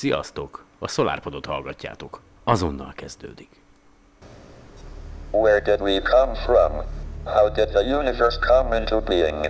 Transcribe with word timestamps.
Sziasztok! 0.00 0.64
A 0.78 0.88
SolarPodot 0.88 1.46
hallgatjátok. 1.46 2.20
Azonnal 2.44 2.92
kezdődik. 2.96 3.48
Where 5.30 5.60
did 5.60 5.80
we 5.80 6.00
come 6.00 6.34
from? 6.34 6.72
How 7.24 7.48
did 7.48 7.68
the 7.68 7.82
universe 7.98 8.38
come 8.38 8.76
into 8.76 9.00
being? 9.00 9.46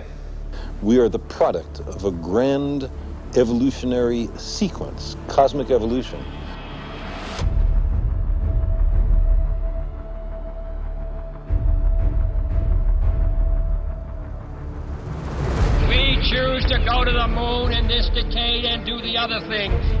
We 0.81 0.99
are 0.99 1.09
the 1.09 1.19
product 1.37 1.79
of 1.87 2.03
a 2.03 2.11
grand 2.11 2.89
evolutionary 3.35 4.29
sequence, 4.37 5.15
cosmic 5.27 5.69
evolution. 5.69 6.19
We 15.87 16.17
choose 16.21 16.65
to 16.65 16.77
go 16.85 17.03
to 17.03 17.11
the 17.11 17.27
moon 17.27 17.71
in 17.71 17.87
this 17.87 18.09
decade 18.09 18.65
and 18.65 18.85
do 18.85 19.01
the 19.01 19.17
other 19.17 19.39
things, 19.47 19.81
not 19.91 20.00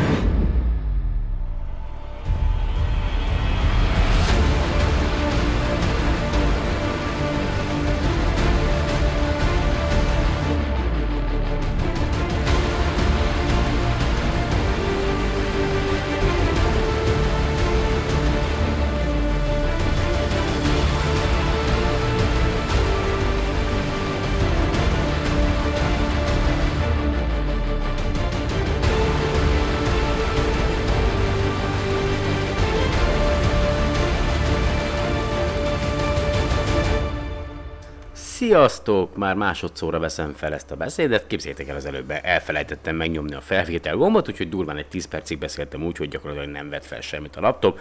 Sziasztok! 38.83 39.15
Már 39.15 39.35
másodszorra 39.35 39.99
veszem 39.99 40.33
fel 40.33 40.53
ezt 40.53 40.71
a 40.71 40.75
beszédet. 40.75 41.27
Képzeljétek 41.27 41.67
el 41.67 41.75
az 41.75 41.85
előbb, 41.85 42.13
elfelejtettem 42.21 42.95
megnyomni 42.95 43.33
a 43.33 43.41
felvétel 43.41 43.95
gombot, 43.95 44.29
úgyhogy 44.29 44.49
durván 44.49 44.77
egy 44.77 44.87
10 44.87 45.07
percig 45.07 45.37
beszéltem 45.37 45.83
úgy, 45.83 45.97
hogy 45.97 46.09
gyakorlatilag 46.09 46.49
nem 46.49 46.69
vett 46.69 46.85
fel 46.85 47.01
semmit 47.01 47.35
a 47.35 47.41
laptop. 47.41 47.79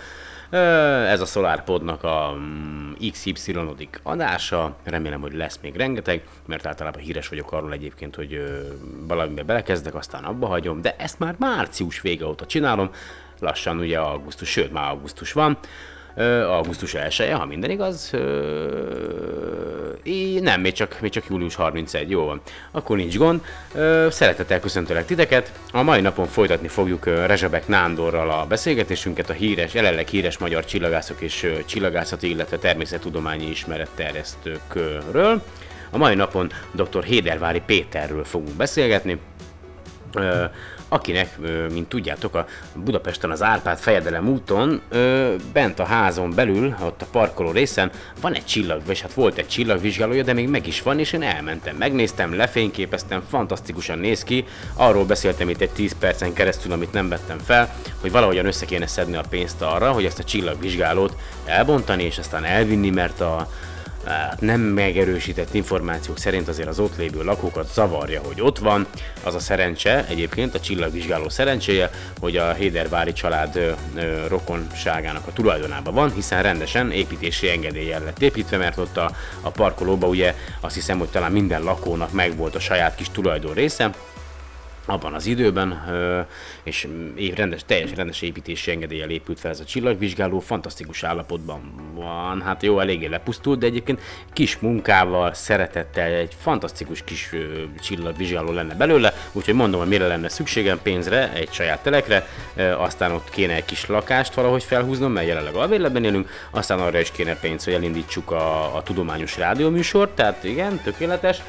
Ez 1.06 1.21
a 1.21 1.25
SolarPodnak 1.25 2.05
a 2.05 2.34
mm, 2.39 2.93
XY 3.11 3.56
adása, 4.03 4.77
remélem, 4.84 5.21
hogy 5.21 5.34
lesz 5.34 5.59
még 5.62 5.77
rengeteg, 5.77 6.23
mert 6.47 6.67
általában 6.67 7.01
híres 7.03 7.28
vagyok 7.28 7.53
arról 7.53 7.73
egyébként, 7.73 8.15
hogy 8.15 8.34
ö, 8.34 8.61
valamibe 9.06 9.43
belekezdek, 9.43 9.95
aztán 9.95 10.25
abba 10.25 10.47
hagyom, 10.47 10.81
de 10.81 10.97
ezt 10.98 11.19
már 11.19 11.34
március 11.39 12.01
vége 12.01 12.27
óta 12.27 12.47
csinálom, 12.47 12.91
lassan 13.39 13.78
ugye 13.78 13.98
augusztus, 13.98 14.48
sőt 14.48 14.73
már 14.73 14.91
augusztus 14.91 15.33
van, 15.33 15.59
augusztus 16.47 16.94
1 16.94 17.30
ha 17.33 17.47
minden 17.47 17.70
igaz. 17.70 18.11
Ö, 18.12 19.92
í, 20.03 20.41
nem, 20.41 20.61
még 20.61 20.72
csak, 20.72 21.00
még 21.00 21.11
csak 21.11 21.25
július 21.28 21.55
31, 21.55 22.10
jó 22.10 22.25
van. 22.25 22.41
Akkor 22.71 22.97
nincs 22.97 23.16
gond. 23.16 23.41
Szeretettel 24.09 24.60
köszöntelek 24.60 25.06
titeket. 25.06 25.53
A 25.72 25.82
mai 25.82 26.00
napon 26.00 26.26
folytatni 26.26 26.69
fogjuk 26.69 27.04
Rezsebek 27.04 27.69
Nándorral 27.69 28.31
a 28.31 28.47
beszélgetésünket 28.47 29.31
a 29.31 29.32
híres, 29.32 29.75
jelenleg 29.75 30.09
híres 30.09 30.38
magyar 30.38 30.65
csillagászok 30.65 31.21
és 31.21 31.53
csillagászati, 31.66 32.31
illetve 32.31 32.59
természettudományi 32.59 33.47
ismeretterjesztőkről. 33.47 35.42
A 35.91 35.98
mai 35.98 36.15
napon 36.15 36.50
dr. 36.72 37.04
Hédervári 37.04 37.62
Péterről 37.66 38.25
fogunk 38.25 38.56
beszélgetni. 38.56 39.21
Akinek, 40.93 41.39
mint 41.73 41.89
tudjátok, 41.89 42.34
a 42.34 42.47
Budapesten 42.75 43.31
az 43.31 43.43
Árpád 43.43 43.78
fejedelem 43.78 44.28
úton, 44.28 44.81
bent 45.53 45.78
a 45.78 45.84
házon 45.84 46.33
belül, 46.34 46.77
ott 46.83 47.03
a 47.03 47.06
parkoló 47.11 47.51
részen 47.51 47.91
van 48.21 48.34
egy 48.34 48.45
csillag, 48.45 48.83
vagy 48.87 49.01
hát 49.01 49.12
volt 49.12 49.39
egy 49.39 49.49
csillagvizsgálója, 49.49 50.23
de 50.23 50.33
még 50.33 50.49
meg 50.49 50.67
is 50.67 50.83
van, 50.83 50.99
és 50.99 51.12
én 51.12 51.23
elmentem, 51.23 51.77
megnéztem, 51.77 52.37
lefényképeztem, 52.37 53.23
fantasztikusan 53.28 53.99
néz 53.99 54.25
ki, 54.25 54.45
arról 54.75 55.05
beszéltem 55.05 55.49
itt 55.49 55.61
egy 55.61 55.71
10 55.71 55.97
percen 55.99 56.33
keresztül, 56.33 56.73
amit 56.73 56.93
nem 56.93 57.09
vettem 57.09 57.39
fel, 57.39 57.75
hogy 58.01 58.11
valahogyan 58.11 58.47
össze 58.47 58.67
kéne 58.67 58.87
szedni 58.87 59.17
a 59.17 59.25
pénzt 59.31 59.62
arra, 59.62 59.93
hogy 59.93 60.05
ezt 60.05 60.19
a 60.19 60.25
csillagvizsgálót 60.25 61.17
elbontani, 61.45 62.03
és 62.03 62.19
aztán 62.19 62.45
elvinni, 62.45 62.91
mert 62.91 63.21
a, 63.21 63.49
nem 64.38 64.60
megerősített 64.60 65.54
információk 65.54 66.19
szerint 66.19 66.48
azért 66.48 66.69
az 66.69 66.78
ott 66.78 66.97
lévő 66.97 67.22
lakókat 67.22 67.72
zavarja, 67.72 68.21
hogy 68.25 68.41
ott 68.41 68.59
van. 68.59 68.87
Az 69.22 69.34
a 69.34 69.38
szerencse, 69.38 70.06
egyébként 70.06 70.54
a 70.54 70.60
csillagvizsgáló 70.60 71.28
szerencséje, 71.28 71.91
hogy 72.21 72.37
a 72.37 72.53
Hédervári 72.53 73.12
család 73.12 73.76
rokonságának 74.28 75.26
a 75.26 75.32
tulajdonában 75.32 75.94
van, 75.94 76.12
hiszen 76.12 76.43
rendesen 76.43 76.91
építési 76.91 77.48
engedéllyel 77.48 78.03
lett 78.04 78.22
építve, 78.22 78.56
mert 78.56 78.78
ott 78.78 78.97
a, 78.97 79.10
a 79.41 79.50
parkolóba 79.50 80.06
ugye 80.06 80.34
azt 80.60 80.75
hiszem, 80.75 80.98
hogy 80.98 81.09
talán 81.09 81.32
minden 81.32 81.62
lakónak 81.62 82.12
megvolt 82.12 82.54
a 82.54 82.60
saját 82.60 82.94
kis 82.94 83.10
tulajdon 83.10 83.54
része, 83.54 83.91
abban 84.91 85.15
az 85.15 85.27
időben, 85.27 85.83
és 86.62 86.89
rendes, 87.34 87.61
teljes 87.67 87.95
rendes 87.95 88.23
építési 88.23 88.71
engedéllyel 88.71 89.11
épült 89.11 89.41
fel 89.41 89.51
ez 89.51 89.61
a 89.61 89.65
csillagvizsgáló, 89.65 90.39
fantasztikus 90.39 91.03
állapotban 91.03 91.61
van, 91.95 92.43
hát 92.43 92.62
jó, 92.62 92.81
eléggé 92.81 93.06
lepusztult, 93.06 93.59
de 93.59 93.67
egyébként 93.67 94.01
kis 94.33 94.59
munkával, 94.59 95.34
szeretettel 95.34 96.12
egy 96.12 96.37
fantasztikus 96.41 97.05
kis 97.05 97.31
csillagvizsgáló 97.83 98.53
lenne 98.53 98.75
belőle, 98.75 99.12
úgyhogy 99.33 99.55
mondom, 99.55 99.81
hogy 99.81 99.89
mire 99.89 100.06
lenne 100.06 100.28
szükségem 100.28 100.81
pénzre, 100.83 101.33
egy 101.33 101.53
saját 101.53 101.83
telekre, 101.83 102.27
aztán 102.78 103.12
ott 103.12 103.31
kéne 103.31 103.55
egy 103.55 103.65
kis 103.65 103.87
lakást 103.87 104.34
valahogy 104.34 104.62
felhúznom, 104.65 105.12
mert 105.12 105.27
jelenleg 105.27 105.55
albérletben 105.55 106.05
élünk, 106.05 106.31
aztán 106.51 106.78
arra 106.81 107.01
is 107.01 107.11
kéne 107.11 107.37
pénz, 107.37 107.65
hogy 107.65 107.75
elindítsuk 107.75 108.31
a, 108.31 108.77
a 108.77 108.83
tudományos 108.83 109.37
rádióműsort, 109.37 110.11
tehát 110.11 110.45
igen, 110.45 110.81
tökéletes, 110.84 111.43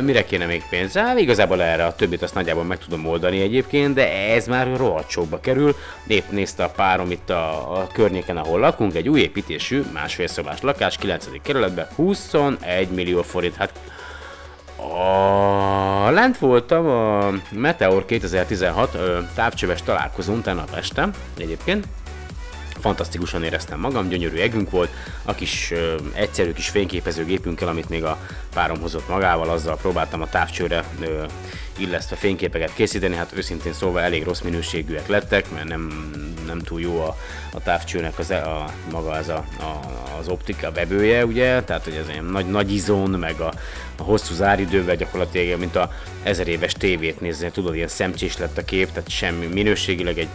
Mire 0.00 0.24
kéne 0.24 0.46
még 0.46 0.62
pénz? 0.70 0.92
Hát 0.92 1.18
igazából 1.18 1.62
erre 1.62 1.84
a 1.84 1.94
többit 1.94 2.22
azt 2.22 2.34
nagyjából 2.34 2.64
meg 2.64 2.78
tudom 2.78 3.06
oldani 3.06 3.40
egyébként, 3.40 3.94
de 3.94 4.12
ez 4.12 4.46
már 4.46 4.76
rohadt 4.76 5.40
kerül. 5.40 5.76
Épp 6.06 6.30
nézte 6.30 6.64
a 6.64 6.68
párom 6.68 7.10
itt 7.10 7.30
a, 7.30 7.76
a 7.78 7.86
környéken, 7.92 8.36
ahol 8.36 8.60
lakunk, 8.60 8.94
egy 8.94 9.08
új 9.08 9.20
építésű, 9.20 9.82
másfél 9.92 10.26
szobás 10.26 10.60
lakás, 10.60 10.96
9. 10.96 11.28
kerületben, 11.42 11.86
21 11.94 12.88
millió 12.88 13.22
forint. 13.22 13.56
Hát 13.56 13.72
a... 14.76 16.10
Lent 16.10 16.38
voltam 16.38 16.86
a 16.86 17.30
Meteor 17.50 18.04
2016 18.04 18.94
ö, 18.94 19.18
távcsöves 19.34 19.82
találkozón 19.82 20.42
tegnap 20.42 20.74
este 20.76 21.08
egyébként, 21.38 21.86
fantasztikusan 22.82 23.44
éreztem 23.44 23.80
magam, 23.80 24.08
gyönyörű 24.08 24.36
egünk 24.36 24.70
volt, 24.70 24.90
a 25.24 25.34
kis 25.34 25.70
ö, 25.70 25.96
egyszerű 26.12 26.52
kis 26.52 26.68
fényképezőgépünkkel, 26.68 27.68
amit 27.68 27.88
még 27.88 28.04
a 28.04 28.18
párom 28.54 28.80
hozott 28.80 29.08
magával, 29.08 29.48
azzal 29.48 29.76
próbáltam 29.76 30.22
a 30.22 30.28
távcsőre 30.28 30.84
ö, 31.00 31.24
illesztve 31.76 32.16
fényképeket 32.16 32.74
készíteni, 32.74 33.16
hát 33.16 33.32
őszintén 33.34 33.72
szóval 33.72 34.02
elég 34.02 34.24
rossz 34.24 34.40
minőségűek 34.40 35.08
lettek, 35.08 35.50
mert 35.50 35.68
nem, 35.68 36.10
nem 36.46 36.58
túl 36.58 36.80
jó 36.80 37.00
a, 37.00 37.16
a 37.52 37.60
távcsőnek 37.60 38.18
az, 38.18 38.30
a, 38.30 38.62
a 38.62 38.72
maga 38.90 39.10
az, 39.10 39.28
a, 39.28 39.44
a, 39.58 39.80
az 40.18 40.28
optika 40.28 40.72
vevője, 40.72 41.26
ugye, 41.26 41.62
tehát 41.62 41.84
hogy 41.84 41.94
ez 41.94 42.08
ilyen 42.08 42.24
nagy, 42.24 42.46
nagy 42.46 42.72
izón, 42.72 43.10
meg 43.10 43.40
a, 43.40 43.52
a 43.98 44.02
hosszú 44.02 44.34
záridővel 44.34 44.96
gyakorlatilag, 44.96 45.58
mint 45.58 45.76
a 45.76 45.92
ezer 46.22 46.48
éves 46.48 46.72
tévét 46.72 47.20
nézni, 47.20 47.50
tudod, 47.50 47.74
ilyen 47.74 47.88
szemcsés 47.88 48.38
lett 48.38 48.58
a 48.58 48.64
kép, 48.64 48.88
tehát 48.88 49.08
semmi 49.08 49.46
minőségileg 49.46 50.18
egy 50.18 50.28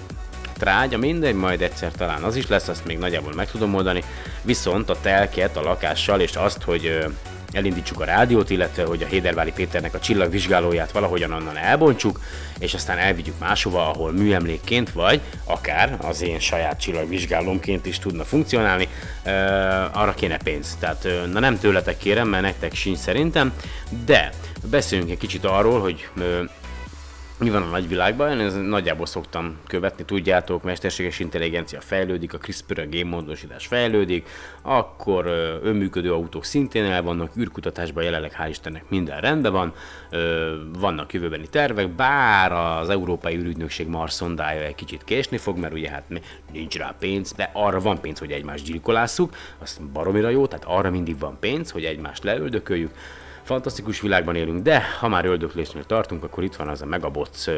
trágya, 0.57 0.98
mindegy, 0.98 1.36
majd 1.36 1.62
egyszer 1.62 1.92
talán 1.92 2.24
az 2.24 2.36
is 2.36 2.48
lesz, 2.48 2.68
azt 2.68 2.86
még 2.86 2.98
nagyjából 2.98 3.33
meg 3.33 3.51
tudom 3.51 3.75
oldani. 3.75 4.04
Viszont 4.42 4.89
a 4.89 5.00
telket 5.01 5.57
a 5.57 5.62
lakással 5.62 6.19
és 6.19 6.36
azt, 6.36 6.62
hogy 6.62 7.06
elindítsuk 7.51 8.00
a 8.00 8.06
rádiót, 8.06 8.50
illetve 8.50 8.83
hogy 8.83 9.04
a 9.04 9.06
Hédervári 9.06 9.51
Péternek 9.51 9.94
a 9.94 10.00
csillagvizsgálóját 10.00 10.92
valahogyan 10.92 11.31
onnan 11.31 11.57
elbontsuk, 11.57 12.19
és 12.59 12.74
aztán 12.74 12.98
elvigyük 12.98 13.39
máshova, 13.39 13.89
ahol 13.89 14.12
műemlékként, 14.12 14.92
vagy 14.92 15.21
akár 15.44 15.98
az 16.01 16.21
én 16.21 16.39
saját 16.39 16.80
csillagvizsgálómként 16.80 17.86
is 17.86 18.00
tudna 18.00 18.24
funkcionálni, 18.24 18.88
ö, 19.24 19.30
arra 19.92 20.13
kéne 20.13 20.38
pénz. 20.38 20.77
Tehát 20.80 21.06
ö, 21.06 21.25
na 21.25 21.39
nem 21.39 21.59
tőletek 21.59 21.98
kérem, 21.98 22.27
mert 22.27 22.44
nektek 22.44 22.74
sincs 22.74 22.98
szerintem, 22.98 23.54
de 24.06 24.31
beszéljünk 24.69 25.12
egy 25.12 25.18
kicsit 25.18 25.45
arról, 25.45 25.81
hogy 25.81 26.07
ö, 26.18 26.44
mi 27.39 27.50
van 27.50 27.62
a 27.62 27.69
nagyvilágban, 27.69 28.31
én 28.31 28.45
ez 28.45 28.56
nagyjából 28.56 29.06
szoktam 29.06 29.57
követni, 29.68 30.06
tudjátok, 30.06 30.63
mesterséges 30.63 31.19
intelligencia 31.19 31.81
fejlődik, 31.81 32.34
a 32.34 32.38
CRISPR, 32.38 32.80
a 32.80 32.86
génmódosítás 32.86 33.68
fejlődik, 33.68 34.30
akkor 34.62 35.25
ö, 35.25 35.57
önműködő 35.63 36.13
autók 36.13 36.45
szintén 36.45 36.84
el 36.84 37.01
vannak, 37.01 37.38
űrkutatásban 37.38 38.04
jelenleg 38.04 38.36
hál' 38.39 38.50
Istennek 38.50 38.89
minden 38.89 39.19
rendben 39.19 39.51
van, 39.51 39.74
vannak 40.80 41.13
jövőbeni 41.13 41.48
tervek, 41.48 41.89
bár 41.89 42.51
az 42.51 42.89
Európai 42.89 43.36
űrügynökség 43.36 43.88
Mars 43.88 44.13
szondája 44.13 44.62
egy 44.62 44.75
kicsit 44.75 45.04
késni 45.04 45.38
fog, 45.38 45.57
mert 45.57 45.74
ugye 45.74 45.90
hát 45.90 46.04
nincs 46.51 46.78
rá 46.78 46.95
pénz, 47.00 47.33
de 47.33 47.50
arra 47.54 47.80
van 47.80 48.01
pénz, 48.01 48.19
hogy 48.19 48.31
egymást 48.31 48.66
gyilkolásszuk, 48.66 49.36
az 49.60 49.80
baromira 49.94 50.30
jó, 50.30 50.48
tehát 50.48 50.66
arra 50.66 50.92
mindig 50.92 51.19
van 51.19 51.38
pénz, 51.40 51.72
hogy 51.72 51.83
egymást 51.83 52.24
leöldököljük, 52.24 52.92
fantasztikus 53.47 54.01
világban 54.01 54.35
élünk, 54.35 54.61
de 54.63 54.83
ha 54.99 55.07
már 55.07 55.25
öldöklésnél 55.25 55.83
tartunk, 55.83 56.23
akkor 56.23 56.44
itt 56.44 56.55
van 56.55 56.67
az 56.67 56.81
a 56.81 56.85
Megabots 56.85 57.49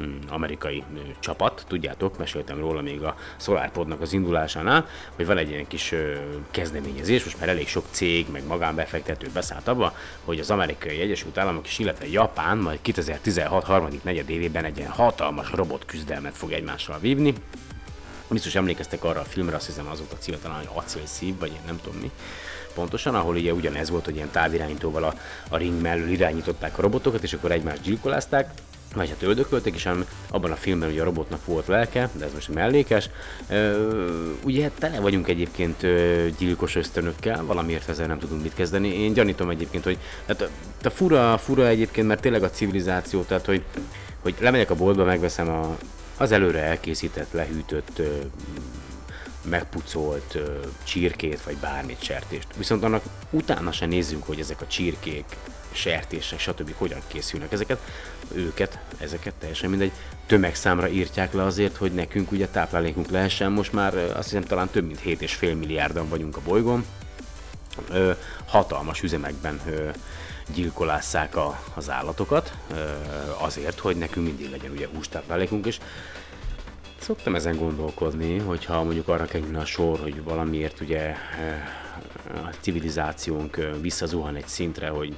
mm, 0.00 0.16
amerikai 0.28 0.82
csapat, 1.18 1.64
tudjátok, 1.68 2.18
meséltem 2.18 2.58
róla 2.58 2.80
még 2.80 3.02
a 3.02 3.16
SolarPodnak 3.36 4.00
az 4.00 4.12
indulásánál, 4.12 4.86
hogy 5.16 5.26
van 5.26 5.38
egy 5.38 5.48
ilyen 5.48 5.66
kis 5.66 5.94
kezdeményezés, 6.50 7.24
most 7.24 7.38
már 7.38 7.48
elég 7.48 7.68
sok 7.68 7.84
cég, 7.90 8.26
meg 8.32 8.46
magánbefektető 8.46 9.28
beszállt 9.32 9.68
abba, 9.68 9.92
hogy 10.24 10.38
az 10.38 10.50
amerikai 10.50 11.00
Egyesült 11.00 11.38
Államok 11.38 11.66
és 11.66 11.78
illetve 11.78 12.08
Japán 12.08 12.58
majd 12.58 12.78
2016 12.82 13.64
harmadik 13.64 14.02
negyed 14.02 14.30
évében 14.30 14.64
egy 14.64 14.78
ilyen 14.78 14.90
hatalmas 14.90 15.52
robot 15.52 15.84
küzdelmet 15.84 16.36
fog 16.36 16.52
egymással 16.52 16.98
vívni, 17.00 17.34
Biztos 18.28 18.54
emlékeztek 18.54 19.04
arra 19.04 19.20
a 19.20 19.24
filmre, 19.24 19.56
azt 19.56 19.66
hiszem 19.66 19.88
az 19.88 19.98
volt 19.98 20.12
a 20.12 20.18
címe 20.18 20.36
talán, 20.36 20.56
hogy 20.58 20.68
Acélszív, 20.72 21.38
vagy 21.38 21.50
én 21.50 21.60
nem 21.66 21.80
tudom 21.82 21.98
mi. 22.00 22.10
Pontosan, 22.74 23.14
ahol 23.14 23.34
ugye 23.34 23.52
ugyanez 23.52 23.90
volt, 23.90 24.04
hogy 24.04 24.14
ilyen 24.14 24.30
távirányítóval 24.30 25.04
a, 25.04 25.14
a 25.48 25.56
ring 25.56 25.80
mellől 25.80 26.08
irányították 26.08 26.78
a 26.78 26.82
robotokat, 26.82 27.22
és 27.22 27.32
akkor 27.32 27.52
egymást 27.52 27.82
gyilkolázták, 27.82 28.50
vagy 28.94 29.08
hát 29.08 29.22
öldököltek, 29.22 29.74
és 29.74 29.88
abban 30.30 30.50
a 30.50 30.56
filmben 30.56 30.88
ugye 30.88 31.00
a 31.00 31.04
robotnak 31.04 31.44
volt 31.44 31.66
lelke, 31.66 32.10
de 32.12 32.24
ez 32.24 32.32
most 32.32 32.54
mellékes. 32.54 33.10
Ö, 33.48 34.36
ugye 34.44 34.70
tele 34.78 35.00
vagyunk 35.00 35.28
egyébként 35.28 35.86
gyilkos 36.38 36.76
ösztönökkel, 36.76 37.44
valamiért 37.44 37.88
ezzel 37.88 38.06
nem 38.06 38.18
tudunk 38.18 38.42
mit 38.42 38.54
kezdeni. 38.54 38.88
Én 38.88 39.12
gyanítom 39.12 39.50
egyébként, 39.50 39.84
hogy 39.84 39.98
hát, 40.26 40.50
a 40.84 40.90
fura, 40.90 41.38
fura 41.38 41.66
egyébként, 41.66 42.06
mert 42.06 42.20
tényleg 42.20 42.42
a 42.42 42.50
civilizáció, 42.50 43.22
tehát 43.22 43.46
hogy, 43.46 43.62
hogy 44.22 44.34
lemegyek 44.40 44.70
a 44.70 44.74
boltba, 44.74 45.04
megveszem 45.04 45.48
a, 45.48 45.76
az 46.18 46.32
előre 46.32 46.62
elkészített, 46.62 47.32
lehűtött, 47.32 48.02
megpucolt 49.42 50.38
csirkét, 50.84 51.42
vagy 51.42 51.56
bármit 51.56 52.02
sertést. 52.02 52.46
Viszont 52.56 52.82
annak 52.82 53.02
utána 53.30 53.72
se 53.72 53.86
nézzünk, 53.86 54.26
hogy 54.26 54.40
ezek 54.40 54.60
a 54.60 54.66
csirkék, 54.66 55.24
sertések, 55.72 56.38
stb. 56.38 56.74
hogyan 56.76 57.00
készülnek. 57.06 57.52
Ezeket, 57.52 57.78
őket, 58.32 58.78
ezeket 58.98 59.34
teljesen 59.34 59.70
mindegy, 59.70 59.92
tömegszámra 60.26 60.88
írtják 60.88 61.32
le 61.32 61.42
azért, 61.42 61.76
hogy 61.76 61.92
nekünk 61.92 62.32
ugye 62.32 62.48
táplálékunk 62.48 63.10
lehessen. 63.10 63.52
Most 63.52 63.72
már 63.72 63.96
azt 63.96 64.28
hiszem 64.28 64.42
talán 64.42 64.68
több 64.68 64.86
mint 64.86 65.00
7,5 65.04 65.58
milliárdan 65.58 66.08
vagyunk 66.08 66.36
a 66.36 66.40
bolygón. 66.44 66.84
Ö, 67.90 68.12
hatalmas 68.46 69.02
üzemekben 69.02 69.60
ö, 69.66 69.88
gyilkolásszák 70.54 71.36
a, 71.36 71.60
az 71.74 71.90
állatokat, 71.90 72.52
azért, 73.38 73.78
hogy 73.78 73.96
nekünk 73.96 74.26
mindig 74.26 74.50
legyen 74.50 74.70
ugye 74.70 74.88
hústáplálékunk, 74.92 75.66
és 75.66 75.78
Szoktam 77.08 77.34
ezen 77.34 77.56
gondolkodni, 77.56 78.38
hogyha 78.38 78.82
mondjuk 78.82 79.08
arra 79.08 79.24
kerülne 79.24 79.58
a 79.58 79.64
sor, 79.64 79.98
hogy 80.00 80.22
valamiért 80.22 80.80
ugye 80.80 81.14
a 82.34 82.54
civilizációnk 82.60 83.56
visszazuhan 83.80 84.34
egy 84.34 84.46
szintre, 84.46 84.88
hogy, 84.88 85.16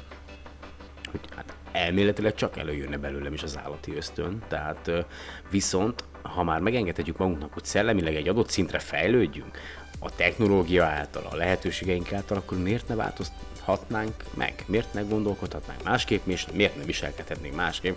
hogy 1.10 1.20
hát 1.36 1.54
elméletileg 1.72 2.34
csak 2.34 2.56
előjönne 2.56 2.96
belőlem 2.96 3.32
is 3.32 3.42
az 3.42 3.58
állati 3.58 3.96
ösztön. 3.96 4.42
Tehát 4.48 4.88
eh, 4.88 5.04
viszont, 5.50 6.04
ha 6.22 6.42
már 6.42 6.60
megengedhetjük 6.60 7.16
magunknak, 7.16 7.52
hogy 7.52 7.64
szellemileg 7.64 8.14
egy 8.14 8.28
adott 8.28 8.50
szintre 8.50 8.78
fejlődjünk, 8.78 9.58
a 9.98 10.14
technológia 10.14 10.84
által, 10.84 11.26
a 11.30 11.36
lehetőségeink 11.36 12.12
által, 12.12 12.36
akkor 12.36 12.58
miért 12.58 12.88
ne 12.88 12.94
változtatnánk 13.66 14.14
meg? 14.34 14.64
Miért 14.66 14.92
ne 14.92 15.02
gondolkodhatnánk 15.02 15.82
másképp, 15.82 16.26
és 16.26 16.46
miért 16.52 16.76
ne 16.76 16.84
viselkedhetnénk 16.84 17.54
másképp? 17.54 17.96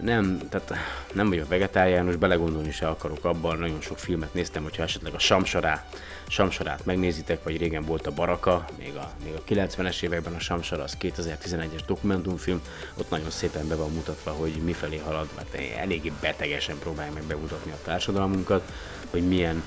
nem, 0.00 0.48
tehát 0.48 0.72
nem 1.12 1.28
vagyok 1.28 1.48
vegetáriánus, 1.48 2.16
belegondolni 2.16 2.70
se 2.70 2.88
akarok 2.88 3.24
abban, 3.24 3.58
nagyon 3.58 3.80
sok 3.80 3.98
filmet 3.98 4.34
néztem, 4.34 4.62
hogyha 4.62 4.82
esetleg 4.82 5.14
a 5.14 5.18
Samsarát, 5.18 6.00
Samsarát 6.28 6.84
megnézitek, 6.84 7.42
vagy 7.42 7.56
régen 7.56 7.84
volt 7.84 8.06
a 8.06 8.10
Baraka, 8.10 8.64
még 8.78 8.96
a, 8.96 9.10
még 9.24 9.32
a 9.34 9.42
90-es 9.48 10.02
években 10.02 10.34
a 10.34 10.38
Samsara, 10.38 10.82
az 10.82 10.96
2011-es 11.00 11.80
dokumentumfilm, 11.86 12.60
ott 12.94 13.10
nagyon 13.10 13.30
szépen 13.30 13.68
be 13.68 13.74
van 13.74 13.92
mutatva, 13.92 14.30
hogy 14.30 14.50
mifelé 14.64 14.96
halad, 14.96 15.28
mert 15.36 15.54
eléggé 15.78 16.12
betegesen 16.20 16.78
próbálja 16.78 17.12
meg 17.12 17.22
bemutatni 17.22 17.70
a 17.72 17.78
társadalmunkat, 17.84 18.72
hogy 19.10 19.28
milyen 19.28 19.62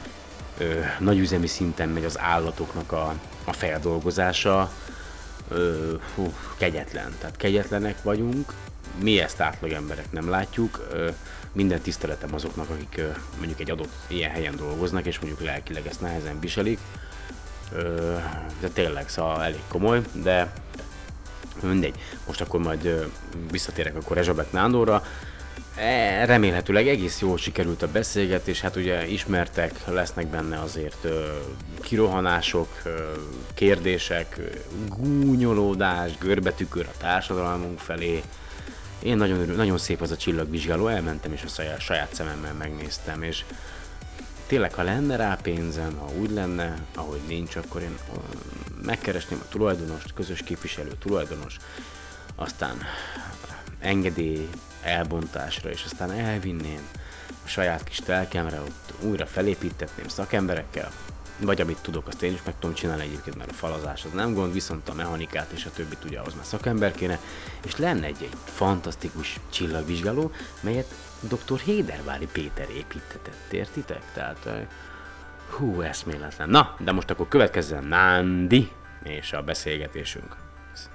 ö, 0.57 0.79
nagyüzemi 0.99 1.47
szinten 1.47 1.89
megy 1.89 2.05
az 2.05 2.19
állatoknak 2.19 2.91
a, 2.91 3.13
a 3.43 3.53
feldolgozása, 3.53 4.71
ö, 5.49 5.93
hú, 6.15 6.33
kegyetlen, 6.57 7.15
tehát 7.19 7.37
kegyetlenek 7.37 8.03
vagyunk, 8.03 8.53
mi 9.01 9.19
ezt 9.19 9.41
átlag 9.41 9.71
emberek 9.71 10.11
nem 10.11 10.29
látjuk. 10.29 10.87
Ö, 10.91 11.09
minden 11.51 11.81
tiszteletem 11.81 12.33
azoknak, 12.33 12.69
akik 12.69 12.95
ö, 12.97 13.07
mondjuk 13.37 13.59
egy 13.59 13.71
adott 13.71 13.93
ilyen 14.07 14.31
helyen 14.31 14.55
dolgoznak, 14.55 15.05
és 15.05 15.19
mondjuk 15.19 15.41
lelkileg 15.41 15.87
ezt 15.87 16.01
nehezen 16.01 16.39
viselik. 16.39 16.79
Ö, 17.73 18.15
de 18.59 18.67
tényleg, 18.67 19.09
szóval 19.09 19.43
elég 19.43 19.61
komoly, 19.67 20.01
de 20.11 20.53
mindegy. 21.61 21.95
Most 22.27 22.41
akkor 22.41 22.59
majd 22.59 23.11
visszatérek 23.51 23.95
akkor 23.95 24.15
Rezsabek 24.17 24.51
Nándorra. 24.51 25.03
E, 25.79 26.25
remélhetőleg 26.25 26.87
egész 26.87 27.19
jól 27.19 27.37
sikerült 27.37 27.81
a 27.81 27.91
beszélgetés, 27.91 28.61
hát 28.61 28.75
ugye 28.75 29.07
ismertek, 29.07 29.87
lesznek 29.87 30.27
benne 30.27 30.59
azért 30.59 31.07
kirohanások, 31.81 32.81
kérdések, 33.53 34.35
ö, 34.37 34.43
gúnyolódás, 34.87 36.17
görbetükör 36.17 36.85
a 36.87 36.97
társadalmunk 36.97 37.79
felé. 37.79 38.23
Én 39.03 39.17
nagyon, 39.17 39.39
örül, 39.39 39.55
nagyon 39.55 39.77
szép 39.77 40.01
az 40.01 40.11
a 40.11 40.17
csillagvizsgáló, 40.17 40.87
elmentem 40.87 41.33
és 41.33 41.43
a 41.43 41.47
saját, 41.47 41.81
saját 41.81 42.13
szememmel 42.13 42.53
megnéztem, 42.53 43.23
és 43.23 43.43
tényleg, 44.47 44.73
ha 44.73 44.83
lenne 44.83 45.15
rá 45.15 45.37
pénzem, 45.41 45.97
ha 45.97 46.11
úgy 46.19 46.31
lenne, 46.31 46.73
ahogy 46.95 47.21
nincs, 47.27 47.55
akkor 47.55 47.81
én 47.81 47.97
megkeresném 48.85 49.39
a 49.41 49.47
tulajdonost, 49.49 50.13
közös 50.13 50.43
képviselő 50.43 50.91
tulajdonos, 50.99 51.57
aztán 52.35 52.77
engedély 53.79 54.49
elbontásra, 54.81 55.69
és 55.69 55.83
aztán 55.83 56.11
elvinném 56.11 56.87
a 57.45 57.47
saját 57.47 57.83
kis 57.83 57.97
telkemre, 57.97 58.59
ott 58.59 58.93
újra 59.01 59.25
felépítetném 59.25 60.07
szakemberekkel, 60.07 60.91
vagy 61.41 61.61
amit 61.61 61.81
tudok, 61.81 62.07
azt 62.07 62.21
én 62.21 62.33
is 62.33 62.43
meg 62.45 62.53
tudom 62.59 62.75
csinálni 62.75 63.03
egyébként, 63.03 63.37
mert 63.37 63.49
a 63.49 63.53
falazás 63.53 64.05
az 64.05 64.11
nem 64.11 64.33
gond, 64.33 64.53
viszont 64.53 64.89
a 64.89 64.93
mechanikát 64.93 65.51
és 65.51 65.65
a 65.65 65.71
többit 65.71 66.03
ugye 66.05 66.19
ahhoz 66.19 66.35
már 66.35 66.45
szakember 66.45 66.91
kéne, 66.91 67.19
és 67.65 67.77
lenne 67.77 68.05
egy, 68.05 68.17
egy 68.21 68.35
fantasztikus 68.45 69.39
csillagvizsgáló, 69.49 70.31
melyet 70.61 70.93
dr. 71.19 71.59
Hédervári 71.59 72.27
Péter 72.31 72.69
építetett, 72.69 73.51
értitek? 73.51 74.01
Tehát, 74.13 74.45
eh, 74.45 74.67
hú, 75.49 75.81
eszméletlen. 75.81 76.49
Na, 76.49 76.75
de 76.79 76.91
most 76.91 77.09
akkor 77.09 77.27
következzen 77.27 77.83
Nándi 77.83 78.71
és 79.03 79.33
a 79.33 79.41
beszélgetésünk. 79.41 80.35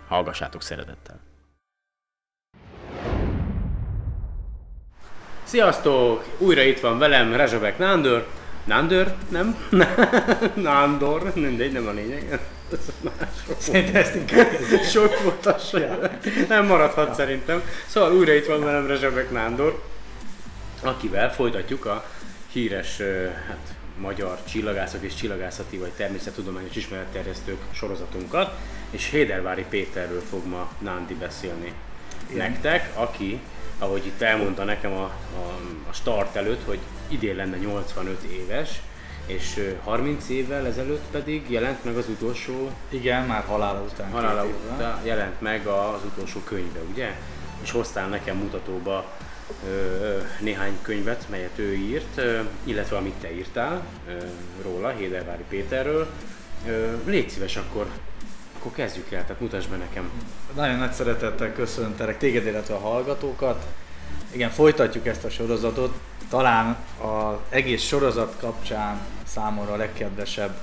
Hallgassátok 0.08 0.62
szeretettel. 0.62 1.33
Sziasztok! 5.54 6.24
Újra 6.38 6.62
itt 6.62 6.80
van 6.80 6.98
velem 6.98 7.32
Rezsabek 7.32 7.78
Nándor. 7.78 8.26
Nándor? 8.64 9.14
Nem? 9.28 9.56
Nándor? 10.54 11.32
Mindegy, 11.34 11.72
nem 11.72 11.86
a 11.86 11.90
lényeg. 11.90 12.40
Szerintem 13.58 13.94
ezt 13.94 14.14
inkább 14.14 14.48
Sok 14.92 15.22
volt 15.22 15.46
a 15.46 15.56
Nem 16.48 16.66
maradhat 16.66 17.14
szerintem. 17.14 17.62
Szóval 17.86 18.12
újra 18.12 18.32
itt 18.32 18.46
van 18.46 18.64
velem 18.64 18.86
Rezsabek 18.86 19.30
Nándor, 19.30 19.82
akivel 20.82 21.32
folytatjuk 21.32 21.84
a 21.84 22.04
híres 22.52 23.00
hát, 23.48 23.74
magyar 23.98 24.38
csillagászok 24.44 25.02
és 25.02 25.14
csillagászati 25.14 25.76
vagy 25.76 25.92
természettudományos 25.96 26.76
ismeretterjesztők 26.76 27.60
sorozatunkat, 27.72 28.54
és 28.90 29.10
Hédervári 29.10 29.64
Péterről 29.68 30.22
fog 30.30 30.46
ma 30.46 30.70
Nándi 30.78 31.14
beszélni 31.14 31.72
nektek, 32.32 32.90
aki, 32.94 33.40
ahogy 33.78 34.06
itt 34.06 34.20
elmondta 34.20 34.64
nekem 34.64 34.92
a, 34.92 35.04
a, 35.04 35.12
a 35.90 35.92
start 35.92 36.36
előtt, 36.36 36.64
hogy 36.64 36.78
idén 37.08 37.36
lenne 37.36 37.56
85 37.56 38.22
éves, 38.22 38.80
és 39.26 39.56
ö, 39.56 39.70
30 39.84 40.28
évvel 40.28 40.66
ezelőtt 40.66 41.04
pedig 41.10 41.50
jelent 41.50 41.84
meg 41.84 41.96
az 41.96 42.08
utolsó 42.08 42.70
Igen, 42.88 43.26
már 43.26 43.44
halála 43.44 43.80
után. 43.80 44.10
halála 44.10 44.44
után 44.44 45.00
jelent 45.04 45.40
meg 45.40 45.66
az 45.66 46.00
utolsó 46.04 46.40
könyve, 46.40 46.80
ugye? 46.92 47.14
És 47.62 47.70
hoztál 47.70 48.08
nekem 48.08 48.36
mutatóba 48.36 49.04
ö, 49.68 50.18
néhány 50.40 50.78
könyvet, 50.82 51.26
melyet 51.30 51.58
ő 51.58 51.74
írt, 51.74 52.16
ö, 52.16 52.40
illetve 52.64 52.96
amit 52.96 53.14
te 53.14 53.34
írtál 53.34 53.82
ö, 54.08 54.12
róla, 54.62 54.88
Hédervári 54.88 55.44
Péterről. 55.48 56.08
Légy 57.06 57.28
szíves 57.30 57.56
akkor, 57.56 57.86
akkor 58.64 58.76
kezdjük 58.76 59.12
el, 59.12 59.22
tehát 59.22 59.40
mutasd 59.40 59.68
be 59.68 59.76
nekem. 59.76 60.10
Nagyon 60.54 60.76
nagy 60.76 60.92
szeretettel 60.92 61.52
köszöntelek 61.52 62.18
téged, 62.18 62.46
illetve 62.46 62.74
a 62.74 62.78
hallgatókat. 62.78 63.66
Igen, 64.30 64.50
folytatjuk 64.50 65.06
ezt 65.06 65.24
a 65.24 65.30
sorozatot. 65.30 65.94
Talán 66.28 66.76
az 67.00 67.36
egész 67.48 67.82
sorozat 67.82 68.36
kapcsán 68.40 69.00
számomra 69.24 69.72
a 69.72 69.76
legkedvesebb 69.76 70.56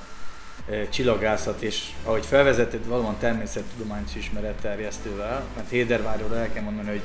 eh, 0.68 0.86
csillagászat, 0.90 1.62
és 1.62 1.90
ahogy 2.04 2.26
felvezetett, 2.26 2.84
valóban 2.84 3.16
természettudományos 3.18 4.14
ismeretterjesztővel, 4.14 5.44
mert 5.56 5.70
Hédervárról 5.70 6.36
el 6.36 6.52
kell 6.52 6.62
mondani, 6.62 6.88
hogy 6.88 7.02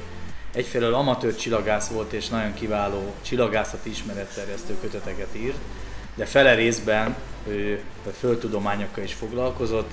egyfelől 0.54 0.94
amatőr 0.94 1.36
csillagász 1.36 1.88
volt, 1.88 2.14
és 2.14 2.28
nagyon 2.28 2.54
kiváló 2.54 3.14
csillagászati 3.22 3.90
ismeretterjesztő 3.90 4.78
köteteket 4.82 5.36
írt, 5.36 5.60
de 6.16 6.26
fele 6.26 6.54
részben 6.54 7.16
ő 7.48 7.82
földtudományokkal 8.20 9.04
is 9.04 9.14
foglalkozott, 9.14 9.92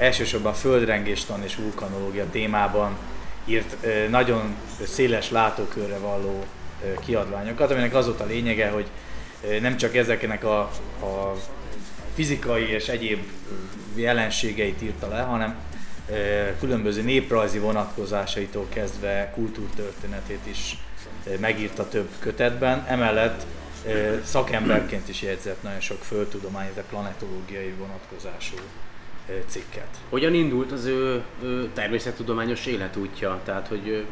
elsősorban 0.00 0.54
földrengéstan 0.54 1.42
és 1.42 1.56
vulkanológia 1.56 2.24
témában 2.30 2.96
írt 3.44 3.76
nagyon 4.10 4.56
széles 4.84 5.30
látókörre 5.30 5.98
való 5.98 6.44
kiadványokat, 7.04 7.70
aminek 7.70 7.94
az 7.94 8.06
volt 8.06 8.20
a 8.20 8.26
lényege, 8.26 8.68
hogy 8.68 8.86
nem 9.60 9.76
csak 9.76 9.96
ezeknek 9.96 10.44
a, 10.44 10.58
a 11.00 11.36
fizikai 12.14 12.68
és 12.68 12.88
egyéb 12.88 13.22
jelenségeit 13.94 14.82
írta 14.82 15.08
le, 15.08 15.20
hanem 15.20 15.56
különböző 16.58 17.02
néprajzi 17.02 17.58
vonatkozásaitól 17.58 18.66
kezdve 18.68 19.30
kultúrtörténetét 19.34 20.46
is 20.50 20.78
megírta 21.40 21.88
több 21.88 22.08
kötetben. 22.18 22.84
Emellett 22.88 23.46
szakemberként 24.24 25.08
is 25.08 25.22
jegyzett 25.22 25.62
nagyon 25.62 25.80
sok 25.80 26.04
földtudomány, 26.04 26.70
de 26.74 26.82
planetológiai 26.82 27.74
vonatkozású 27.78 28.56
cikket. 29.46 29.88
Hogyan 30.08 30.34
indult 30.34 30.72
az 30.72 30.84
ő, 30.84 31.22
ő 31.42 31.70
természettudományos 31.74 32.66
életútja? 32.66 33.40
Tehát, 33.44 33.68
hogy 33.68 34.06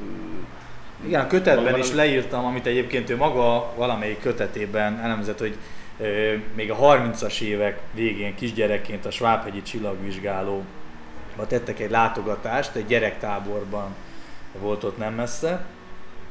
Igen, 1.07 1.21
a 1.21 1.27
kötetben 1.27 1.79
is 1.79 1.93
leírtam, 1.93 2.45
amit 2.45 2.67
egyébként 2.67 3.11
ő 3.11 3.17
maga 3.17 3.73
valamelyik 3.77 4.21
kötetében 4.21 5.01
elemzett, 5.01 5.39
hogy 5.39 5.57
ö, 5.99 6.35
még 6.55 6.71
a 6.71 6.77
30-as 6.77 7.41
évek 7.41 7.81
végén 7.93 8.35
kisgyerekként 8.35 9.07
a 9.07 9.11
Svábhegyi 9.11 9.63
csillagvizsgálóba 9.63 10.65
tettek 11.49 11.81
egy 11.81 11.91
látogatást, 11.91 12.75
egy 12.75 12.87
gyerektáborban 12.87 13.95
volt 14.61 14.85
ott 14.85 14.99
nem 14.99 15.15
messze, 15.15 15.65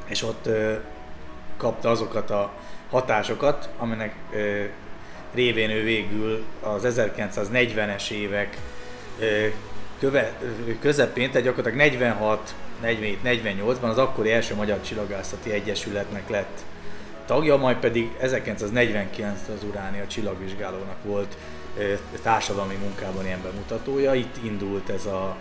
és 0.06 0.24
ott 0.24 0.46
ö, 0.46 0.74
kapta 1.58 1.90
azokat 1.90 2.30
a 2.30 2.52
hatásokat, 2.90 3.70
aminek 3.78 4.16
ö, 4.34 4.64
révén 5.34 5.70
ő 5.70 5.84
végül 5.84 6.44
az 6.62 6.94
1940-es 6.98 8.10
évek 8.10 8.58
köve, 10.00 10.34
közepén, 10.80 11.28
tehát 11.32 11.44
gyakorlatilag 11.46 11.78
46 11.78 12.54
47-48-ban 12.84 13.90
az 13.90 13.98
akkori 13.98 14.32
első 14.32 14.56
Magyar 14.56 14.82
Csillagászati 14.82 15.52
Egyesületnek 15.52 16.30
lett 16.30 16.64
tagja, 17.26 17.58
majd 17.58 17.78
pedig 17.78 18.10
1949-ben 18.24 19.36
az 19.56 19.64
Uránia 19.70 20.08
csillagvizsgálónak 20.08 21.04
volt 21.04 21.38
társadalmi 22.22 22.76
munkában 22.76 23.26
ilyen 23.26 23.42
bemutatója. 23.44 24.14
Itt 24.14 24.36
indult 24.44 24.90
ez 24.90 25.06
a 25.06 25.36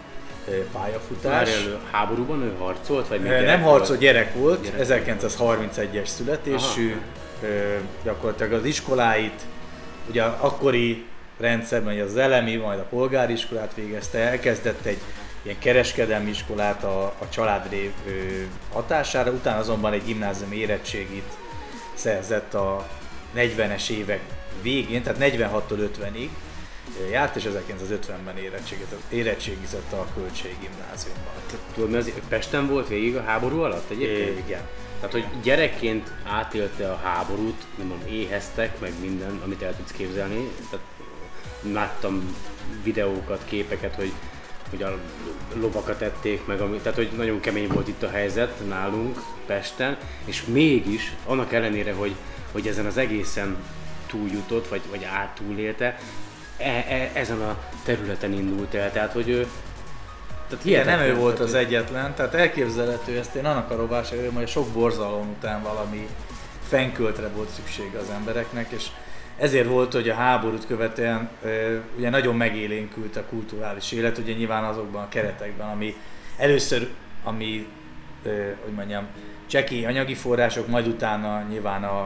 pályafutás. 0.73 1.55
Elő, 1.55 1.79
háborúban 1.91 2.43
ő 2.43 2.55
harcolt? 2.59 3.09
Vagy 3.09 3.21
még 3.21 3.31
gyerek 3.31 3.47
Nem 3.47 3.63
volt? 3.63 3.77
harcol, 3.77 3.97
gyerek 3.97 4.35
volt, 4.35 4.63
Gyerek. 4.63 5.05
1931-es 5.09 6.07
születésű, 6.07 6.97
ö, 7.43 7.77
gyakorlatilag 8.05 8.53
az 8.53 8.65
iskoláit, 8.65 9.41
ugye 10.09 10.23
a 10.23 10.39
akkori 10.41 11.05
rendszerben 11.43 11.93
ugye 11.93 12.03
az 12.03 12.17
elemi, 12.17 12.57
majd 12.57 12.79
a 12.79 12.87
polgári 12.91 13.33
iskolát 13.33 13.75
végezte, 13.75 14.19
elkezdett 14.19 14.85
egy 14.85 15.01
ilyen 15.43 15.59
kereskedelmi 15.59 16.31
iskolát 16.31 16.85
a, 16.85 17.05
a 17.05 17.29
család 17.29 17.71
rév, 17.71 17.91
ö, 18.07 18.11
hatására, 18.73 19.31
utána 19.31 19.59
azonban 19.59 19.93
egy 19.93 20.05
gimnázium 20.05 20.53
érettségit 20.53 21.37
szerzett 21.95 22.55
a 22.55 22.89
40-es 23.37 23.89
évek 23.89 24.21
végén, 24.63 25.03
tehát 25.03 25.19
46-tól 25.21 25.89
50-ig 25.99 26.29
járt, 27.11 27.37
és 27.37 27.49
1950-ben 27.49 28.37
érettségizett, 29.09 29.93
a 29.93 30.07
Kölcsei 30.15 30.57
Gimnáziumban. 30.61 31.33
Tudod, 31.75 31.91
mi 31.91 31.97
az, 31.97 32.13
Pesten 32.29 32.69
volt 32.69 32.89
végig 32.89 33.17
a 33.17 33.23
háború 33.23 33.61
alatt 33.61 33.91
egyébként? 33.91 34.39
Igen. 34.39 34.61
Tehát, 35.01 35.13
hogy 35.13 35.43
gyerekként 35.43 36.11
átélte 36.25 36.91
a 36.91 36.97
háborút, 36.97 37.63
nem 37.77 37.87
mondom, 37.87 38.09
éheztek, 38.09 38.81
meg 38.81 38.93
minden, 39.01 39.41
amit 39.45 39.63
el 39.63 39.77
tudsz 39.77 39.93
képzelni. 39.93 40.51
Tehát 40.71 40.87
láttam 41.73 42.37
videókat, 42.83 43.43
képeket, 43.45 43.95
hogy, 43.95 44.13
hogy 44.71 44.83
a 44.83 44.99
lovakat 45.55 46.03
ették 46.03 46.47
meg, 46.47 46.61
ami, 46.61 46.77
tehát 46.77 46.99
hogy 46.99 47.11
nagyon 47.17 47.41
kemény 47.41 47.69
volt 47.69 47.89
itt 47.89 48.03
a 48.03 48.11
helyzet 48.11 48.69
nálunk 48.69 49.23
Pesten, 49.47 49.97
és 50.25 50.45
mégis, 50.45 51.15
annak 51.27 51.53
ellenére, 51.53 51.93
hogy, 51.93 52.15
hogy 52.53 52.67
ezen 52.67 52.87
az 52.87 52.97
egészen 52.97 53.57
túljutott, 54.07 54.69
vagy, 54.69 54.81
vagy 54.91 55.05
áttúlélte, 55.05 55.99
e, 56.57 56.85
e, 56.89 57.11
ezen 57.15 57.41
a 57.41 57.59
területen 57.85 58.33
indult 58.33 58.75
el, 58.75 58.93
tehát 58.93 59.13
hogy 59.13 59.29
ő 59.29 59.47
tehát 60.49 60.65
Igen, 60.65 60.87
nem 60.87 61.01
ő 61.01 61.15
volt 61.15 61.41
az 61.41 61.55
egyetlen, 61.55 62.15
tehát 62.15 62.35
elképzelhető, 62.35 63.19
ezt 63.19 63.35
én 63.35 63.45
annak 63.45 63.71
a 63.71 63.77
rovására, 63.77 64.23
hogy 64.23 64.31
majd 64.31 64.49
sok 64.49 64.69
borzalom 64.69 65.29
után 65.29 65.63
valami 65.63 66.09
fenköltre 66.69 67.29
volt 67.29 67.49
szüksége 67.49 67.99
az 67.99 68.11
embereknek, 68.11 68.71
és 68.71 68.87
ezért 69.39 69.69
volt, 69.69 69.93
hogy 69.93 70.09
a 70.09 70.15
háborút 70.15 70.67
követően 70.67 71.29
ugye 71.97 72.11
nagyon 72.11 72.37
megélénkült 72.37 73.17
a 73.17 73.25
kulturális 73.25 73.93
élet, 73.93 74.19
ugye 74.19 74.33
nyilván 74.33 74.65
azokban 74.65 75.03
a 75.03 75.09
keretekben, 75.09 75.69
ami 75.69 75.95
először, 76.37 76.89
ami, 77.25 77.67
hogy 78.65 78.75
mondjam, 78.75 79.07
cseki 79.47 79.85
anyagi 79.85 80.15
források, 80.15 80.69
majd 80.69 80.87
utána 80.87 81.43
nyilván 81.49 81.85
a, 81.85 82.01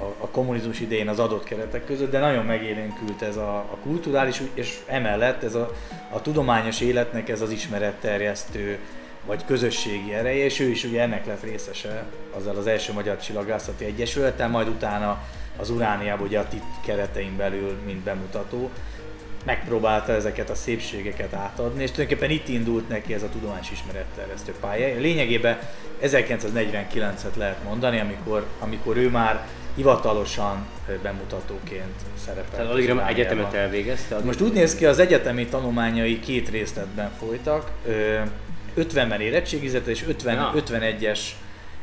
a, 0.00 0.14
a 0.18 0.28
kommunizmus 0.28 0.80
idején 0.80 1.08
az 1.08 1.18
adott 1.18 1.44
keretek 1.44 1.84
között, 1.84 2.10
de 2.10 2.18
nagyon 2.18 2.44
megélénkült 2.44 3.22
ez 3.22 3.36
a, 3.36 3.56
a 3.56 3.76
kulturális, 3.82 4.42
és 4.54 4.78
emellett 4.86 5.42
ez 5.42 5.54
a, 5.54 5.72
a 6.10 6.22
tudományos 6.22 6.80
életnek 6.80 7.28
ez 7.28 7.40
az 7.40 7.50
ismeretterjesztő 7.50 8.78
vagy 9.26 9.44
közösségi 9.44 10.14
ereje, 10.14 10.44
és 10.44 10.60
ő 10.60 10.68
is 10.68 10.84
ugye 10.84 11.02
ennek 11.02 11.26
lett 11.26 11.42
részese 11.42 12.04
azzal 12.36 12.56
az 12.56 12.66
első 12.66 12.92
Magyar 12.92 13.16
Csillagászati 13.16 13.84
Egyesülettel, 13.84 14.48
majd 14.48 14.68
utána 14.68 15.22
az 15.56 15.70
Urániában 15.70 16.26
ugye 16.26 16.38
a 16.38 16.48
TIT 16.48 16.62
keretein 16.84 17.36
belül, 17.36 17.76
mint 17.86 17.98
bemutató, 17.98 18.70
megpróbálta 19.44 20.12
ezeket 20.12 20.50
a 20.50 20.54
szépségeket 20.54 21.34
átadni, 21.34 21.82
és 21.82 21.90
tulajdonképpen 21.90 22.34
itt 22.36 22.48
indult 22.48 22.88
neki 22.88 23.14
ez 23.14 23.22
a 23.22 23.28
tudományos 23.28 23.70
ismeretterjesztő 23.70 24.52
pálya. 24.60 25.00
Lényegében 25.00 25.58
1949-et 26.02 27.36
lehet 27.36 27.64
mondani, 27.64 28.00
amikor, 28.00 28.46
amikor 28.60 28.96
ő 28.96 29.08
már 29.10 29.46
hivatalosan 29.74 30.66
bemutatóként 31.02 31.94
szerepelt. 32.24 32.50
Tehát 32.50 32.72
addigra 32.72 33.06
egyetemet 33.08 33.54
elvégezte? 33.54 34.14
addig- 34.14 34.26
Most 34.26 34.40
úgy 34.40 34.52
néz 34.52 34.74
ki, 34.74 34.86
az 34.86 34.98
egyetemi 34.98 35.46
tanulmányai 35.46 36.20
két 36.20 36.48
részletben 36.48 37.10
folytak. 37.18 37.70
Ö, 37.86 38.18
50-ben 38.76 39.20
érettségizett, 39.20 39.86
és 39.86 40.04
50, 40.08 40.34
Ja. 40.34 40.52
51-es 40.56 41.20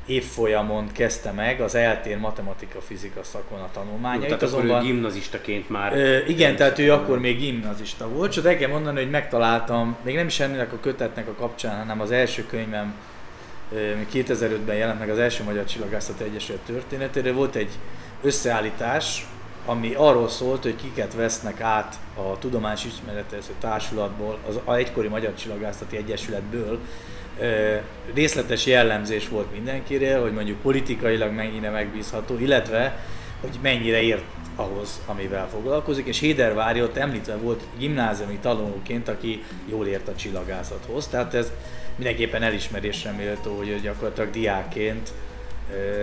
évfolyamon 0.05 0.91
kezdte 0.91 1.31
meg 1.31 1.61
az 1.61 1.75
eltér 1.75 2.17
matematika 2.17 2.81
fizika 2.81 3.23
szakon 3.23 3.59
a 3.59 3.69
tanulmányait. 3.73 4.27
Tehát 4.27 4.43
akkor 4.43 4.53
azonban- 4.53 4.83
ő 4.83 4.85
gimnazistaként 4.85 5.69
már... 5.69 5.93
Ö, 5.93 6.17
igen, 6.27 6.55
tehát 6.55 6.79
ő 6.79 6.91
akkor 6.93 7.19
még 7.19 7.37
gimnazista 7.37 8.07
volt, 8.09 8.31
csak 8.31 8.45
el 8.45 8.57
kell 8.57 8.69
mondani, 8.69 8.99
hogy 9.01 9.09
megtaláltam, 9.09 9.95
még 10.03 10.15
nem 10.15 10.27
is 10.27 10.39
ennek 10.39 10.73
a 10.73 10.79
kötetnek 10.79 11.27
a 11.27 11.33
kapcsán, 11.33 11.77
hanem 11.77 12.01
az 12.01 12.11
első 12.11 12.45
könyvem, 12.45 12.93
ö, 13.71 13.93
ami 13.93 14.07
2005-ben 14.13 14.75
jelent 14.75 14.99
meg 14.99 15.09
az 15.09 15.17
első 15.17 15.43
Magyar 15.43 15.65
Csillagászati 15.65 16.23
Egyesület 16.23 16.61
történetéről, 16.61 17.33
volt 17.33 17.55
egy 17.55 17.71
összeállítás, 18.21 19.25
ami 19.65 19.93
arról 19.93 20.29
szólt, 20.29 20.63
hogy 20.63 20.75
kiket 20.75 21.13
vesznek 21.13 21.61
át 21.61 21.95
a 22.15 22.39
Tudományos 22.39 22.85
Ismeretező 22.85 23.51
Társulatból, 23.59 24.37
az 24.47 24.75
egykori 24.75 25.07
Magyar 25.07 25.33
Csillagászati 25.35 25.97
Egyesületből, 25.97 26.79
részletes 28.13 28.65
jellemzés 28.65 29.29
volt 29.29 29.51
mindenkiről, 29.51 30.21
hogy 30.21 30.33
mondjuk 30.33 30.61
politikailag 30.61 31.31
mennyire 31.31 31.69
megbízható, 31.69 32.39
illetve 32.39 33.05
hogy 33.41 33.59
mennyire 33.61 34.01
ért 34.01 34.23
ahhoz, 34.55 35.01
amivel 35.05 35.49
foglalkozik, 35.49 36.07
és 36.07 36.19
Hédervári 36.19 36.81
ott 36.81 36.97
említve 36.97 37.35
volt 37.35 37.63
gimnáziumi 37.77 38.37
tanulóként, 38.41 39.07
aki 39.07 39.43
jól 39.69 39.87
ért 39.87 40.07
a 40.07 40.15
csillagászathoz, 40.15 41.07
tehát 41.07 41.33
ez 41.33 41.51
mindenképpen 41.95 42.43
elismerésre 42.43 43.11
méltó, 43.11 43.57
hogy 43.57 43.81
gyakorlatilag 43.81 44.29
diákként 44.29 45.09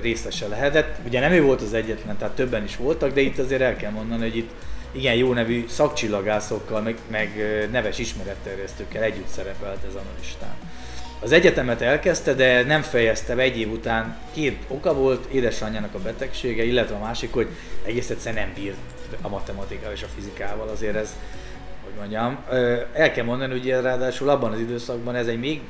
részese 0.00 0.46
lehetett. 0.46 0.99
Ugye 1.06 1.20
nem 1.20 1.32
ő 1.32 1.42
volt 1.42 1.60
az 1.60 1.75
egyetlen, 1.75 2.16
tehát 2.16 2.34
többen 2.34 2.64
is 2.64 2.76
voltak, 2.76 3.12
de 3.12 3.20
itt 3.20 3.38
azért 3.38 3.60
el 3.60 3.76
kell 3.76 3.90
mondani, 3.90 4.22
hogy 4.22 4.37
itt 4.37 4.50
igen 4.92 5.14
jó 5.14 5.32
nevű 5.32 5.64
szakcsillagászokkal, 5.68 6.80
meg, 6.80 6.99
meg 7.10 7.30
neves 7.70 7.99
ismeretterjesztőkkel 7.99 9.02
együtt 9.02 9.28
szerepelt 9.28 9.84
ez 9.88 9.94
a 9.94 10.02
listán. 10.18 10.54
Az 11.23 11.33
egyetemet 11.33 11.81
elkezdte, 11.81 12.35
de 12.35 12.62
nem 12.65 12.83
fejezte 12.83 13.35
be 13.35 13.43
egy 13.43 13.59
év 13.59 13.73
után. 13.73 14.17
Két 14.33 14.65
oka 14.69 14.95
volt, 14.95 15.33
édesanyjának 15.33 15.95
a 15.95 15.99
betegsége, 15.99 16.65
illetve 16.65 16.95
a 16.95 16.99
másik, 16.99 17.33
hogy 17.33 17.49
egész 17.85 18.11
egyszerűen 18.11 18.45
nem 18.45 18.55
bírt 18.55 18.77
a 19.23 19.29
matematikával 19.29 19.93
és 19.93 20.03
a 20.03 20.07
fizikával. 20.15 20.69
Azért 20.69 20.97
ez 20.97 21.17
hogy 21.85 21.99
mondjam, 21.99 22.39
el 22.93 23.12
kell 23.12 23.25
mondani, 23.25 23.53
hogy 23.53 23.61
ugye 23.61 23.81
ráadásul 23.81 24.29
abban 24.29 24.53
az 24.53 24.59
időszakban 24.59 25.15
ez 25.15 25.27
egy 25.27 25.39
még 25.39 25.61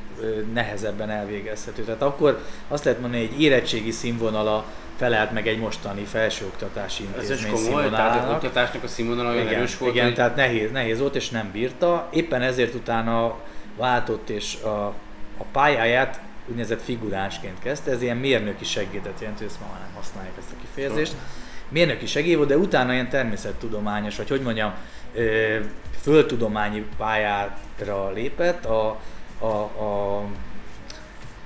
nehezebben 0.52 1.10
elvégezhető. 1.10 1.82
Tehát 1.82 2.02
akkor 2.02 2.40
azt 2.68 2.84
lehet 2.84 3.00
mondani, 3.00 3.26
hogy 3.26 3.34
egy 3.34 3.42
érettségi 3.42 3.90
színvonala 3.90 4.64
felelt 4.96 5.32
meg 5.32 5.46
egy 5.46 5.58
mostani 5.58 6.04
felsőoktatási 6.04 7.08
Ez 7.16 7.30
intézmény 7.30 7.52
komoly, 7.52 7.90
tehát 7.90 8.24
az 8.24 8.34
oktatásnak 8.34 8.82
a 8.82 8.88
színvonala 8.88 9.30
olyan 9.30 9.42
Igen, 9.42 9.54
erős 9.54 9.78
volt, 9.78 9.92
igen 9.92 10.04
hogy 10.04 10.14
tehát 10.14 10.36
nehéz, 10.36 10.70
nehéz 10.70 11.00
volt 11.00 11.16
és 11.16 11.30
nem 11.30 11.50
bírta. 11.52 12.08
Éppen 12.12 12.42
ezért 12.42 12.74
utána 12.74 13.38
váltott 13.76 14.28
és 14.28 14.62
a, 14.62 14.94
a 15.40 15.44
pályáját 15.52 16.20
úgynevezett 16.46 16.82
figuránsként 16.82 17.58
kezdte, 17.58 17.90
ez 17.90 18.02
ilyen 18.02 18.16
mérnöki 18.16 18.64
segédet 18.64 19.20
jelent, 19.20 19.40
ezt 19.40 19.60
ma 19.60 19.66
már 19.72 19.80
nem 19.80 19.94
használják 19.94 20.34
ezt 20.38 20.50
a 20.50 20.60
kifejezést. 20.60 21.14
Mérnöki 21.68 22.06
segéd 22.06 22.36
volt, 22.36 22.48
de 22.48 22.56
utána 22.56 22.92
ilyen 22.92 23.08
természettudományos, 23.08 24.16
vagy 24.16 24.28
hogy 24.28 24.40
mondjam, 24.40 24.74
földtudományi 26.00 26.86
pályára 26.96 28.10
lépett, 28.14 28.64
a, 28.64 29.00
a, 29.38 29.46
a 29.84 30.24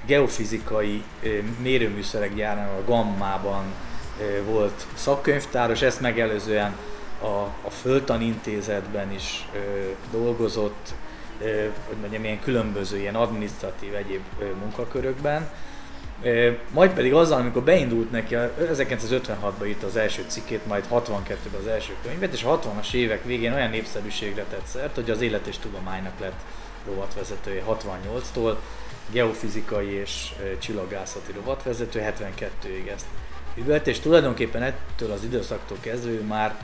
geofizikai 0.07 1.03
mérőműszerek 1.63 2.35
gyárán, 2.35 2.69
a 2.69 2.85
Gammában 2.85 3.65
volt 4.45 4.87
szakkönyvtáros, 4.95 5.83
ezt 5.83 6.01
megelőzően 6.01 6.77
a, 7.21 7.67
a 7.67 7.71
Földtanintézetben 7.71 9.13
is 9.13 9.49
dolgozott, 10.11 10.95
hogy 11.87 11.97
mondjam, 12.00 12.25
ilyen 12.25 12.41
különböző 12.41 12.99
ilyen 12.99 13.14
adminisztratív 13.14 13.95
egyéb 13.95 14.23
munkakörökben. 14.61 15.50
Majd 16.71 16.91
pedig 16.91 17.14
azzal, 17.14 17.41
amikor 17.41 17.62
beindult 17.62 18.11
neki, 18.11 18.35
a- 18.35 18.55
1956-ban 18.61 19.67
írta 19.67 19.87
az 19.87 19.97
első 19.97 20.25
cikkét, 20.26 20.67
majd 20.67 20.85
62-ben 20.91 21.61
az 21.61 21.67
első 21.67 21.93
könyvet, 22.03 22.33
és 22.33 22.43
a 22.45 22.61
60-as 22.61 22.93
évek 22.93 23.25
végén 23.25 23.53
olyan 23.53 23.71
népszerűségre 23.71 24.45
tett 24.50 24.67
szert, 24.67 24.95
hogy 24.95 25.11
az 25.11 25.21
élet 25.21 25.47
és 25.47 25.59
tudománynak 25.59 26.19
lett 26.21 26.41
rovatvezetője 26.87 27.62
68-tól, 27.69 28.57
geofizikai 29.11 29.91
és 29.93 30.33
csillagászati 30.59 31.33
rovatvezető, 31.33 32.12
72-ig 32.19 32.88
ezt 32.95 33.07
üvölt, 33.55 33.87
és 33.87 34.00
tulajdonképpen 34.00 34.62
ettől 34.62 35.11
az 35.11 35.25
időszaktól 35.25 35.76
kezdve 35.81 36.21
már 36.26 36.55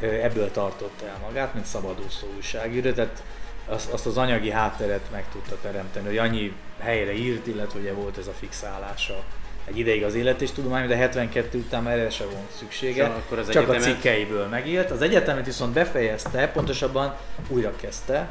ebből 0.00 0.50
tartotta 0.50 1.06
el 1.06 1.18
magát, 1.26 1.54
mint 1.54 1.66
szabadúszó 1.66 2.26
újságíró, 2.36 2.90
tehát 2.90 3.22
azt, 3.68 3.92
azt 3.92 4.06
az 4.06 4.16
anyagi 4.16 4.50
hátteret 4.50 5.10
meg 5.12 5.24
tudta 5.32 5.56
teremteni, 5.62 6.06
hogy 6.06 6.18
annyi 6.18 6.52
helyre 6.78 7.12
írt, 7.12 7.46
illetve 7.46 7.78
ugye 7.78 7.92
volt 7.92 8.18
ez 8.18 8.26
a 8.26 8.32
fixálása 8.38 9.24
egy 9.64 9.78
ideig 9.78 10.04
az 10.04 10.14
élet 10.14 10.40
és 10.42 10.50
tudomány, 10.50 10.88
de 10.88 10.96
72 10.96 11.58
után 11.58 11.82
már 11.82 11.98
erre 11.98 12.10
se 12.10 12.24
volt 12.24 12.50
szüksége, 12.58 13.02
És 13.02 13.08
akkor 13.08 13.38
az 13.38 13.48
csak 13.50 13.68
a 13.68 13.72
egyetemet- 13.72 13.82
cikkeiből 14.02 14.46
megélt. 14.46 14.90
Az 14.90 15.02
egyetemet 15.02 15.44
viszont 15.44 15.72
befejezte, 15.72 16.48
pontosabban 16.48 17.14
újra 17.48 17.76
kezdte, 17.76 18.26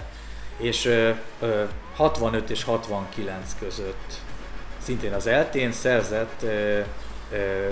és 0.57 0.85
ö, 0.85 1.09
ö, 1.41 1.63
65 1.95 2.49
és 2.49 2.63
69 2.63 3.55
között 3.59 4.13
szintén 4.83 5.13
az 5.13 5.27
eltén 5.27 5.71
szerzett 5.71 6.41
ö, 6.43 6.79
ö, 7.31 7.67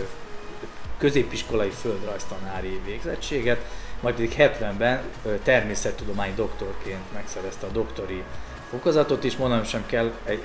középiskolai 0.97 1.69
földrajztanári 1.69 2.79
végzettséget, 2.85 3.59
majd 3.99 4.15
pedig 4.15 4.35
70-ben 4.37 5.01
ö, 5.25 5.35
természettudományi 5.43 6.33
doktorként 6.35 7.13
megszerezte 7.13 7.65
a 7.65 7.69
doktori 7.69 8.23
fokozatot 8.69 9.23
is, 9.23 9.37
mondanom 9.37 9.63
sem 9.63 9.83
kell, 9.85 10.11
egy, 10.25 10.41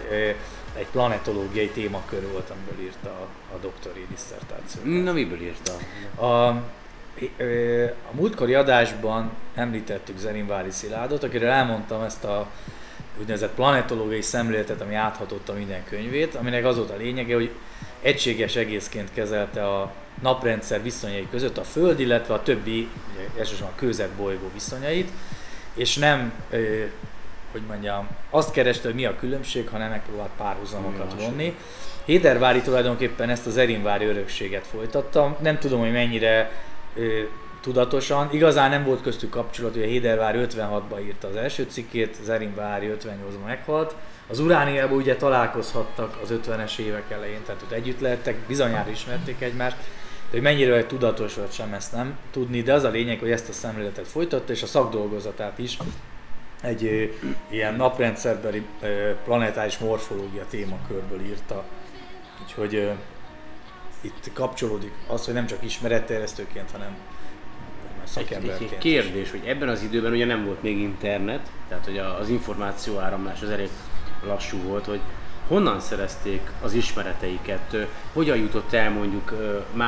egy 0.76 0.86
planetológiai 0.86 1.68
témakör 1.68 2.30
volt, 2.30 2.50
amiből 2.50 2.84
írta 2.84 3.08
a, 3.08 3.54
a 3.54 3.58
doktori 3.60 4.06
disszertációt. 4.10 5.04
Na, 5.04 5.12
miből 5.12 5.40
írta? 5.40 5.72
A, 6.14 6.48
a 8.10 8.12
múltkori 8.12 8.54
adásban 8.54 9.30
említettük 9.54 10.18
Zerinvári 10.18 10.70
Szilárdot, 10.70 11.22
akiről 11.22 11.50
elmondtam 11.50 12.02
ezt 12.02 12.24
a 12.24 12.50
úgynevezett 13.20 13.54
planetológiai 13.54 14.22
szemléletet, 14.22 14.80
ami 14.80 14.94
áthatotta 14.94 15.52
minden 15.52 15.84
könyvét, 15.84 16.34
aminek 16.34 16.64
az 16.64 16.76
volt 16.76 16.90
a 16.90 16.96
lényege, 16.96 17.34
hogy 17.34 17.50
egységes 18.02 18.56
egészként 18.56 19.08
kezelte 19.14 19.66
a 19.66 19.92
naprendszer 20.22 20.82
viszonyai 20.82 21.26
között 21.30 21.58
a 21.58 21.64
Föld, 21.64 22.00
illetve 22.00 22.34
a 22.34 22.42
többi, 22.42 22.88
ugye 23.12 23.38
elsősorban 23.38 23.72
a 23.76 23.78
kőzet 23.78 24.10
bolygó 24.10 24.50
viszonyait, 24.52 25.10
és 25.74 25.96
nem, 25.96 26.32
hogy 27.52 27.62
mondjam, 27.68 28.08
azt 28.30 28.52
kereste, 28.52 28.86
hogy 28.86 28.94
mi 28.94 29.04
a 29.04 29.16
különbség, 29.16 29.68
hanem 29.68 29.90
megpróbált 29.90 30.30
párhuzamokat 30.36 31.22
vonni. 31.22 31.56
Hédervári 32.04 32.60
tulajdonképpen 32.60 33.30
ezt 33.30 33.46
az 33.46 33.56
Erinvári 33.56 34.04
örökséget 34.04 34.66
folytatta. 34.66 35.36
Nem 35.40 35.58
tudom, 35.58 35.80
hogy 35.80 35.92
mennyire 35.92 36.52
tudatosan. 37.60 38.28
Igazán 38.32 38.70
nem 38.70 38.84
volt 38.84 39.02
köztük 39.02 39.30
kapcsolat, 39.30 39.72
hogy 39.72 39.82
a 39.82 39.86
Hédervári 39.86 40.38
56-ban 40.42 41.04
írta 41.04 41.28
az 41.28 41.36
első 41.36 41.66
cikkét, 41.70 42.18
az 42.22 42.28
Erinvári 42.28 42.90
58-ban 42.98 43.44
meghalt. 43.46 43.94
Az 44.26 44.40
Urániában 44.40 44.96
ugye 44.96 45.16
találkozhattak 45.16 46.18
az 46.22 46.34
50-es 46.46 46.78
évek 46.78 47.10
elején, 47.10 47.42
tehát 47.46 47.62
ott 47.62 47.70
együtt 47.70 48.00
lehettek, 48.00 48.36
bizonyára 48.46 48.90
ismerték 48.90 49.40
egymást, 49.40 49.76
de 49.76 50.36
hogy 50.36 50.42
mennyire 50.42 50.72
vagy 50.72 50.86
tudatos 50.86 51.34
volt 51.34 51.52
sem 51.52 51.72
ezt 51.72 51.92
nem 51.92 52.18
tudni, 52.30 52.62
de 52.62 52.72
az 52.72 52.84
a 52.84 52.88
lényeg, 52.88 53.18
hogy 53.18 53.30
ezt 53.30 53.48
a 53.48 53.52
szemléletet 53.52 54.06
folytatta, 54.06 54.52
és 54.52 54.62
a 54.62 54.66
szakdolgozatát 54.66 55.58
is 55.58 55.78
egy 56.62 56.84
ö, 56.84 57.04
ilyen 57.48 57.74
naprendszerbeli 57.74 58.62
ö, 58.80 59.10
planetáris 59.24 59.78
morfológia 59.78 60.44
témakörből 60.50 61.20
írta. 61.20 61.64
Úgyhogy 62.42 62.74
ö, 62.74 62.90
itt 64.00 64.30
kapcsolódik 64.32 64.92
az, 65.06 65.24
hogy 65.24 65.34
nem 65.34 65.46
csak 65.46 65.64
ismeretterjesztőként, 65.64 66.70
hanem 66.70 66.96
hanem 68.14 68.42
Egy, 68.42 68.68
egy, 68.72 68.78
kérdés, 68.78 69.30
hogy 69.30 69.42
ebben 69.44 69.68
az 69.68 69.82
időben 69.82 70.12
ugye 70.12 70.24
nem 70.24 70.44
volt 70.44 70.62
még 70.62 70.78
internet, 70.78 71.50
tehát 71.68 71.84
hogy 71.84 71.98
az 71.98 72.28
információ 72.28 72.98
áramlás 72.98 73.42
az 73.42 73.48
elég 73.48 73.68
lassú 74.26 74.58
volt, 74.62 74.84
hogy 74.84 75.00
honnan 75.48 75.80
szerezték 75.80 76.40
az 76.62 76.72
ismereteiket, 76.72 77.76
hogyan 78.12 78.36
jutott 78.36 78.72
el 78.72 78.90
mondjuk 78.90 79.34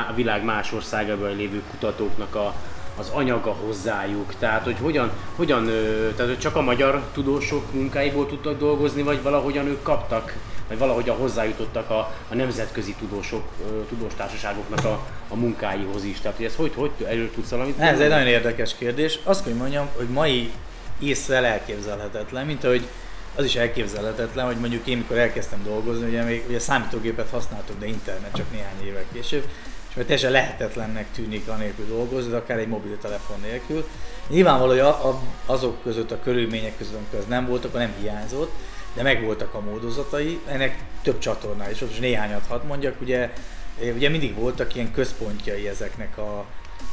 a 0.09 0.13
világ 0.15 0.45
más 0.45 0.73
országában 0.73 1.37
lévő 1.37 1.63
kutatóknak 1.71 2.35
a, 2.35 2.55
az 2.99 3.09
anyaga 3.09 3.51
hozzájuk, 3.51 4.35
tehát 4.39 4.65
hogy 4.65 4.77
hogyan, 4.81 5.11
hogyan 5.37 5.65
tehát 6.17 6.31
hogy 6.31 6.39
csak 6.39 6.57
a 6.57 6.61
magyar 6.61 7.03
tudósok 7.13 7.73
munkáiból 7.73 8.27
tudtak 8.27 8.59
dolgozni, 8.59 9.03
vagy 9.03 9.23
valahogyan 9.23 9.67
ők 9.67 9.83
kaptak, 9.83 10.35
vagy 10.73 10.81
valahogyan 10.81 11.17
hozzájutottak 11.17 11.91
a, 11.91 12.15
a 12.29 12.35
nemzetközi 12.35 12.95
tudósok, 12.99 13.49
ö, 13.71 13.81
tudóstársaságoknak 13.89 14.85
a, 14.85 15.07
a 15.29 15.35
munkáihoz 15.35 16.05
is. 16.05 16.21
Tehát 16.21 16.37
hogy 16.37 16.47
ez 16.47 16.55
hogy, 16.55 16.73
hogy 16.75 16.91
erről 17.07 17.31
tudsz 17.31 17.51
valamit 17.51 17.79
Ez 17.79 18.01
egy 18.01 18.09
nagyon 18.09 18.27
érdekes 18.27 18.75
kérdés. 18.79 19.19
Azt 19.25 19.43
kell 19.43 19.53
hogy 19.53 19.61
mondjam, 19.61 19.89
hogy 19.97 20.09
mai 20.09 20.51
észre 20.99 21.45
elképzelhetetlen, 21.45 22.47
mint 22.47 22.65
ahogy 22.65 22.87
az 23.37 23.45
is 23.45 23.55
elképzelhetetlen, 23.55 24.47
hogy 24.47 24.57
mondjuk 24.57 24.87
én 24.87 24.97
mikor 24.97 25.19
elkezdtem 25.19 25.63
dolgozni, 25.65 26.09
ugye 26.09 26.23
még 26.23 26.45
ugye 26.49 26.59
számítógépet 26.59 27.31
használtuk, 27.31 27.79
de 27.79 27.87
internet 27.87 28.35
csak 28.35 28.53
néhány 28.53 28.87
évvel 28.87 29.05
később, 29.13 29.45
és 29.89 29.95
mert 29.95 30.07
teljesen 30.07 30.31
lehetetlennek 30.31 31.07
tűnik 31.15 31.49
anélkül 31.49 31.87
dolgozni, 31.87 32.31
de 32.31 32.37
akár 32.37 32.59
egy 32.59 32.69
mobiltelefon 32.69 33.41
nélkül. 33.41 33.87
Nyilvánvaló, 34.29 34.71
hogy 34.71 34.81
a, 34.81 35.09
a, 35.09 35.21
azok 35.47 35.83
között, 35.83 36.11
a 36.11 36.21
körülmények 36.23 36.77
között, 36.79 36.95
amikor 36.95 37.19
ez 37.19 37.27
nem 37.27 37.47
volt, 37.47 37.65
akkor 37.65 37.81
nem 37.81 37.95
hiányzott, 38.01 38.53
de 38.95 39.03
megvoltak 39.03 39.55
a 39.55 39.61
módozatai, 39.61 40.41
ennek 40.47 40.83
több 41.03 41.19
volt, 41.19 41.91
és 41.91 41.99
néhányat 41.99 42.47
hadd 42.47 42.65
mondjak, 42.67 43.01
ugye, 43.01 43.33
ugye 43.95 44.09
mindig 44.09 44.35
voltak 44.35 44.75
ilyen 44.75 44.93
központjai 44.93 45.69
ezeknek 45.69 46.19
a, 46.19 46.39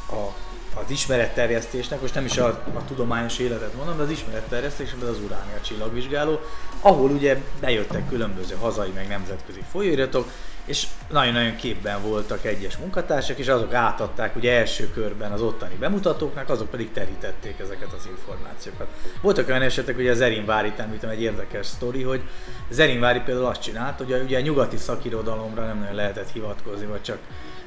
a, 0.09 0.35
az 0.73 0.91
ismeretterjesztésnek, 0.91 2.01
most 2.01 2.15
nem 2.15 2.25
is 2.25 2.37
a, 2.37 2.47
a 2.73 2.85
tudományos 2.87 3.39
életet 3.39 3.73
mondom, 3.75 3.97
de 3.97 4.03
az 4.03 4.09
ismeretterjesztésben 4.09 5.09
az 5.09 5.19
Uránia 5.25 5.61
csillagvizsgáló, 5.61 6.39
ahol 6.79 7.09
ugye 7.09 7.37
bejöttek 7.59 8.07
különböző 8.09 8.55
hazai 8.55 8.91
meg 8.95 9.07
nemzetközi 9.07 9.63
folyóiratok, 9.71 10.31
és 10.69 10.87
nagyon-nagyon 11.11 11.55
képben 11.55 12.01
voltak 12.01 12.45
egyes 12.45 12.77
munkatársak, 12.77 13.37
és 13.37 13.47
azok 13.47 13.73
átadták 13.73 14.35
ugye 14.35 14.57
első 14.57 14.91
körben 14.93 15.31
az 15.31 15.41
ottani 15.41 15.75
bemutatóknak, 15.75 16.49
azok 16.49 16.69
pedig 16.69 16.91
terítették 16.91 17.59
ezeket 17.59 17.93
az 17.97 18.07
információkat. 18.09 18.87
Voltak 19.21 19.47
olyan 19.47 19.61
esetek, 19.61 19.95
hogy 19.95 20.07
az 20.07 20.21
Erinvárit 20.21 20.79
említem 20.79 21.09
egy 21.09 21.21
érdekes 21.21 21.65
sztori, 21.65 22.03
hogy 22.03 22.21
Zerinvári 22.69 23.19
például 23.19 23.45
azt 23.45 23.61
csinált, 23.61 23.97
hogy 23.97 24.13
a, 24.13 24.17
ugye 24.17 24.37
a 24.37 24.41
nyugati 24.41 24.77
szakirodalomra 24.77 25.65
nem 25.65 25.79
nagyon 25.79 25.95
lehetett 25.95 26.31
hivatkozni, 26.31 26.85
vagy 26.85 27.01
csak 27.01 27.17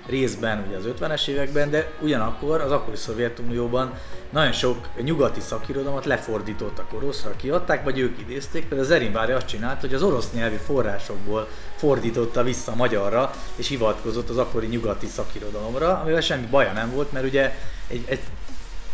részben 0.07 0.65
ugye 0.67 0.77
az 0.77 0.85
50-es 1.01 1.27
években, 1.27 1.71
de 1.71 1.93
ugyanakkor 2.01 2.61
az 2.61 2.71
akkori 2.71 2.97
Szovjetunióban 2.97 3.93
nagyon 4.31 4.53
sok 4.53 4.89
nyugati 5.03 5.41
szakirodalmat 5.41 6.05
lefordítottak 6.05 6.93
oroszra, 6.93 7.37
kiadták, 7.37 7.85
vagy 7.85 7.99
ők 7.99 8.21
idézték. 8.21 8.61
Például 8.61 8.81
az 8.81 8.91
Erinvári 8.91 9.33
azt 9.33 9.47
csinált, 9.47 9.81
hogy 9.81 9.95
az 9.95 10.03
orosz 10.03 10.33
nyelvi 10.33 10.57
forrásokból 10.57 11.49
fordította 11.77 12.43
vissza 12.43 12.75
magyarra, 12.75 13.35
és 13.57 13.69
hivatkozott 13.69 14.29
az 14.29 14.39
akkori 14.39 14.67
nyugati 14.67 15.07
szakirodalomra, 15.07 16.01
amivel 16.01 16.21
semmi 16.21 16.47
baja 16.47 16.73
nem 16.73 16.91
volt, 16.91 17.13
mert 17.13 17.27
ugye 17.27 17.55
egy, 17.89 18.05
egy 18.09 18.21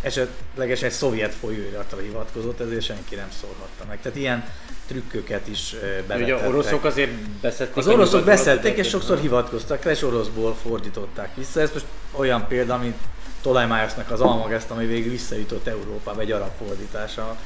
esetlegesen 0.03 0.88
egy 0.88 0.94
szovjet 0.94 1.35
folyóiratra 1.35 1.99
hivatkozott, 1.99 2.61
ezért 2.61 2.83
senki 2.83 3.14
nem 3.14 3.31
szólhatta 3.40 3.85
meg. 3.88 4.01
Tehát 4.01 4.18
ilyen 4.18 4.44
trükköket 4.88 5.48
is 5.48 5.74
ö, 6.09 6.14
Ugye 6.14 6.46
oroszok 6.48 6.85
azért 6.85 7.11
beszedték. 7.40 7.77
Az 7.77 7.88
oroszok 7.88 8.24
beszélték, 8.24 8.77
és 8.77 8.88
sokszor 8.88 9.18
hivatkoztak 9.18 9.83
rá, 9.83 9.90
és 9.90 10.03
oroszból 10.03 10.57
fordították 10.62 11.35
vissza. 11.35 11.61
Ez 11.61 11.70
most 11.72 11.87
olyan 12.12 12.46
példa, 12.46 12.79
mint 12.79 12.96
Ptolemaiosnak 13.40 14.11
az 14.11 14.20
Almagest, 14.20 14.70
ami 14.70 14.87
végül 14.87 15.11
visszajutott 15.11 15.66
Európába, 15.66 16.20
egy 16.20 16.33
arab 16.33 16.51
fordítása 16.59 17.37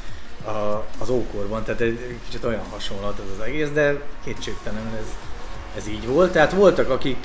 a, 0.45 0.85
az 0.99 1.09
ókorban, 1.09 1.65
tehát 1.65 1.81
egy 1.81 2.19
kicsit 2.25 2.45
olyan 2.45 2.65
hasonlat 2.71 3.19
ez 3.19 3.39
az 3.39 3.45
egész, 3.45 3.69
de 3.69 4.01
kétségtelenül 4.25 4.97
ez, 4.99 5.07
ez 5.77 5.89
így 5.89 6.07
volt. 6.07 6.33
Tehát 6.33 6.53
voltak, 6.53 6.91
akik 6.91 7.17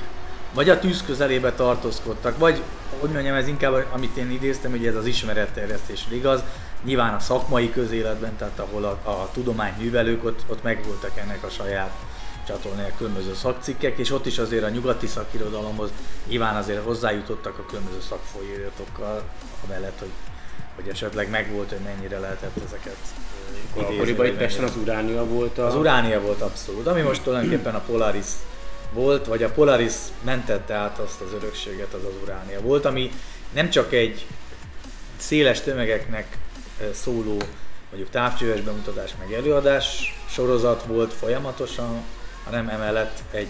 vagy 0.54 0.68
a 0.68 0.78
tűz 0.78 1.02
közelébe 1.06 1.52
tartózkodtak, 1.52 2.38
vagy 2.38 2.62
hogy 2.98 3.10
mondjam, 3.10 3.34
ez 3.34 3.48
inkább, 3.48 3.86
amit 3.92 4.16
én 4.16 4.30
idéztem, 4.30 4.70
hogy 4.70 4.86
ez 4.86 4.94
az 4.94 5.06
ismeretterjesztés 5.06 6.06
igaz, 6.10 6.42
nyilván 6.84 7.14
a 7.14 7.18
szakmai 7.18 7.70
közéletben, 7.70 8.36
tehát 8.36 8.58
ahol 8.58 8.84
a, 8.84 9.10
a 9.10 9.30
tudományművelők, 9.32 10.24
ott, 10.24 10.42
ott 10.46 10.62
megvoltak 10.62 11.18
ennek 11.18 11.44
a 11.44 11.48
saját 11.48 11.92
csatornája 12.46 12.92
különböző 12.96 13.34
szakcikkek, 13.34 13.98
és 13.98 14.10
ott 14.10 14.26
is 14.26 14.38
azért 14.38 14.64
a 14.64 14.68
nyugati 14.68 15.06
szakirodalomhoz 15.06 15.90
nyilván 16.26 16.56
azért 16.56 16.84
hozzájutottak 16.84 17.58
a 17.58 17.66
különböző 17.66 18.00
szakfolyiratokkal, 18.08 19.22
mellett, 19.68 19.98
hogy, 19.98 20.10
hogy 20.74 20.88
esetleg 20.88 21.30
megvolt, 21.30 21.68
hogy 21.68 21.80
mennyire 21.84 22.18
lehetett 22.18 22.56
ezeket 22.66 22.96
Akkoriban 23.74 24.26
itt 24.26 24.36
Pesten 24.36 24.64
az 24.64 24.76
uránia 24.76 25.24
volt 25.24 25.58
a... 25.58 25.66
az 25.66 25.74
uránia 25.74 26.20
volt 26.20 26.40
abszolút, 26.40 26.86
ami 26.86 27.00
most 27.00 27.22
tulajdonképpen 27.22 27.74
a 27.74 27.80
Polaris 27.80 28.26
volt, 28.92 29.26
vagy 29.26 29.42
a 29.42 29.50
Polaris 29.50 29.94
mentette 30.24 30.74
át 30.74 30.98
azt 30.98 31.20
az 31.20 31.32
örökséget, 31.32 31.94
az 31.94 32.04
az 32.04 32.14
uránia 32.22 32.60
volt, 32.60 32.84
ami 32.84 33.10
nem 33.52 33.70
csak 33.70 33.92
egy 33.92 34.26
széles 35.16 35.60
tömegeknek 35.60 36.36
szóló 36.92 37.36
mondjuk 37.90 38.10
távcsöves 38.10 38.60
bemutatás 38.60 39.10
meg 39.18 39.32
előadás 39.32 40.16
sorozat 40.28 40.82
volt 40.82 41.12
folyamatosan, 41.12 42.02
hanem 42.44 42.68
emellett 42.68 43.22
egy 43.30 43.48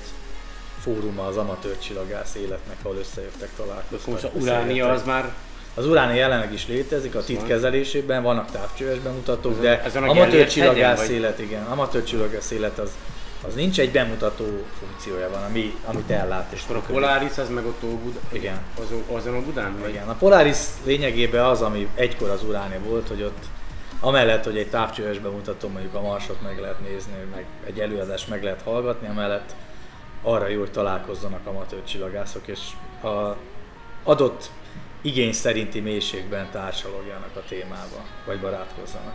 fóruma 0.80 1.26
az 1.26 1.36
amatőr 1.36 1.78
csillagász 1.78 2.34
életnek, 2.34 2.76
ahol 2.82 2.96
összejöttek, 2.96 3.48
találkoztak. 3.56 4.12
Most 4.12 4.24
a 4.24 4.30
uránia 4.32 4.90
az 4.90 5.02
már 5.04 5.32
Az 5.74 5.86
uránia 5.86 6.14
jelenleg 6.14 6.52
is 6.52 6.66
létezik, 6.66 7.14
a 7.14 7.24
TIT 7.24 7.46
kezelésében 7.46 8.22
vannak 8.22 8.50
távcsöves 8.50 8.98
bemutatók, 8.98 9.60
de 9.60 9.82
amatőr 9.94 10.46
csillagász 10.46 11.08
élet, 11.08 11.38
igen, 11.38 11.64
amatőr 11.64 12.04
csillagász 12.04 12.50
élet 12.50 12.78
az, 12.78 12.90
az 13.46 13.54
nincs, 13.54 13.80
egy 13.80 13.90
bemutató 13.90 14.44
funkciója 14.78 15.30
van, 15.30 15.42
ami, 15.42 15.74
amit 15.84 16.10
ellát 16.10 16.52
és 16.52 16.62
a. 16.68 16.78
Polaris, 16.78 17.38
az 17.38 17.48
meg 17.48 17.66
ott 17.66 17.82
Óbud... 17.84 18.20
Igen. 18.32 18.58
Azon, 18.84 19.02
azon 19.16 19.34
a 19.34 19.42
Budán? 19.42 19.78
Vagy? 19.80 19.88
Igen, 19.88 20.08
a 20.08 20.14
Polaris 20.14 20.58
lényegében 20.84 21.44
az, 21.44 21.62
ami 21.62 21.88
egykor 21.94 22.30
az 22.30 22.44
uránia 22.44 22.80
volt, 22.80 23.08
hogy 23.08 23.22
ott 23.22 23.44
amellett, 24.00 24.44
hogy 24.44 24.58
egy 24.58 24.70
távcsöves 24.70 25.18
bemutató 25.18 25.68
mondjuk 25.68 25.94
a 25.94 26.00
Marsot 26.00 26.42
meg 26.42 26.58
lehet 26.58 26.80
nézni, 26.80 27.12
meg 27.34 27.44
egy 27.66 27.80
előadást 27.80 28.28
meg 28.28 28.42
lehet 28.42 28.62
hallgatni, 28.62 29.08
amellett 29.08 29.54
arra 30.22 30.48
jó, 30.48 30.58
hogy 30.58 30.70
találkozzanak 30.70 31.46
amatőr 31.46 31.84
csillagászok, 31.84 32.46
és 32.46 32.60
a 33.02 33.36
adott 34.02 34.50
igény 35.00 35.32
szerinti 35.32 35.80
mélységben 35.80 36.50
társalogjanak 36.50 37.36
a 37.36 37.42
témába, 37.48 38.04
vagy 38.26 38.40
barátkozzanak. 38.40 39.14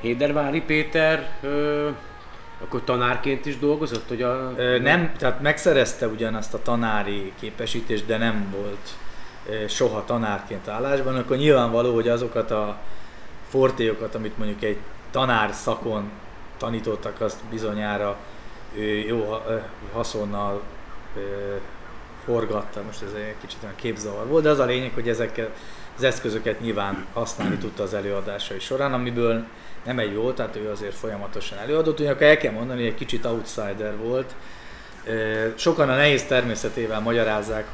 Hédervári 0.00 0.60
Péter 0.60 1.30
ö, 1.42 1.90
akkor 2.64 2.84
tanárként 2.84 3.46
is 3.46 3.58
dolgozott, 3.58 4.08
hogy 4.08 4.22
a... 4.22 4.50
Nem, 4.82 5.12
tehát 5.18 5.40
megszerezte 5.40 6.06
ugyanazt 6.06 6.54
a 6.54 6.62
tanári 6.62 7.32
képesítést, 7.40 8.06
de 8.06 8.16
nem 8.16 8.54
volt 8.56 8.88
soha 9.68 10.04
tanárként 10.04 10.68
állásban, 10.68 11.16
akkor 11.16 11.36
nyilvánvaló, 11.36 11.94
hogy 11.94 12.08
azokat 12.08 12.50
a 12.50 12.78
fortéokat, 13.48 14.14
amit 14.14 14.38
mondjuk 14.38 14.62
egy 14.62 14.78
tanár 15.10 15.52
szakon 15.52 16.10
tanítottak, 16.56 17.20
azt 17.20 17.44
bizonyára 17.50 18.16
ő 18.76 18.84
jó 18.84 19.42
haszonnal 19.92 20.62
forgatta, 22.24 22.82
most 22.82 23.02
ez 23.02 23.12
egy 23.12 23.34
kicsit 23.40 23.58
olyan 23.62 23.74
képzavar 23.74 24.26
volt, 24.26 24.42
de 24.42 24.50
az 24.50 24.58
a 24.58 24.64
lényeg, 24.64 24.90
hogy 24.94 25.08
ezeket 25.08 25.50
az 25.96 26.02
eszközöket 26.02 26.60
nyilván 26.60 27.06
használni 27.12 27.56
tudta 27.56 27.82
az 27.82 27.94
előadásai 27.94 28.58
során, 28.58 28.92
amiből 28.92 29.44
nem 29.84 29.98
egy 29.98 30.14
volt, 30.14 30.36
tehát 30.36 30.56
ő 30.56 30.70
azért 30.70 30.94
folyamatosan 30.94 31.58
előadott, 31.58 32.00
ugyanakkor 32.00 32.26
el 32.26 32.36
kell 32.36 32.52
mondani, 32.52 32.80
hogy 32.80 32.88
egy 32.88 32.94
kicsit 32.94 33.24
outsider 33.24 33.96
volt. 33.96 34.34
Sokan 35.54 35.88
a 35.88 35.96
nehéz 35.96 36.24
természetével 36.24 37.00
magyarázzák 37.00 37.66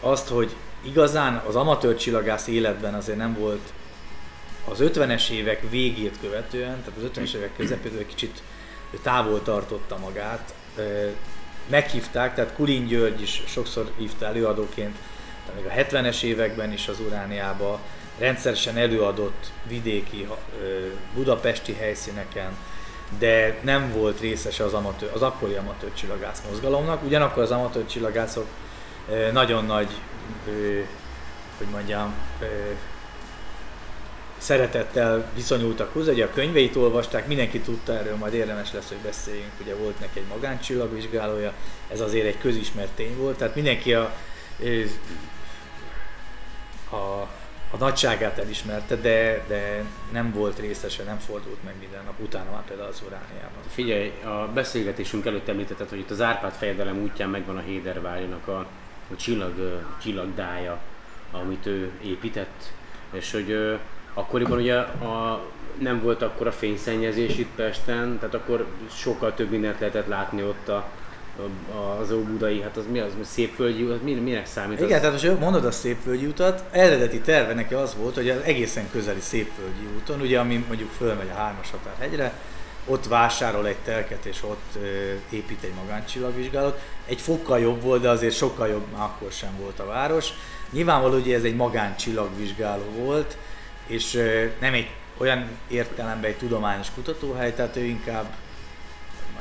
azt, 0.00 0.28
hogy 0.28 0.54
igazán 0.82 1.42
az 1.46 1.56
amatőr 1.56 1.96
csillagász 1.96 2.46
életben 2.46 2.94
azért 2.94 3.18
nem 3.18 3.36
volt 3.38 3.72
az 4.68 4.78
50-es 4.82 5.28
évek 5.28 5.70
végét 5.70 6.18
követően, 6.20 6.82
tehát 6.84 6.98
az 6.98 7.10
50-es 7.14 7.34
évek 7.34 7.56
közepétől 7.56 7.98
egy 7.98 8.06
kicsit 8.06 8.42
távol 9.02 9.42
tartotta 9.42 9.98
magát. 9.98 10.54
Meghívták, 11.66 12.34
tehát 12.34 12.54
Kulin 12.54 12.86
György 12.86 13.22
is 13.22 13.42
sokszor 13.46 13.90
hívta 13.96 14.26
előadóként, 14.26 14.96
tehát 15.46 15.62
még 15.62 15.70
a 15.70 15.98
70-es 15.98 16.22
években 16.22 16.72
is 16.72 16.88
az 16.88 17.00
Urániába 17.00 17.80
rendszeresen 18.18 18.76
előadott 18.76 19.52
vidéki, 19.68 20.28
budapesti 21.14 21.72
helyszíneken, 21.72 22.56
de 23.18 23.58
nem 23.62 23.92
volt 23.92 24.20
részese 24.20 24.64
az, 24.64 24.74
amatőr, 24.74 25.10
az 25.14 25.22
akkori 25.22 25.54
amatőr 25.54 25.94
csillagász 25.94 26.42
mozgalomnak. 26.50 27.02
Ugyanakkor 27.04 27.42
az 27.42 27.50
amatőr 27.50 27.86
csillagászok 27.86 28.46
nagyon 29.32 29.64
nagy, 29.64 29.88
hogy 31.58 31.66
mondjam, 31.70 32.14
szeretettel 34.38 35.30
viszonyultak 35.34 35.92
hozzá, 35.92 36.12
ugye 36.12 36.24
a 36.24 36.30
könyveit 36.30 36.76
olvasták, 36.76 37.26
mindenki 37.26 37.60
tudta 37.60 37.98
erről, 37.98 38.16
majd 38.16 38.34
érdemes 38.34 38.72
lesz, 38.72 38.88
hogy 38.88 38.96
beszéljünk, 38.96 39.52
ugye 39.60 39.74
volt 39.74 40.00
neki 40.00 40.18
egy 40.18 40.26
magáncsillagvizsgálója, 40.28 41.52
ez 41.92 42.00
azért 42.00 42.26
egy 42.26 42.38
közismert 42.38 42.90
tény 42.94 43.16
volt, 43.16 43.36
tehát 43.38 43.54
mindenki 43.54 43.94
a, 43.94 44.12
a, 46.90 47.28
a 47.76 47.84
nagyságát 47.84 48.38
elismerte, 48.38 48.96
de, 48.96 49.44
de 49.48 49.84
nem 50.12 50.32
volt 50.32 50.58
részese, 50.58 51.02
nem 51.02 51.18
fordult 51.18 51.64
meg 51.64 51.74
minden 51.78 52.00
nap, 52.04 52.20
utána 52.20 52.50
már 52.50 52.64
például 52.64 52.88
az 52.88 53.02
Urániában. 53.06 53.62
Figyelj, 53.68 54.12
a 54.24 54.48
beszélgetésünk 54.54 55.26
előtt 55.26 55.48
említetted, 55.48 55.88
hogy 55.88 55.98
itt 55.98 56.10
az 56.10 56.20
Árpád 56.20 56.52
fejedelem 56.52 57.02
útján 57.02 57.30
megvan 57.30 57.56
a 57.56 57.60
Hédervárinak 57.60 58.48
a, 58.48 58.58
a 59.12 59.16
csillag, 59.16 59.82
csillagdája, 60.02 60.78
amit 61.32 61.66
ő 61.66 61.90
épített, 62.02 62.72
és 63.10 63.32
hogy 63.32 63.50
ö, 63.50 63.74
akkoriban 64.14 64.58
ugye 64.58 64.76
a, 64.78 65.44
nem 65.78 66.02
volt 66.02 66.22
akkor 66.22 66.46
a 66.46 66.52
fényszennyezés 66.52 67.38
itt 67.38 67.54
Pesten, 67.54 68.18
tehát 68.18 68.34
akkor 68.34 68.66
sokkal 68.90 69.34
több 69.34 69.50
mindent 69.50 69.80
lehetett 69.80 70.06
látni 70.06 70.42
ott 70.42 70.68
a, 70.68 70.88
az 72.00 72.12
óbudai, 72.12 72.62
hát 72.62 72.76
az 72.76 72.84
mi 72.90 72.98
az, 72.98 73.12
szépvölgyi, 73.22 73.82
az 73.82 73.98
mi, 74.02 74.14
minek 74.14 74.46
számít? 74.46 74.80
Igen, 74.80 74.92
az? 74.92 75.00
tehát 75.00 75.22
most 75.22 75.40
mondod 75.40 75.64
a 75.64 75.70
Szépvölgyi 75.70 76.26
utat, 76.26 76.64
eredeti 76.70 77.20
terve 77.20 77.54
neki 77.54 77.74
az 77.74 77.96
volt, 77.98 78.14
hogy 78.14 78.28
az 78.28 78.40
egészen 78.44 78.90
közeli 78.90 79.20
Szépvölgyi 79.20 79.86
úton, 79.96 80.20
ugye 80.20 80.38
ami 80.38 80.64
mondjuk 80.66 80.90
fölmegy 80.90 81.30
a 81.30 81.36
hármas 81.36 81.70
határhegyre, 81.70 82.32
ott 82.86 83.06
vásárol 83.06 83.66
egy 83.66 83.76
telket 83.84 84.24
és 84.24 84.42
ott 84.42 84.78
épít 85.30 85.62
egy 85.62 85.72
magáncsillagvizsgálót. 85.82 86.80
Egy 87.06 87.20
fokkal 87.20 87.58
jobb 87.58 87.82
volt, 87.82 88.02
de 88.02 88.08
azért 88.08 88.34
sokkal 88.34 88.68
jobb 88.68 88.84
már 88.92 89.02
akkor 89.02 89.32
sem 89.32 89.50
volt 89.60 89.78
a 89.78 89.86
város. 89.86 90.28
Nyilvánvaló, 90.70 91.12
hogy 91.12 91.32
ez 91.32 91.42
egy 91.42 91.56
magáncsillagvizsgáló 91.56 92.84
volt, 92.96 93.36
és 93.86 94.12
nem 94.60 94.74
egy 94.74 94.90
olyan 95.16 95.48
értelemben 95.68 96.30
egy 96.30 96.36
tudományos 96.36 96.90
kutatóhely, 96.94 97.54
tehát 97.54 97.76
ő 97.76 97.84
inkább 97.84 98.26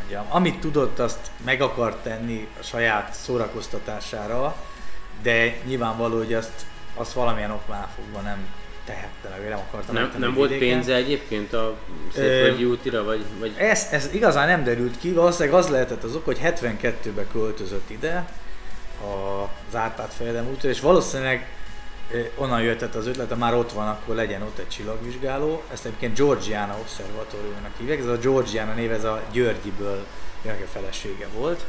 mondjam, 0.05 0.35
amit 0.35 0.59
tudott, 0.59 0.99
azt 0.99 1.31
meg 1.45 1.61
akart 1.61 2.03
tenni 2.03 2.47
a 2.59 2.63
saját 2.63 3.13
szórakoztatására, 3.13 4.55
de 5.21 5.57
nyilvánvaló, 5.65 6.17
hogy 6.17 6.33
azt, 6.33 6.65
azt 6.93 7.13
valamilyen 7.13 7.51
oknál 7.51 7.89
fogva 7.95 8.19
nem 8.19 8.47
tehette 8.85 9.29
meg, 9.29 9.49
nem 9.49 9.57
akarta 9.57 9.91
nem, 9.91 10.13
nem 10.17 10.33
volt 10.33 10.49
vidéken. 10.49 10.75
pénze 10.75 10.93
egyébként 10.93 11.53
a 11.53 11.77
szépvölgyi 12.13 12.65
útira, 12.65 13.03
vagy, 13.03 13.25
vagy 13.39 13.53
Ez, 13.57 13.87
ez 13.91 14.09
igazán 14.13 14.47
nem 14.47 14.63
derült 14.63 14.97
ki, 14.99 15.11
valószínűleg 15.11 15.59
az 15.59 15.67
lehetett 15.67 16.03
az 16.03 16.15
ok, 16.15 16.25
hogy 16.25 16.39
72-ben 16.43 17.27
költözött 17.31 17.89
ide 17.89 18.25
az 19.01 19.75
Árpád 19.75 20.09
fejedem 20.09 20.47
útra, 20.47 20.69
és 20.69 20.79
valószínűleg 20.79 21.47
onnan 22.35 22.61
jöhetett 22.61 22.95
az 22.95 23.07
ötlete, 23.07 23.35
már 23.35 23.53
ott 23.53 23.71
van, 23.71 23.87
akkor 23.87 24.15
legyen 24.15 24.41
ott 24.41 24.57
egy 24.57 24.67
csillagvizsgáló. 24.69 25.63
Ezt 25.71 25.85
egyébként 25.85 26.17
Georgiana 26.17 26.77
Observatóriumnak 26.79 27.71
hívják, 27.77 27.99
ez 27.99 28.05
a 28.05 28.17
Georgiana 28.17 28.73
név, 28.73 28.91
ez 28.91 29.03
a 29.03 29.21
Györgyiből 29.31 30.05
jönnek 30.43 30.61
a 30.63 30.67
felesége 30.67 31.27
volt. 31.37 31.65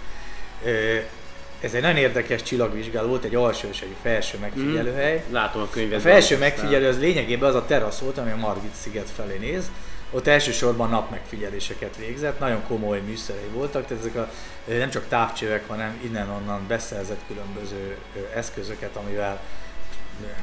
Ez 1.61 1.75
egy 1.75 1.81
nagyon 1.83 1.97
érdekes 1.97 2.43
csillagvizsgáló 2.43 3.09
volt, 3.09 3.25
egy 3.25 3.35
alsó 3.35 3.69
és 3.69 3.81
egy 3.81 3.95
felső 4.03 4.39
megfigyelőhely. 4.39 5.25
látom 5.31 5.61
a 5.61 5.65
A 5.65 5.69
könyvet. 5.71 6.01
felső 6.01 6.39
megfigyelő 6.39 6.89
az 6.89 6.99
lényegében 6.99 7.49
az 7.49 7.55
a 7.55 7.67
terasz 7.67 7.99
volt, 7.99 8.19
ami 8.19 8.31
a 8.31 8.37
Margit 8.37 8.75
sziget 8.75 9.11
felé 9.17 9.37
néz. 9.37 9.71
Ott 10.11 10.27
elsősorban 10.27 10.91
napmegfigyeléseket 10.91 11.97
végzett, 11.97 12.39
nagyon 12.39 12.63
komoly 12.69 13.01
műszerei 13.01 13.49
voltak, 13.53 13.87
tehát 13.87 14.05
ezek 14.05 14.17
a, 14.17 14.31
nem 14.79 14.91
csak 14.91 15.09
távcsövek, 15.09 15.69
hanem 15.69 16.01
innen-onnan 16.05 16.67
beszerzett 16.69 17.21
különböző 17.27 17.97
eszközöket, 18.35 18.97
amivel 18.97 19.41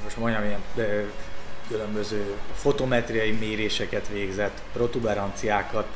most 0.04 0.18
mondjam 0.18 0.44
ilyen 0.44 0.62
különböző 1.68 2.36
fotometriai 2.56 3.32
méréseket 3.32 4.08
végzett, 4.08 4.62
protuberanciákat 4.74 5.88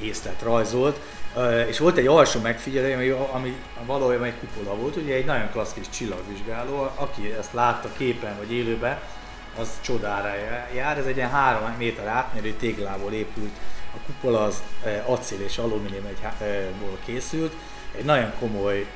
észlet 0.00 0.42
rajzolt. 0.42 1.00
És 1.68 1.78
volt 1.78 1.96
egy 1.96 2.06
alsó 2.06 2.40
megfigyelő, 2.40 2.92
ami, 2.92 3.10
ami 3.32 3.56
valójában 3.86 4.26
egy 4.26 4.38
kupola 4.38 4.76
volt, 4.76 4.96
ugye 4.96 5.14
egy 5.14 5.24
nagyon 5.24 5.50
klasszikus 5.50 5.88
csillagvizsgáló, 5.88 6.90
aki 6.94 7.32
ezt 7.38 7.52
látta 7.52 7.88
képen 7.96 8.36
vagy 8.36 8.52
élőben, 8.52 9.00
az 9.58 9.68
csodára 9.80 10.34
jár. 10.74 10.98
Ez 10.98 11.06
egy 11.06 11.16
ilyen 11.16 11.30
3 11.30 11.74
méter 11.78 12.06
átmérő 12.06 12.52
téglából 12.52 13.12
épült. 13.12 13.52
A 13.94 13.96
kupola 14.06 14.42
az 14.42 14.62
acél 15.06 15.40
és 15.40 15.58
alumíniumból 15.58 16.98
készült. 17.04 17.52
Egy 17.96 18.04
nagyon 18.04 18.32
komoly 18.38 18.86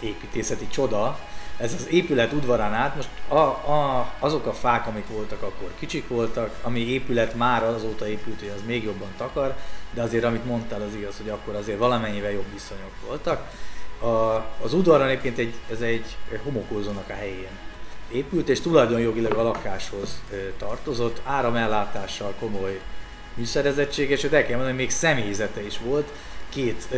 építészeti 0.00 0.68
csoda. 0.68 1.18
Ez 1.56 1.74
az 1.74 1.86
épület 1.90 2.32
udvarán 2.32 2.72
át, 2.72 2.96
most 2.96 3.08
a, 3.28 3.34
a, 3.34 4.12
azok 4.18 4.46
a 4.46 4.52
fák, 4.52 4.86
amik 4.86 5.08
voltak 5.08 5.42
akkor 5.42 5.70
kicsik 5.78 6.08
voltak, 6.08 6.54
ami 6.62 6.80
épület 6.80 7.34
már 7.34 7.62
azóta 7.62 8.08
épült, 8.08 8.38
hogy 8.38 8.52
az 8.56 8.62
még 8.66 8.84
jobban 8.84 9.08
takar, 9.16 9.54
de 9.92 10.02
azért 10.02 10.24
amit 10.24 10.44
mondtál 10.44 10.82
az 10.82 10.94
igaz, 10.94 11.16
hogy 11.16 11.28
akkor 11.28 11.54
azért 11.54 11.78
valamennyivel 11.78 12.30
jobb 12.30 12.52
viszonyok 12.52 12.92
voltak. 13.06 13.50
A, 14.00 14.06
az 14.64 14.74
udvaron 14.74 15.06
egyébként 15.06 15.38
egy, 15.38 15.54
ez 15.70 15.80
egy 15.80 16.16
homokózónak 16.44 17.08
a 17.08 17.12
helyén 17.14 17.58
épült, 18.12 18.48
és 18.48 18.60
tulajdonjogilag 18.60 19.32
a 19.32 19.42
lakáshoz 19.42 20.22
tartozott, 20.58 21.20
áramellátással 21.24 22.34
komoly 22.38 22.80
műszerezettség, 23.34 24.10
és 24.10 24.24
el 24.24 24.30
kell 24.30 24.56
mondani, 24.56 24.68
hogy 24.68 24.76
még 24.76 24.90
személyzete 24.90 25.64
is 25.66 25.78
volt, 25.78 26.12
két 26.48 26.88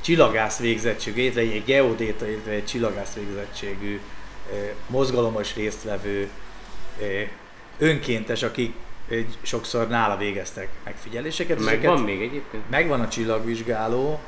csillagász 0.00 0.58
végzettségű, 0.58 1.22
illetve 1.22 1.40
egy 1.40 1.64
geodéta, 1.64 2.28
illetve 2.30 2.50
egy 2.50 2.64
csillagász 2.64 3.14
végzettségű 3.14 4.00
mozgalomos 4.86 5.54
résztvevő 5.54 6.28
önkéntes, 7.78 8.42
akik 8.42 8.74
ö, 9.08 9.20
sokszor 9.42 9.88
nála 9.88 10.16
végeztek 10.16 10.68
megfigyeléseket. 10.84 11.58
és 11.58 11.64
Megvan 11.64 12.00
még 12.00 12.22
egyébként? 12.22 12.70
Megvan 12.70 13.00
a 13.00 13.08
csillagvizsgáló, 13.08 14.20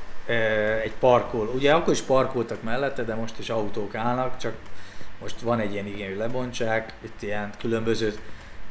egy 0.83 0.93
parkol. 0.99 1.47
Ugye 1.55 1.73
akkor 1.73 1.93
is 1.93 2.01
parkoltak 2.01 2.63
mellette, 2.63 3.05
de 3.05 3.15
most 3.15 3.39
is 3.39 3.51
autók 3.51 3.95
állnak, 3.95 4.37
csak 4.37 4.55
most 5.21 5.41
van 5.41 5.61
egy 5.61 5.73
ilyen 5.73 5.87
igény, 5.87 6.09
hogy 6.09 6.17
lebontsák, 6.17 6.93
itt 7.05 7.23
ilyen 7.23 7.51
különböző 7.59 8.15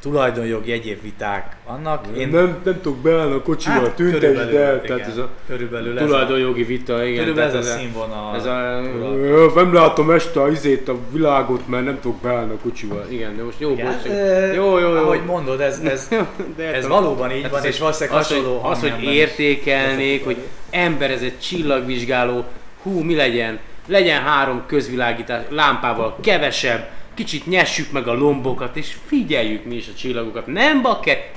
tulajdonjogi 0.02 0.72
egyéb 0.72 1.02
viták 1.02 1.56
vannak. 1.66 2.04
Én 2.16 2.28
nem, 2.28 2.58
nem 2.64 2.80
tudok 2.82 2.98
beállni 2.98 3.34
a 3.34 3.42
kocsival, 3.42 3.80
hát, 3.80 3.94
tüntesd 3.94 4.54
el, 4.54 4.80
tehát 4.80 5.06
ez 5.06 5.16
a... 5.16 5.28
körülbelül 5.46 5.96
ez 5.98 6.02
a, 6.02 6.06
Tulajdonjogi 6.06 6.62
vita, 6.62 7.04
igen. 7.04 7.18
körülbelül 7.18 7.56
ez 7.56 7.64
tehát 7.64 7.78
a 7.78 7.80
színvonal. 7.80 8.36
Ez 8.36 8.44
a, 8.44 8.82
Ö, 9.22 9.46
Nem 9.54 9.74
látom 9.74 10.10
este 10.10 10.40
a 10.40 10.48
izét, 10.48 10.88
a 10.88 10.96
világot, 11.12 11.68
mert 11.68 11.84
nem 11.84 12.00
tudok 12.00 12.20
beállni 12.20 12.52
a 12.52 12.56
kocsival. 12.62 13.06
igen, 13.08 13.36
de 13.36 13.42
most 13.42 13.60
jó 13.60 13.70
Igen, 13.70 13.94
ö, 14.06 14.52
Jó, 14.52 14.78
jó, 14.78 14.88
jó. 14.88 14.96
Ahogy 14.96 15.24
mondod, 15.26 15.60
ez, 15.60 15.80
ez, 15.84 16.08
De 16.56 16.74
ez 16.74 16.86
valóban 16.86 17.30
így 17.30 17.42
Hát 17.42 17.50
van, 17.50 17.64
és 17.64 17.78
valószínűleg 17.78 18.18
az, 18.20 18.28
hasonló 18.28 18.64
az, 18.64 18.80
hogy 18.80 19.02
értékelnék, 19.02 20.24
hogy 20.24 20.36
ember 20.70 21.10
ez 21.10 21.22
egy 21.22 21.38
csillagvizsgáló, 21.38 22.44
hú, 22.82 23.00
mi 23.02 23.14
legyen, 23.16 23.58
legyen 23.86 24.22
három 24.22 24.62
közvilágítás, 24.66 25.42
lámpával 25.48 26.16
kevesebb, 26.20 26.88
kicsit 27.14 27.46
nyessük 27.46 27.92
meg 27.92 28.08
a 28.08 28.14
lombokat, 28.14 28.76
és 28.76 28.96
figyeljük 29.06 29.64
mi 29.64 29.74
is 29.74 29.88
a 29.88 29.94
csillagokat. 29.94 30.46
Nem 30.46 30.82
bakker, 30.82 31.30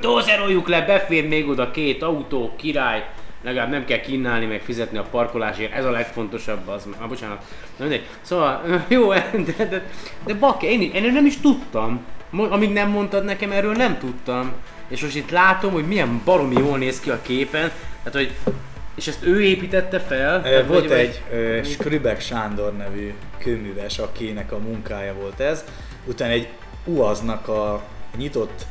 dozeroljuk 0.00 0.68
le, 0.68 0.80
befér 0.80 1.28
még 1.28 1.48
oda 1.48 1.70
két 1.70 2.02
autó, 2.02 2.52
király, 2.56 3.08
legalább 3.42 3.70
nem 3.70 3.84
kell 3.84 4.00
kínálni, 4.00 4.46
meg 4.46 4.60
fizetni 4.60 4.98
a 4.98 5.02
parkolásért, 5.02 5.72
ez 5.72 5.84
a 5.84 5.90
legfontosabb 5.90 6.68
az, 6.68 6.88
ah, 6.98 7.08
bocsánat, 7.08 7.44
na 7.76 7.84
mindegy. 7.84 8.06
Szóval, 8.20 8.62
jó, 8.88 9.12
de, 9.12 9.66
de, 9.68 9.90
de 10.26 10.34
bakker, 10.34 10.70
én, 10.70 10.80
én 10.80 11.12
nem 11.12 11.26
is 11.26 11.36
tudtam, 11.36 12.04
amíg 12.30 12.72
nem 12.72 12.90
mondtad 12.90 13.24
nekem, 13.24 13.52
erről 13.52 13.74
nem 13.74 13.98
tudtam. 13.98 14.52
És 14.88 15.02
most 15.02 15.16
itt 15.16 15.30
látom, 15.30 15.72
hogy 15.72 15.86
milyen 15.86 16.20
baromi 16.24 16.56
jól 16.56 16.78
néz 16.78 17.00
ki 17.00 17.10
a 17.10 17.22
képen, 17.22 17.70
tehát 18.02 18.12
hogy 18.12 18.54
és 18.98 19.06
ezt 19.06 19.24
ő 19.24 19.42
építette 19.42 19.98
fel? 20.00 20.42
Ö, 20.44 20.66
Volt 20.66 20.88
vagy- 20.88 20.98
egy 20.98 21.20
ö, 21.32 21.60
Skrübek 21.64 22.20
Sándor 22.20 22.76
nevű 22.76 23.12
kőműves, 23.38 23.98
akinek 23.98 24.52
a 24.52 24.58
munkája 24.58 25.14
volt 25.20 25.40
ez. 25.40 25.64
Utána 26.06 26.32
egy 26.32 26.48
UAZ-nak 26.84 27.48
a 27.48 27.82
nyitott 28.16 28.66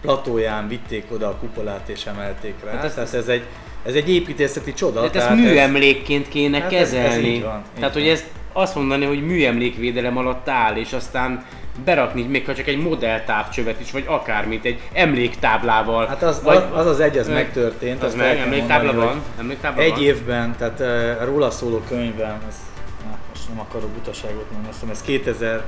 platóján 0.00 0.68
vitték 0.68 1.04
oda 1.12 1.28
a 1.28 1.36
kupolát 1.36 1.88
és 1.88 2.06
emelték 2.06 2.54
rá. 2.64 2.70
Hát 2.70 2.76
Hát 2.80 2.84
ezt- 2.84 2.98
ez, 2.98 3.10
tehát 3.10 3.26
ez 3.26 3.32
egy, 3.34 3.42
ez 3.86 3.94
egy 3.94 4.10
építészeti 4.10 4.72
csoda. 4.72 5.00
Tehát 5.00 5.16
ezt 5.16 5.26
tehát 5.26 5.42
műemlékként 5.44 6.28
kéne 6.28 6.60
Hát 6.60 6.72
ez- 6.72 6.80
ez 6.92 7.02
kezelni. 7.04 7.28
így 7.28 7.42
van, 7.42 7.58
így 7.58 7.78
Tehát, 7.78 7.92
hogy 7.92 8.02
van. 8.02 8.12
ezt 8.12 8.26
azt 8.52 8.74
mondani, 8.74 9.04
hogy 9.04 9.22
műemlékvédelem 9.26 10.16
alatt 10.16 10.48
áll, 10.48 10.76
és 10.76 10.92
aztán 10.92 11.44
berakni 11.84 12.22
még 12.22 12.46
ha 12.46 12.54
csak 12.54 12.66
egy 12.66 12.78
modelltávcsövet 12.78 13.80
is, 13.80 13.90
vagy 13.90 14.04
akármit, 14.06 14.64
egy 14.64 14.80
emléktáblával. 14.92 16.06
Hát 16.06 16.22
az 16.22 16.42
vagy, 16.42 16.64
az, 16.72 16.86
az, 16.86 17.00
egy, 17.00 17.18
az 17.18 17.28
Ö, 17.28 17.32
megtörtént. 17.32 18.02
az 18.02 18.14
meg, 18.14 18.38
emléktábla 18.38 18.92
mondani, 18.92 19.10
van? 19.10 19.22
Emléktábla 19.38 19.82
Egy 19.82 19.90
van? 19.90 20.02
évben, 20.02 20.56
tehát 20.58 20.80
uh, 20.80 21.24
róla 21.24 21.50
szóló 21.50 21.82
könyvben, 21.88 22.40
ez, 22.48 22.56
na, 23.04 23.16
most 23.28 23.48
nem 23.48 23.60
akarok 23.60 23.90
butaságot 23.90 24.50
mondani, 24.50 24.68
azt 24.68 24.80
hiszem 24.80 25.20
ez 25.20 25.62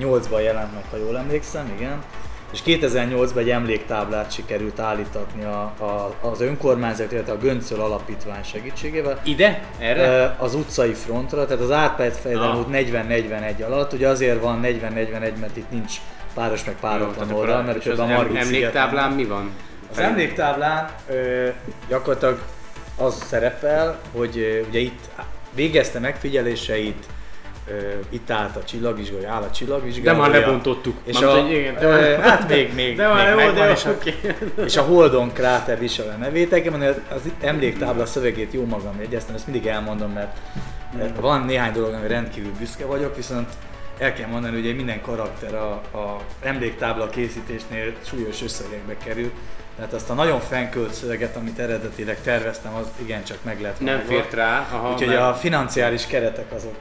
2008-ban 0.00 0.42
jelent 0.42 0.74
meg, 0.74 0.84
ha 0.90 0.96
jól 0.96 1.18
emlékszem, 1.18 1.72
igen. 1.76 2.02
És 2.52 2.60
2008-ban 2.66 3.36
egy 3.38 3.50
emléktáblát 3.50 4.32
sikerült 4.32 4.78
állítatni 4.80 5.44
a, 5.44 5.60
a, 5.78 6.14
az 6.20 6.40
önkormányzat, 6.40 7.12
illetve 7.12 7.32
a 7.32 7.38
Göncöl 7.38 7.80
Alapítvány 7.80 8.42
segítségével. 8.42 9.20
Ide? 9.24 9.62
Erre? 9.78 10.36
Az 10.38 10.54
utcai 10.54 10.92
frontra, 10.92 11.46
tehát 11.46 11.62
az 11.62 11.70
Árpád 11.70 12.12
Fejlem 12.12 12.50
Ah. 12.50 12.58
út 12.58 12.66
40-41 12.72 13.66
alatt, 13.66 13.92
ugye 13.92 14.08
azért 14.08 14.40
van 14.40 14.60
40-41, 14.62 15.38
mert 15.40 15.56
itt 15.56 15.70
nincs 15.70 15.94
páros 16.34 16.64
meg 16.64 16.74
páratlan 16.80 17.30
oldal, 17.32 17.62
mert 17.62 17.84
és 17.84 17.86
az 17.86 17.98
a 17.98 18.06
Margit 18.06 18.36
emléktáblán 18.36 19.12
mi 19.12 19.24
van? 19.24 19.50
az 19.90 19.98
emléktáblán 19.98 20.90
ö, 21.10 21.48
gyakorlatilag 21.88 22.38
az 22.98 23.22
szerepel, 23.26 23.98
hogy 24.16 24.38
ö, 24.38 24.68
ugye 24.68 24.78
itt 24.78 25.00
végezte 25.54 25.98
megfigyeléseit, 25.98 27.06
itt 28.08 28.30
állt 28.30 28.56
a 28.56 28.64
csillagvizsgáló, 28.64 29.26
áll 29.26 29.42
a 29.42 29.44
De 29.46 29.50
csillagvizsgáló. 29.50 30.18
már 30.20 30.30
lebontottuk. 30.30 30.96
És 31.04 31.20
a, 31.20 31.38
igen, 31.38 31.74
de 31.74 31.88
már- 31.88 32.20
hát 32.20 32.48
még, 32.48 32.74
még, 32.74 32.96
De 32.96 33.08
már 33.08 33.34
még 33.34 33.44
jó, 33.44 33.50
megvan, 33.50 33.66
de 33.66 33.70
és, 33.72 33.84
a, 33.84 33.90
oké. 33.90 34.14
és 34.64 34.76
a 34.76 34.82
Holdon 34.82 35.32
kráter 35.32 35.78
visel 35.78 36.08
a 36.08 36.18
nevét. 36.18 36.52
Az 37.08 37.20
emléktábla 37.40 38.06
szövegét 38.06 38.52
jó 38.52 38.64
magam 38.64 39.00
jegyeztem, 39.00 39.34
ezt 39.34 39.46
mindig 39.46 39.66
elmondom, 39.66 40.12
mert 40.12 40.36
ö, 41.00 41.20
van 41.20 41.42
néhány 41.44 41.72
dolog, 41.72 41.92
ami 41.92 42.06
rendkívül 42.08 42.52
büszke 42.58 42.84
vagyok, 42.84 43.16
viszont 43.16 43.48
el 43.98 44.12
kell 44.12 44.28
mondani, 44.28 44.62
hogy 44.62 44.76
minden 44.76 45.00
karakter 45.00 45.54
a, 45.54 45.70
a 45.98 46.20
emléktábla 46.42 47.08
készítésnél 47.10 47.92
súlyos 48.04 48.42
összegekbe 48.42 48.96
kerül, 49.04 49.30
tehát 49.76 49.92
azt 49.92 50.10
a 50.10 50.14
nagyon 50.14 50.40
fenkölt 50.40 50.94
szöveget, 50.94 51.36
amit 51.36 51.58
eredetileg 51.58 52.20
terveztem, 52.20 52.74
az 52.74 52.86
igencsak 53.02 53.38
meg 53.42 53.60
lehet 53.60 53.80
Nem 53.80 54.00
fért 54.00 54.32
rá. 54.32 54.66
Aha, 54.72 54.92
Úgyhogy 54.92 55.08
mert- 55.08 55.20
a 55.20 55.34
financiális 55.34 56.06
keretek 56.06 56.52
azok 56.52 56.74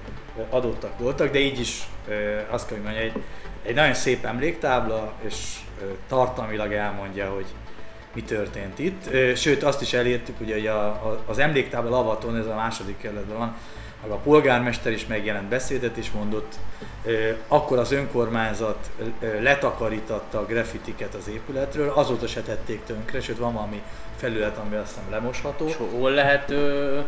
adottak 0.50 1.00
voltak, 1.00 1.32
de 1.32 1.40
így 1.40 1.60
is 1.60 1.88
azt 2.50 2.68
kell, 2.68 2.78
hogy 2.78 2.86
mondjam, 2.86 3.06
egy, 3.06 3.24
egy 3.64 3.76
nagyon 3.76 3.94
szép 3.94 4.26
emléktábla, 4.26 5.14
és 5.22 5.36
tartalmilag 6.08 6.74
elmondja, 6.74 7.30
hogy 7.30 7.46
mi 8.14 8.22
történt 8.22 8.80
itt. 8.80 9.10
Sőt, 9.36 9.64
azt 9.64 9.82
is 9.82 9.94
elértük, 9.94 10.40
ugye, 10.40 10.54
hogy 10.54 10.68
a, 10.68 10.86
a, 10.86 11.24
az 11.26 11.38
emléktábla 11.40 11.90
lavaton, 11.90 12.38
ez 12.38 12.46
a 12.46 12.56
második 12.56 12.98
kerületben 12.98 13.38
van, 13.38 13.56
a 14.12 14.16
polgármester 14.16 14.92
is 14.92 15.06
megjelent 15.06 15.48
beszédet 15.48 15.98
is 15.98 16.12
mondott, 16.12 16.56
akkor 17.48 17.78
az 17.78 17.92
önkormányzat 17.92 18.92
letakarítatta 19.42 20.40
a 20.40 20.46
graffitiket 20.46 21.14
az 21.14 21.28
épületről, 21.30 21.92
azóta 21.96 22.28
se 22.28 22.42
tették 22.42 22.84
tönkre, 22.86 23.22
sőt 23.22 23.38
van 23.38 23.54
valami 23.54 23.82
felület, 24.16 24.58
ami 24.58 24.76
azt 24.76 24.88
hiszem 24.88 25.12
lemosható. 25.12 25.68
És 25.68 25.76
hol 26.00 26.12
lehet 26.12 26.50
ö, 26.50 27.00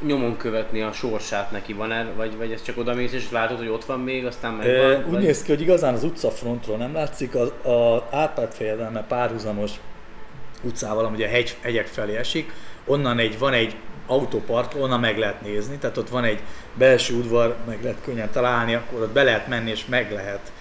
nyomon 0.00 0.36
követni 0.36 0.82
a 0.82 0.92
sorsát 0.92 1.50
neki? 1.50 1.72
Van 1.72 1.92
el, 1.92 2.12
vagy, 2.16 2.36
vagy 2.36 2.52
ez 2.52 2.62
csak 2.62 2.78
oda 2.78 2.94
mész 2.94 3.12
és 3.12 3.30
látod, 3.30 3.58
hogy 3.58 3.68
ott 3.68 3.84
van 3.84 4.00
még, 4.00 4.26
aztán 4.26 4.52
meg 4.52 4.66
Ö, 4.66 4.92
van? 4.92 5.04
Úgy 5.04 5.10
vagy... 5.10 5.22
néz 5.22 5.42
ki, 5.42 5.50
hogy 5.50 5.60
igazán 5.60 5.94
az 5.94 6.04
utcafrontról 6.04 6.76
nem 6.76 6.92
látszik, 6.92 7.34
az, 7.34 7.52
az 7.62 8.00
Árpád 8.10 8.52
fejedelme 8.52 9.02
párhuzamos 9.02 9.70
utcával, 10.62 11.04
ami 11.04 11.24
a 11.24 11.28
hegy, 11.28 11.56
hegyek 11.60 11.86
felé 11.86 12.16
esik, 12.16 12.52
onnan 12.84 13.18
egy, 13.18 13.38
van 13.38 13.52
egy 13.52 13.76
autópark, 14.06 14.72
onnan 14.78 15.00
meg 15.00 15.18
lehet 15.18 15.40
nézni, 15.40 15.76
tehát 15.76 15.96
ott 15.96 16.08
van 16.08 16.24
egy 16.24 16.40
belső 16.74 17.14
udvar, 17.14 17.56
meg 17.66 17.82
lehet 17.82 18.02
könnyen 18.04 18.30
találni, 18.30 18.74
akkor 18.74 19.00
ott 19.00 19.12
be 19.12 19.22
lehet 19.22 19.48
menni 19.48 19.70
és 19.70 19.86
meg 19.86 20.12
lehet 20.12 20.52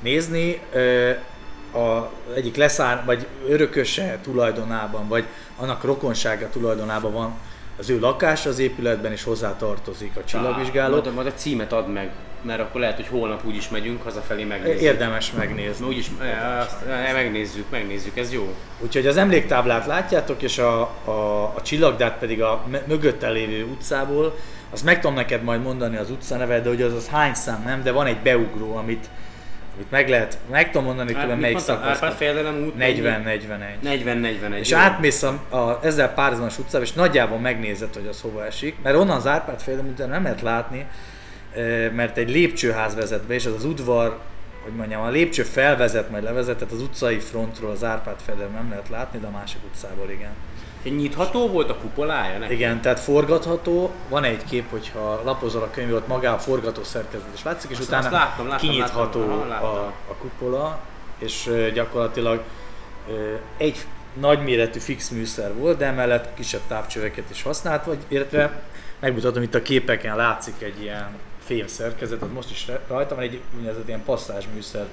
nézni. 0.00 0.60
A 1.74 2.10
egyik 2.34 2.56
leszár, 2.56 3.02
vagy 3.04 3.26
örököse 3.48 4.18
tulajdonában, 4.22 5.08
vagy 5.08 5.24
annak 5.56 5.84
rokonsága 5.84 6.48
tulajdonában 6.48 7.12
van 7.12 7.38
az 7.78 7.90
ő 7.90 7.98
lakása 7.98 8.48
az 8.48 8.58
épületben, 8.58 9.12
és 9.12 9.24
hozzá 9.24 9.56
tartozik 9.56 10.16
a 10.16 10.24
csillagvizsgáló. 10.24 10.94
Majd, 10.94 11.14
majd 11.14 11.26
a 11.26 11.32
címet 11.34 11.72
add 11.72 11.86
meg, 11.86 12.10
mert 12.42 12.60
akkor 12.60 12.80
lehet, 12.80 12.96
hogy 12.96 13.06
holnap 13.06 13.44
úgy 13.44 13.56
is 13.56 13.68
megyünk, 13.68 14.02
hazafelé 14.02 14.44
megnézzük. 14.44 14.80
Érdemes 14.80 15.32
megnézni. 15.32 15.86
Úgyis, 15.86 16.10
e, 16.88 17.12
megnézzük, 17.12 17.70
megnézzük, 17.70 18.16
ez 18.16 18.32
jó. 18.32 18.54
Úgyhogy 18.80 19.06
az 19.06 19.16
emléktáblát 19.16 19.86
látjátok, 19.86 20.42
és 20.42 20.58
a, 20.58 20.80
a, 21.04 21.42
a 21.56 21.62
csillagdát 21.62 22.18
pedig 22.18 22.42
a 22.42 22.64
mögötte 22.86 23.28
lévő 23.28 23.64
utcából, 23.64 24.36
azt 24.70 24.84
meg 24.84 25.00
tudom 25.00 25.16
neked 25.16 25.42
majd 25.42 25.62
mondani 25.62 25.96
az 25.96 26.10
utca 26.10 26.36
nevet, 26.36 26.62
de 26.62 26.68
hogy 26.68 26.82
az, 26.82 26.92
az 26.92 27.08
hány 27.08 27.34
szám 27.34 27.62
nem, 27.64 27.82
de 27.82 27.92
van 27.92 28.06
egy 28.06 28.18
beugró, 28.18 28.76
amit 28.76 29.08
Itt 29.80 29.90
meg 29.90 30.08
lehet, 30.08 30.38
meg 30.50 30.70
tudom 30.70 30.84
mondani, 30.84 31.12
hogy 31.12 31.26
Mit 31.26 31.40
melyik 31.40 31.54
mondtad? 31.56 31.76
szakasz. 31.76 31.94
Árpád 31.94 32.12
fejedelem 32.12 32.64
út? 32.64 32.74
40-41. 32.78 33.58
40-41. 33.84 34.58
És 34.58 34.70
jó. 34.70 34.76
átmész 34.76 35.22
a, 35.22 35.56
a, 35.56 35.80
ezzel 35.82 36.14
párhuzamas 36.14 36.58
utcába, 36.58 36.84
és 36.84 36.92
nagyjából 36.92 37.38
megnézed, 37.38 37.94
hogy 37.94 38.06
az 38.06 38.20
hova 38.20 38.46
esik, 38.46 38.76
mert 38.82 38.96
onnan 38.96 39.16
az 39.16 39.26
Árpád 39.26 39.60
fél 39.60 39.78
után 39.78 40.08
nem 40.08 40.22
lehet 40.22 40.40
látni, 40.40 40.86
mert 41.94 42.16
egy 42.16 42.30
lépcsőház 42.30 42.94
vezet 42.94 43.22
be, 43.22 43.34
és 43.34 43.46
az 43.46 43.54
az 43.54 43.64
udvar, 43.64 44.18
hogy 44.62 44.72
mondjam, 44.72 45.02
a 45.02 45.08
lépcső 45.08 45.42
felvezet, 45.42 46.10
majd 46.10 46.22
levezet, 46.22 46.56
tehát 46.58 46.74
az 46.74 46.82
utcai 46.82 47.18
frontról 47.18 47.70
az 47.70 47.84
Árpád 47.84 48.16
fél 48.24 48.34
nem 48.34 48.66
lehet 48.70 48.88
látni, 48.88 49.18
de 49.18 49.26
a 49.26 49.30
másik 49.30 49.60
utcából 49.64 50.10
igen. 50.10 50.30
Egy 50.82 50.96
nyitható 50.96 51.48
volt 51.48 51.70
a 51.70 51.76
kupolája? 51.76 52.38
neki? 52.38 52.52
Igen, 52.52 52.80
tehát 52.80 53.00
forgatható, 53.00 53.90
van 54.08 54.24
egy 54.24 54.44
kép, 54.44 54.70
hogyha 54.70 55.22
lapozol 55.24 55.62
a 55.62 55.70
könyvet, 55.70 55.94
ott 55.94 56.06
maga 56.06 56.32
a 56.32 56.38
forgató 56.38 56.82
szerkezet 56.82 57.28
is 57.34 57.42
látszik, 57.42 57.70
és 57.70 57.78
Azt- 57.78 57.88
utána 57.88 58.04
azt 58.04 58.12
láttam, 58.12 58.48
láttam, 58.48 58.68
kinyitható 58.68 59.44
láttam. 59.48 59.68
A, 59.68 59.92
a 60.08 60.14
kupola, 60.20 60.78
és 61.18 61.50
gyakorlatilag 61.74 62.42
egy 63.56 63.86
nagyméretű 64.20 64.78
fix 64.78 65.08
műszer 65.08 65.54
volt, 65.54 65.78
de 65.78 65.86
emellett 65.86 66.34
kisebb 66.34 66.60
távcsöveket 66.68 67.30
is 67.30 67.42
használt, 67.42 67.84
vagy, 67.84 67.98
illetve 68.08 68.60
megmutatom 69.00 69.42
itt 69.42 69.54
a 69.54 69.62
képeken 69.62 70.16
látszik 70.16 70.62
egy 70.62 70.82
ilyen 70.82 71.08
fém 71.44 71.66
szerkezet, 71.66 72.22
az 72.22 72.28
most 72.34 72.50
is 72.50 72.66
rajta 72.88 73.14
van, 73.14 73.24
egy 73.24 73.40
úgynevezett 73.56 73.88
ilyen 73.88 74.04
passzázs 74.04 74.44
műszert 74.54 74.88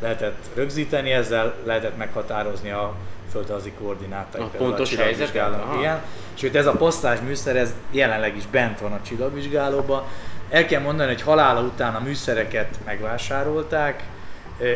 lehetett 0.00 0.44
rögzíteni, 0.54 1.10
ezzel 1.10 1.54
lehetett 1.64 1.96
meghatározni 1.96 2.70
a 2.70 2.94
földrajzi 3.36 3.72
koordinátáit. 3.78 4.44
A 4.44 4.56
pontos 4.56 4.96
helyzetet? 4.96 5.52
Aha. 5.52 5.78
Igen. 5.78 6.02
Sőt, 6.34 6.54
ez 6.56 6.66
a 6.66 6.72
passzázs 6.72 7.20
műszer, 7.20 7.56
ez 7.56 7.74
jelenleg 7.90 8.36
is 8.36 8.46
bent 8.46 8.80
van 8.80 8.92
a 8.92 9.02
csillagvizsgálóban. 9.02 10.04
El 10.50 10.66
kell 10.66 10.80
mondani, 10.80 11.12
hogy 11.12 11.22
halála 11.22 11.60
után 11.60 11.94
a 11.94 12.00
műszereket 12.00 12.78
megvásárolták, 12.84 14.02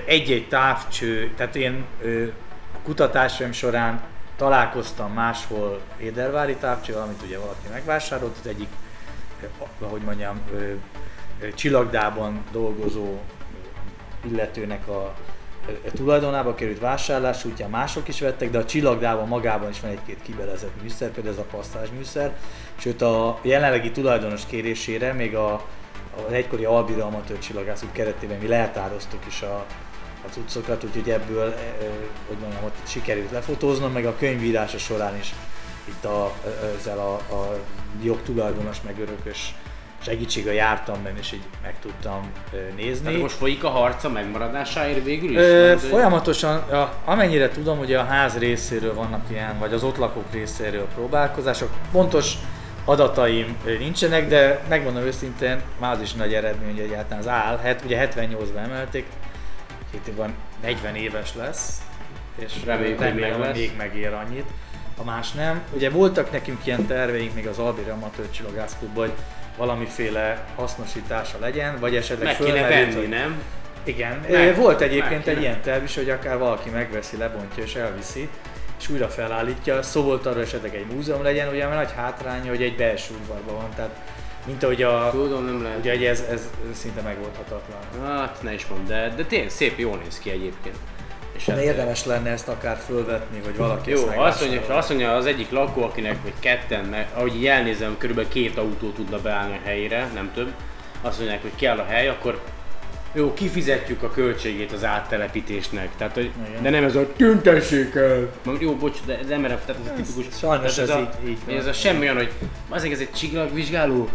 egy-egy 0.06 0.48
távcső, 0.48 1.32
tehát 1.36 1.56
én 1.56 1.84
ö, 2.02 2.24
kutatásaim 2.84 3.52
során 3.52 4.00
találkoztam 4.36 5.12
máshol 5.12 5.80
édervári 5.98 6.54
távcsővel, 6.54 7.02
amit 7.02 7.22
ugye 7.26 7.38
valaki 7.38 7.68
megvásárolt, 7.70 8.36
az 8.40 8.46
egyik, 8.46 8.68
ahogy 9.80 10.00
mondjam, 10.00 10.40
csillagdában 11.54 12.44
dolgozó 12.52 13.18
illetőnek 14.30 14.88
a 14.88 15.14
tulajdonába 15.94 16.54
került 16.54 16.78
vásárlás 16.78 17.44
útján 17.44 17.70
mások 17.70 18.08
is 18.08 18.20
vettek, 18.20 18.50
de 18.50 18.58
a 18.58 18.64
csillagdában 18.64 19.28
magában 19.28 19.70
is 19.70 19.80
van 19.80 19.90
egy-két 19.90 20.22
kibelezett 20.22 20.82
műszer, 20.82 21.10
például 21.10 21.34
ez 21.34 21.40
a 21.40 21.56
passzázs 21.56 21.88
műszer, 21.96 22.36
sőt 22.76 23.02
a 23.02 23.38
jelenlegi 23.42 23.90
tulajdonos 23.90 24.46
kérésére 24.46 25.12
még 25.12 25.34
a, 25.34 25.52
az 26.26 26.32
egykori 26.32 26.64
Albira 26.64 27.04
amatőr 27.04 27.38
csillagászok 27.38 27.92
keretében 27.92 28.38
mi 28.38 28.46
leltároztuk 28.46 29.26
is 29.26 29.42
a, 29.42 29.64
a 30.26 30.28
cuccokat, 30.30 30.84
úgyhogy 30.84 31.10
ebből, 31.10 31.54
ö, 31.80 31.84
hogy 32.28 32.36
mondjam, 32.40 32.64
ott 32.64 32.76
sikerült 32.86 33.30
lefotóznom, 33.30 33.92
meg 33.92 34.06
a 34.06 34.16
könyvírása 34.18 34.78
során 34.78 35.16
is 35.16 35.34
itt 35.84 36.04
a, 36.04 36.32
ezzel 36.78 36.98
a, 36.98 37.14
a 37.14 37.58
jogtulajdonos 38.02 38.80
meg 38.82 38.98
örökös 38.98 39.54
segítséggel 40.02 40.54
jártam 40.54 41.02
benne, 41.02 41.18
és 41.18 41.32
így 41.32 41.42
meg 41.62 41.74
tudtam 41.80 42.30
nézni. 42.76 43.04
Tehát 43.04 43.20
most 43.20 43.36
folyik 43.36 43.64
a 43.64 43.68
harca 43.68 44.08
megmaradásáért 44.08 45.04
végül 45.04 45.30
is? 45.30 45.36
Ö, 45.36 45.74
folyamatosan, 45.78 46.56
a, 46.56 46.92
amennyire 47.04 47.48
tudom, 47.48 47.78
hogy 47.78 47.94
a 47.94 48.04
ház 48.04 48.38
részéről 48.38 48.94
vannak 48.94 49.24
ilyen, 49.30 49.58
vagy 49.58 49.72
az 49.72 49.82
ott 49.82 49.96
lakók 49.96 50.32
részéről 50.32 50.86
próbálkozások. 50.94 51.70
Pontos 51.92 52.34
adataim 52.84 53.56
nincsenek, 53.78 54.28
de 54.28 54.62
megmondom 54.68 55.02
őszintén, 55.02 55.60
már 55.78 55.92
az 55.92 56.00
is 56.00 56.12
nagy 56.12 56.34
eredmény, 56.34 56.74
hogy 56.74 56.84
egyáltalán 56.84 57.18
az 57.18 57.28
áll. 57.28 57.58
Het, 57.58 57.82
ugye 57.84 58.08
78-ban 58.14 58.64
emelték, 58.64 59.06
két 59.90 60.06
évben 60.08 60.34
40 60.62 60.94
éves 60.94 61.34
lesz, 61.34 61.82
és 62.38 62.52
Reméljük, 62.64 62.98
hogy 62.98 63.10
hogy 63.10 63.38
lesz. 63.38 63.56
még 63.56 63.72
megér 63.76 64.12
annyit. 64.12 64.46
A 64.96 65.04
más 65.04 65.32
nem. 65.32 65.62
Ugye 65.72 65.90
voltak 65.90 66.32
nekünk 66.32 66.66
ilyen 66.66 66.86
terveink 66.86 67.34
még 67.34 67.46
az 67.46 67.58
Albir 67.58 67.90
Amatőr 67.90 68.30
Csillagászklubban, 68.30 69.06
hogy 69.06 69.14
valamiféle 69.60 70.44
hasznosítása 70.56 71.38
legyen, 71.40 71.76
vagy 71.80 71.96
esetleg 71.96 72.26
meg 72.26 72.36
kéne 72.36 72.68
venni, 72.68 72.94
hogy- 72.94 73.08
nem? 73.08 73.42
igen, 73.84 74.24
Meg- 74.30 74.56
volt 74.56 74.80
egyébként 74.80 75.26
egy 75.26 75.40
ilyen 75.40 75.60
terv 75.60 75.82
is, 75.84 75.94
hogy 75.96 76.10
akár 76.10 76.38
valaki 76.38 76.70
megveszi, 76.70 77.16
lebontja 77.16 77.62
és 77.62 77.74
elviszi, 77.74 78.28
és 78.80 78.88
újra 78.88 79.08
felállítja. 79.08 79.82
Szó 79.82 80.02
volt 80.02 80.26
arra 80.26 80.40
esetleg 80.40 80.74
egy 80.74 80.86
múzeum 80.94 81.22
legyen, 81.22 81.48
ugye 81.48 81.66
mert 81.66 81.84
nagy 81.84 81.92
hátránya, 81.96 82.48
hogy 82.50 82.62
egy 82.62 82.76
belső 82.76 83.14
udvarban 83.22 83.54
van, 83.54 83.68
tehát 83.76 83.90
mint 84.46 84.62
ahogy 84.62 84.82
a, 84.82 85.08
Tudom, 85.12 85.44
nem 85.44 85.62
lehet. 85.62 85.78
ugye 85.78 86.08
ez, 86.08 86.24
ez 86.30 86.50
szinte 86.74 87.00
megoldhatatlan. 87.00 87.78
Hát 88.16 88.42
ne 88.42 88.52
is 88.54 88.66
mondd, 88.66 88.86
de, 88.86 89.12
de 89.16 89.24
tényleg 89.24 89.50
szép, 89.50 89.78
jól 89.78 89.96
néz 90.04 90.18
ki 90.18 90.30
egyébként. 90.30 90.76
És 91.40 91.46
hát, 91.46 91.62
érdemes 91.62 92.04
lenne 92.04 92.30
ezt 92.30 92.48
akár 92.48 92.78
fölvetni, 92.86 93.40
hogy 93.44 93.56
valaki 93.56 93.90
Jó, 93.90 94.08
azt 94.16 94.40
mondja, 94.40 94.76
azt 94.76 94.88
mondja 94.88 95.14
az 95.14 95.26
egyik 95.26 95.50
lakó, 95.50 95.82
akinek 95.82 96.22
vagy 96.22 96.32
ketten, 96.38 96.84
mert 96.84 97.16
ahogy 97.16 97.34
így 97.34 97.46
elnézem, 97.46 97.96
körülbelül 97.98 98.30
két 98.30 98.58
autó 98.58 98.90
tudna 98.90 99.18
beállni 99.18 99.56
a 99.56 99.66
helyére, 99.68 100.08
nem 100.14 100.30
több. 100.34 100.52
Azt 101.02 101.18
mondják, 101.18 101.42
hogy 101.42 101.54
kell 101.56 101.78
a 101.78 101.84
hely, 101.84 102.08
akkor 102.08 102.40
jó, 103.12 103.34
kifizetjük 103.34 104.02
a 104.02 104.10
költségét 104.10 104.72
az 104.72 104.84
áttelepítésnek. 104.84 105.88
Tehát, 105.96 106.14
hogy, 106.14 106.30
Igen. 106.48 106.62
de 106.62 106.70
nem 106.70 106.84
ez 106.84 106.96
a 106.96 107.12
tüntessék 107.16 107.94
el. 107.94 108.30
Jó, 108.58 108.74
bocs, 108.76 108.98
de 109.06 109.18
nem 109.28 109.40
merem, 109.40 109.58
tehát 109.66 109.82
ez 109.84 109.90
a 109.90 109.94
tipikus. 109.94 110.38
sajnos 110.38 110.74
tehát 110.74 110.90
ez 110.90 110.96
a, 110.96 111.00
így- 111.00 111.28
így 111.28 111.38
van. 111.46 111.56
Ez 111.56 111.66
a 111.66 111.72
semmi 111.72 112.00
olyan, 112.00 112.16
hogy 112.16 112.32
azért 112.68 112.92
ez 112.92 113.00
egy 113.00 113.12
csillagvizsgáló. 113.12 114.08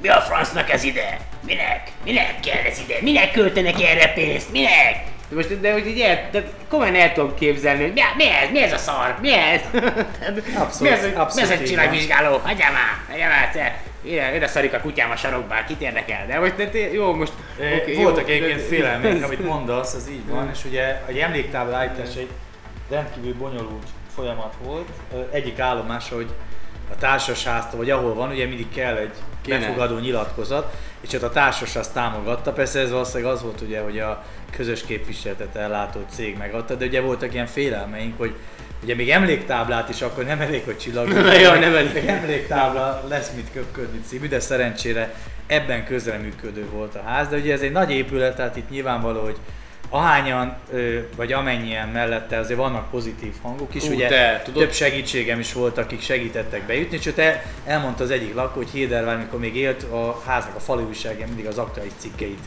Mi 0.00 0.08
a 0.08 0.20
francnak 0.20 0.70
ez 0.70 0.82
ide? 0.84 1.20
Minek? 1.46 1.90
Minek 2.04 2.40
kell 2.40 2.64
ez 2.64 2.78
ide? 2.78 2.94
Minek 3.00 3.32
költenek 3.32 3.82
erre 3.82 4.12
pénzt? 4.12 4.52
Minek? 4.52 5.12
De 5.28 5.34
Most, 5.34 5.60
de 5.60 5.72
hogy 5.72 5.86
így 5.86 6.00
el, 6.00 6.28
de 6.30 6.44
komolyan 6.68 6.94
el 6.94 7.12
tudom 7.12 7.34
képzelni, 7.34 7.82
hogy 7.82 7.92
mi, 7.92 8.00
mi 8.16 8.24
ez? 8.28 8.50
Mi 8.50 8.62
ez 8.62 8.72
a 8.72 8.76
szar? 8.76 9.16
Mi 9.20 9.32
ez? 9.32 9.60
Abszolút, 10.58 10.80
mi 10.80 10.88
ez, 10.88 11.00
hogy- 11.00 11.12
mi 11.12 11.18
abszolút 11.18 11.50
ez 11.50 11.58
a 11.58 11.62
így 11.62 11.68
csillagvizsgáló? 11.68 12.36
Hagyjál 12.44 12.72
már! 12.72 13.04
Hagyjál 13.10 13.28
már 13.28 13.44
egyszer! 13.44 13.80
Ide, 14.02 14.34
ide 14.36 14.46
szarik 14.46 14.72
a 14.72 14.80
kutyám 14.80 15.10
a 15.10 15.16
sarokba, 15.16 15.54
kit 15.66 15.80
érdekel? 15.80 16.26
De 16.26 16.38
most, 16.38 16.54
de, 16.54 16.78
jó, 16.92 17.14
most... 17.14 17.32
Okay, 17.58 17.74
oké, 17.78 17.94
Voltak 18.02 18.28
egyébként 18.28 18.60
félelmek, 18.60 19.24
amit 19.24 19.44
mondasz, 19.44 19.94
ez 19.94 20.08
így 20.10 20.28
van, 20.28 20.50
és 20.52 20.64
ugye 20.64 21.00
egy 21.06 21.18
emléktábla 21.18 21.76
állítás 21.76 22.16
egy 22.16 22.28
rendkívül 22.90 23.34
bonyolult 23.34 23.86
folyamat 24.14 24.54
volt. 24.62 24.88
Egyik 25.32 25.58
állomása, 25.58 26.14
hogy 26.14 26.30
a 26.90 26.96
társasháztól, 26.98 27.78
vagy 27.78 27.90
ahol 27.90 28.14
van, 28.14 28.30
ugye 28.30 28.46
mindig 28.46 28.68
kell 28.74 28.96
egy 28.96 29.14
Kéne. 29.42 29.58
befogadó 29.58 29.98
nyilatkozat, 29.98 30.76
és 31.00 31.12
ott 31.12 31.22
a 31.22 31.30
társasház 31.30 31.88
támogatta. 31.88 32.52
Persze 32.52 32.80
ez 32.80 32.90
valószínűleg 32.90 33.32
az 33.32 33.42
volt 33.42 33.60
ugye, 33.60 33.80
hogy 33.80 33.98
a 33.98 34.24
közös 34.50 34.84
képviseletet 34.84 35.56
ellátó 35.56 36.00
cég 36.10 36.36
megadta, 36.36 36.74
de 36.74 36.86
ugye 36.86 37.00
voltak 37.00 37.34
ilyen 37.34 37.46
félelmeink, 37.46 38.18
hogy 38.18 38.34
Ugye 38.82 38.94
még 38.94 39.10
emléktáblát 39.10 39.88
is, 39.88 40.02
akkor 40.02 40.24
nem 40.24 40.40
elég, 40.40 40.64
hogy 40.64 40.78
csillag. 40.78 41.08
Jaj, 41.40 41.58
nem 41.58 41.74
elég. 41.74 41.92
Még 41.92 42.06
emléktábla 42.06 43.04
lesz 43.08 43.30
mit 43.34 43.52
köpködni 43.52 44.00
című, 44.06 44.28
de 44.28 44.40
szerencsére 44.40 45.14
ebben 45.46 45.84
közreműködő 45.84 46.68
volt 46.70 46.94
a 46.94 47.02
ház. 47.06 47.28
De 47.28 47.36
ugye 47.36 47.52
ez 47.52 47.60
egy 47.60 47.72
nagy 47.72 47.90
épület, 47.90 48.36
tehát 48.36 48.56
itt 48.56 48.70
nyilvánvaló, 48.70 49.22
hogy 49.22 49.36
ahányan, 49.94 50.56
vagy 51.16 51.32
amennyien 51.32 51.88
mellette 51.88 52.38
azért 52.38 52.58
vannak 52.58 52.90
pozitív 52.90 53.34
hangok 53.42 53.74
is. 53.74 53.84
Ú, 53.84 53.92
ugye 53.92 54.08
te 54.08 54.40
tudod- 54.44 54.62
több 54.62 54.72
segítségem 54.72 55.38
is 55.38 55.52
volt, 55.52 55.78
akik 55.78 56.00
segítettek 56.02 56.62
bejutni, 56.66 56.98
sőt 56.98 57.18
el, 57.18 57.42
elmondta 57.66 58.04
az 58.04 58.10
egyik 58.10 58.34
lakó, 58.34 58.56
hogy 58.56 58.68
Hédervár, 58.72 59.16
mikor 59.16 59.38
még 59.38 59.56
élt, 59.56 59.82
a 59.82 60.22
háznak 60.26 60.54
a 60.54 60.60
falu 60.60 60.86
újságja 60.86 61.26
mindig 61.26 61.46
az 61.46 61.58
aktuális 61.58 61.92
cikkeit 61.96 62.38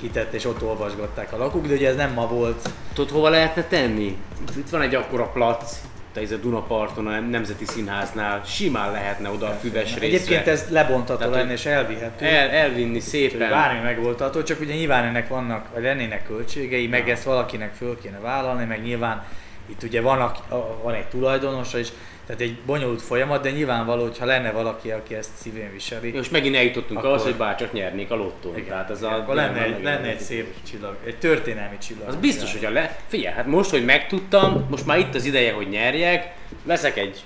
kitette, 0.00 0.36
és 0.36 0.44
ott 0.44 0.62
olvasgatták 0.62 1.32
a 1.32 1.36
lakók, 1.36 1.66
de 1.66 1.74
ugye 1.74 1.88
ez 1.88 1.96
nem 1.96 2.12
ma 2.12 2.26
volt. 2.26 2.68
Tudod, 2.92 3.10
hova 3.10 3.28
lehetne 3.28 3.62
tenni? 3.62 4.16
Itt 4.56 4.70
van 4.70 4.82
egy 4.82 4.94
akkora 4.94 5.24
plac, 5.24 5.76
te 6.16 6.22
ez 6.22 6.32
a 6.32 6.36
Dunaparton, 6.36 7.06
a 7.06 7.20
Nemzeti 7.20 7.64
Színháznál, 7.64 8.42
simán 8.44 8.92
lehetne 8.92 9.30
oda 9.30 9.46
a 9.46 9.52
füves 9.52 9.84
részre. 9.98 10.06
Egyébként 10.06 10.46
ez 10.46 10.66
lebontható 10.70 11.18
Tehát, 11.18 11.34
lenne 11.34 11.52
és 11.52 11.66
elvihető. 11.66 12.24
El, 12.26 12.48
elvinni 12.48 13.00
szépen. 13.00 13.50
bármi 13.50 13.80
megoldható, 13.80 14.42
csak 14.42 14.60
ugye 14.60 14.74
nyilván 14.74 15.04
ennek 15.04 15.28
vannak, 15.28 15.66
vagy 15.74 15.82
lennének 15.82 16.26
költségei, 16.26 16.86
meg 16.86 17.08
ezt 17.10 17.22
valakinek 17.24 17.74
föl 17.74 17.98
kéne 18.02 18.18
vállalni, 18.18 18.64
meg 18.64 18.82
nyilván 18.82 19.24
itt 19.66 19.82
ugye 19.82 20.00
van, 20.00 20.20
aki- 20.20 20.40
a- 20.54 20.80
van 20.82 20.94
egy 20.94 21.06
tulajdonosa 21.06 21.78
is, 21.78 21.88
tehát 22.26 22.42
egy 22.42 22.58
bonyolult 22.66 23.02
folyamat, 23.02 23.42
de 23.42 23.50
nyilvánvaló, 23.50 24.02
hogyha 24.02 24.24
lenne 24.24 24.50
valaki, 24.50 24.90
aki 24.90 25.14
ezt 25.14 25.30
szívén 25.36 25.72
viseli, 25.72 26.10
Most 26.12 26.30
megint 26.30 26.56
eljutottunk 26.56 26.98
Akkor- 26.98 27.10
ahhoz, 27.10 27.22
hogy 27.22 27.34
bárcsak 27.34 27.72
nyernék 27.72 28.10
a 28.10 28.14
lottón. 28.14 28.56
igen, 28.56 28.68
Tehát 28.68 28.90
ez 28.90 28.98
igen, 28.98 29.12
a, 29.12 29.16
akkor 29.16 29.34
lenne, 29.34 29.62
egy, 29.62 29.82
lenne 29.82 30.08
egy 30.08 30.20
szép 30.20 30.54
csillag, 30.70 30.96
egy 31.04 31.16
történelmi 31.18 31.78
csillag. 31.78 32.08
Az 32.08 32.16
biztos, 32.16 32.52
hogy 32.52 32.64
a 32.64 32.70
le... 32.70 32.98
Figyelj, 33.06 33.34
hát 33.34 33.46
most, 33.46 33.70
hogy 33.70 33.84
megtudtam, 33.84 34.66
most 34.70 34.86
már 34.86 34.98
itt 34.98 35.14
az 35.14 35.24
ideje, 35.24 35.52
hogy 35.52 35.68
nyerjek, 35.68 36.34
veszek 36.64 36.96
egy 36.96 37.24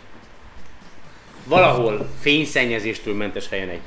valahol 1.44 2.08
fényszennyezéstől 2.20 3.14
mentes 3.14 3.48
helyen 3.48 3.68
egy 3.68 3.80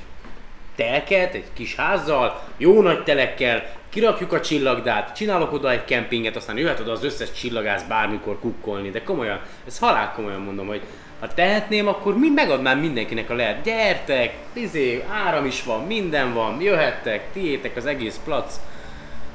telket, 0.76 1.34
egy 1.34 1.46
kis 1.54 1.76
házzal, 1.76 2.44
jó 2.58 2.82
nagy 2.82 3.04
telekkel, 3.04 3.64
kirakjuk 3.90 4.34
a 4.34 4.42
csillagdát, 4.42 5.16
csinálok 5.16 5.54
oda 5.54 5.72
egy 5.72 5.86
kempinget, 5.86 6.36
aztán 6.36 6.58
jöhet 6.58 6.80
oda 6.80 6.92
az 6.92 7.04
összes 7.04 7.32
csillagász 7.32 7.84
bármikor 7.84 8.40
kukkolni, 8.40 8.90
de 8.90 9.04
komolyan, 9.04 9.40
ez 9.68 9.80
halál 9.80 10.14
komolyan 10.16 10.42
mondom, 10.42 10.68
hogy 10.68 10.82
ha 11.24 11.34
tehetném, 11.34 11.88
akkor 11.88 12.18
mind 12.18 12.34
megadnám 12.34 12.80
mindenkinek 12.80 13.30
a 13.30 13.34
lehet. 13.36 13.64
Gyertek, 13.64 14.34
izé, 14.54 15.04
áram 15.26 15.46
is 15.46 15.64
van, 15.64 15.84
minden 15.84 16.34
van, 16.34 16.62
jöhettek, 16.62 17.32
tiétek 17.34 17.76
az 17.76 17.86
egész 17.86 18.20
plac. 18.24 18.60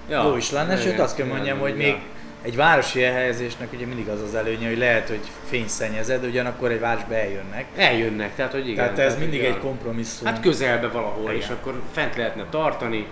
Ja, 0.09 0.22
jó 0.22 0.36
is 0.36 0.51
lenne, 0.51 0.76
sőt 0.76 0.99
azt 0.99 1.16
kell 1.16 1.26
mondjam, 1.26 1.59
hogy 1.59 1.76
még 1.76 1.97
egy 2.43 2.57
városi 2.57 3.05
elhelyezésnek 3.05 3.72
ugye 3.72 3.86
mindig 3.86 4.09
az 4.09 4.22
az 4.22 4.34
előnye, 4.34 4.68
hogy 4.68 4.78
lehet, 4.78 5.09
hogy 5.09 5.20
fényszennyezed, 5.49 6.24
ugyanakkor 6.24 6.70
egy 6.70 6.80
városba 6.80 7.14
eljönnek. 7.14 7.64
Eljönnek, 7.76 8.34
tehát 8.34 8.53
hogy 8.53 8.68
igen. 8.68 8.84
Tehát 8.84 8.99
ez 8.99 9.18
mindig 9.18 9.41
egy 9.41 9.59
kompromisszum. 9.59 10.26
Hát 10.26 10.41
közelbe 10.41 10.89
valahol, 10.89 11.30
Igen. 11.30 11.36
és 11.36 11.49
akkor 11.49 11.82
fent 11.93 12.16
lehetne 12.16 12.45
tartani, 12.51 13.07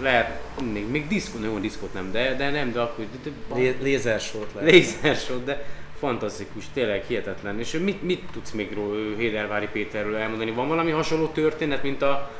lehet, 0.00 0.40
még, 0.72 0.90
még 0.90 1.08
diszkó, 1.08 1.38
jó, 1.44 1.58
diszkót 1.58 1.94
nem, 1.94 2.12
de, 2.12 2.34
de 2.34 2.50
nem, 2.50 2.72
de 2.72 2.80
akkor 2.80 3.04
de, 3.24 3.30
de, 3.48 3.60
Lé- 3.60 3.82
lézersót 3.82 4.50
lehet. 4.54 4.70
lézersod, 4.70 5.44
de 5.44 5.64
fantasztikus, 6.02 6.64
tényleg 6.74 7.04
hihetetlen. 7.06 7.58
És 7.58 7.72
mit, 7.72 8.02
mit 8.02 8.22
tudsz 8.32 8.50
még 8.50 8.74
ról, 8.74 9.14
Hédervári 9.16 9.68
Péterről 9.72 10.16
elmondani? 10.16 10.50
Van 10.50 10.68
valami 10.68 10.90
hasonló 10.90 11.26
történet, 11.26 11.82
mint 11.82 12.02
a, 12.02 12.30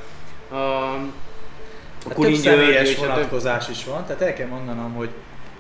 a, 0.48 0.54
a 0.54 0.98
Hát 2.08 2.16
több 2.16 2.34
személyes 2.34 2.96
vonatkozás 2.96 3.68
is 3.68 3.84
van, 3.84 4.06
tehát 4.06 4.22
el 4.22 4.32
kell 4.34 4.46
mondanom, 4.46 4.92
hogy 4.92 5.10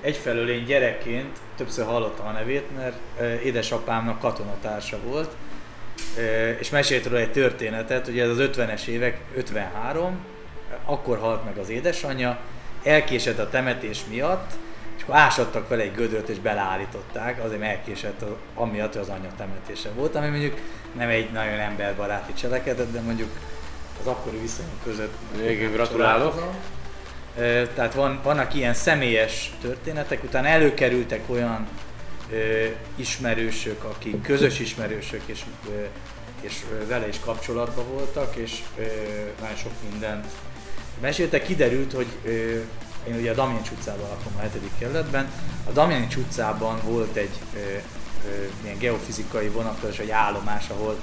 egyfelől 0.00 0.50
én 0.50 0.64
gyerekként 0.64 1.38
többször 1.56 1.84
hallottam 1.84 2.26
a 2.26 2.30
nevét, 2.30 2.76
mert 2.76 2.96
ö, 3.20 3.34
édesapámnak 3.34 4.20
katonatársa 4.20 4.98
volt, 5.04 5.30
ö, 6.18 6.50
és 6.50 6.70
mesélt 6.70 7.06
róla 7.06 7.18
egy 7.18 7.32
történetet, 7.32 8.08
ugye 8.08 8.22
ez 8.22 8.28
az 8.28 8.38
50-es 8.40 8.86
évek, 8.86 9.20
53, 9.36 10.18
akkor 10.84 11.18
halt 11.18 11.44
meg 11.44 11.58
az 11.58 11.68
édesanyja, 11.68 12.38
elkésett 12.82 13.38
a 13.38 13.48
temetés 13.48 14.00
miatt, 14.08 14.50
és 14.96 15.02
akkor 15.02 15.14
ásattak 15.14 15.68
vele 15.68 15.82
egy 15.82 15.94
gödört 15.94 16.28
és 16.28 16.38
beleállították, 16.38 17.44
azért 17.44 17.62
elkésett 17.62 18.24
amiatt, 18.54 18.92
hogy 18.92 19.02
az 19.02 19.08
anyja 19.08 19.30
temetése 19.36 19.90
volt, 19.90 20.14
ami 20.14 20.28
mondjuk 20.28 20.54
nem 20.96 21.08
egy 21.08 21.30
nagyon 21.30 21.58
emberbaráti 21.58 22.32
cselekedet, 22.32 22.92
de 22.92 23.00
mondjuk 23.00 23.30
az 24.00 24.06
akkori 24.06 24.38
viszonyok 24.38 24.82
között 24.84 25.14
Igen, 25.48 25.72
gratulálok. 25.72 26.54
Tehát 27.74 27.94
van, 27.94 28.20
vannak 28.22 28.54
ilyen 28.54 28.74
személyes 28.74 29.52
történetek, 29.60 30.24
utána 30.24 30.46
előkerültek 30.46 31.20
olyan 31.26 31.68
ö, 32.32 32.64
ismerősök, 32.96 33.84
akik 33.84 34.22
közös 34.22 34.60
ismerősök, 34.60 35.22
és, 35.26 35.40
ö, 35.68 35.84
és 36.40 36.64
vele 36.88 37.08
is 37.08 37.20
kapcsolatban 37.24 37.84
voltak, 37.88 38.36
és 38.36 38.58
ö, 38.78 38.82
nagyon 39.40 39.56
sok 39.56 39.72
mindent 39.90 40.26
meséltek. 41.00 41.42
Kiderült, 41.44 41.92
hogy 41.92 42.06
ö, 42.24 42.58
én 43.08 43.14
ugye 43.14 43.30
a 43.30 43.34
Damjanics 43.34 43.70
utcában 43.70 44.08
lakom 44.08 44.32
a 44.38 44.40
7. 44.40 44.50
kerületben, 44.78 45.30
a 45.68 45.70
Damjanics 45.70 46.16
utcában 46.16 46.78
volt 46.84 47.16
egy 47.16 47.30
ö, 47.54 47.58
ö, 47.58 48.44
ilyen 48.64 48.78
geofizikai 48.78 49.48
vonatkozás, 49.48 49.98
egy 49.98 50.10
állomás, 50.10 50.64
ahol 50.68 50.96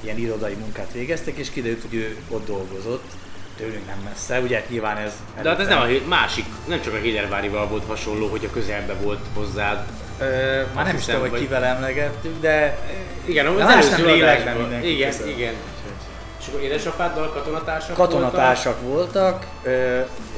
ilyen 0.00 0.18
irodai 0.18 0.54
munkát 0.54 0.92
végeztek, 0.92 1.36
és 1.36 1.50
kiderült, 1.50 1.82
hogy 1.82 1.94
ő 1.94 2.16
ott 2.28 2.46
dolgozott, 2.46 3.04
tőlünk 3.56 3.86
nem 3.86 3.98
messze, 4.04 4.40
ugye 4.40 4.64
nyilván 4.68 4.96
ez... 4.96 5.12
De 5.42 5.48
hát 5.48 5.60
ez 5.60 5.68
nem 5.68 5.78
a 5.78 6.08
másik, 6.08 6.44
nem 6.66 6.80
csak 6.82 6.94
a 6.94 6.96
Hédervárival 6.96 7.66
volt 7.68 7.84
hasonló, 7.86 8.28
hogy 8.28 8.44
a 8.44 8.50
közelbe 8.50 8.94
volt 8.94 9.20
hozzád. 9.34 9.86
Ö, 10.20 10.62
már 10.74 10.84
nem 10.86 10.96
is 10.96 11.04
tudom, 11.04 11.20
hogy 11.20 11.38
kivel 11.38 11.64
emlegettük, 11.64 12.40
de 12.40 12.78
Igen, 13.24 13.46
az 13.46 13.56
De 13.56 13.64
más 13.64 13.74
előző 13.86 14.04
nem 14.04 14.14
lélekben 14.14 14.56
mindenki 14.56 14.94
Igen, 14.94 15.10
közel. 15.10 15.28
igen. 15.28 15.54
És 16.46 16.52
akkor 16.52 16.64
édesapáddal 16.64 17.32
katonatársak 17.32 17.96
katonatársak 17.96 18.80
voltak, 18.80 19.46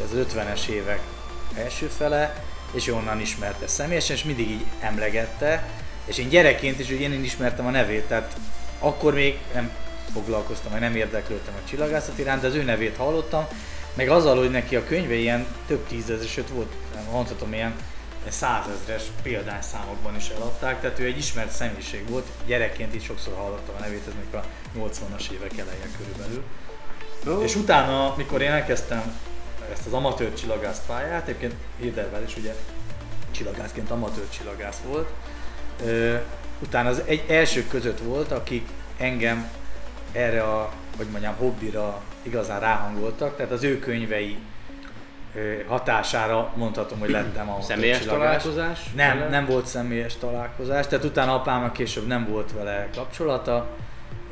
ez 0.04 0.12
az 0.12 0.26
50-es 0.34 0.66
évek 0.66 1.00
első 1.54 1.86
fele, 1.86 2.44
és 2.72 2.88
onnan 2.88 3.20
ismerte 3.20 3.66
személyesen, 3.66 4.16
és 4.16 4.24
mindig 4.24 4.50
így 4.50 4.64
emlegette, 4.80 5.68
és 6.04 6.18
én 6.18 6.28
gyerekként 6.28 6.78
is, 6.78 6.90
ugye 6.90 7.09
én 7.09 7.24
ismertem 7.24 7.66
a 7.66 7.70
nevét, 7.70 8.04
tehát 8.04 8.36
akkor 8.78 9.14
még 9.14 9.38
nem 9.54 9.70
foglalkoztam, 10.12 10.70
vagy 10.70 10.80
nem 10.80 10.96
érdeklődtem 10.96 11.54
a 11.54 11.68
csillagászat 11.68 12.18
iránt, 12.18 12.40
de 12.40 12.46
az 12.46 12.54
ő 12.54 12.62
nevét 12.62 12.96
hallottam, 12.96 13.46
meg 13.94 14.09
azzal, 14.09 14.38
hogy 14.38 14.50
neki 14.50 14.76
a 14.76 14.84
könyve 14.84 15.14
ilyen 15.14 15.46
több 15.66 15.86
tízezer, 15.86 16.28
sőt 16.28 16.48
volt, 16.48 16.72
nem 16.94 17.04
mondhatom, 17.12 17.52
ilyen 17.52 17.74
százezres 18.28 19.02
példányszámokban 19.22 20.16
is 20.16 20.28
eladták, 20.28 20.80
tehát 20.80 20.98
ő 20.98 21.04
egy 21.04 21.18
ismert 21.18 21.50
személyiség 21.50 22.08
volt, 22.08 22.26
gyerekként 22.46 22.94
is 22.94 23.04
sokszor 23.04 23.34
hallottam 23.34 23.74
a 23.76 23.80
nevét, 23.80 24.06
ez 24.06 24.12
még 24.14 24.40
a 24.40 24.44
80-as 24.78 25.30
évek 25.30 25.58
eleje 25.58 25.86
körülbelül. 25.98 26.42
Ó. 27.28 27.42
És 27.42 27.56
utána, 27.56 28.14
mikor 28.16 28.42
én 28.42 28.50
elkezdtem 28.50 29.18
ezt 29.72 29.86
az 29.86 29.92
amatőr 29.92 30.34
csillagász 30.34 30.80
pályát, 30.86 31.28
egyébként 31.28 31.54
Hédervel 31.80 32.22
is 32.22 32.36
ugye 32.36 32.54
csillagászként 33.30 33.90
amatőr 33.90 34.28
csillagász 34.28 34.80
volt, 34.86 35.08
utána 36.58 36.88
az 36.88 37.02
egy 37.04 37.24
elsők 37.28 37.68
között 37.68 37.98
volt, 37.98 38.32
akik 38.32 38.68
engem 38.96 39.50
erre 40.12 40.42
a, 40.42 40.72
hogy 40.96 41.06
mondjam, 41.06 41.34
hobbira 41.34 42.02
igazán 42.22 42.60
ráhangoltak, 42.60 43.36
tehát 43.36 43.52
az 43.52 43.62
ő 43.62 43.78
könyvei 43.78 44.38
hatására 45.68 46.53
mondhatom, 46.57 46.99
hogy 46.99 47.11
lettem 47.11 47.51
a 47.51 47.61
Személyes 47.62 47.99
találkozás? 48.05 48.80
Nem, 48.97 49.18
vele? 49.18 49.30
nem 49.30 49.47
volt 49.47 49.66
személyes 49.66 50.16
találkozás, 50.16 50.86
tehát 50.86 51.05
utána 51.05 51.34
apámnak 51.34 51.72
később 51.72 52.07
nem 52.07 52.26
volt 52.30 52.53
vele 52.53 52.89
kapcsolata. 52.95 53.66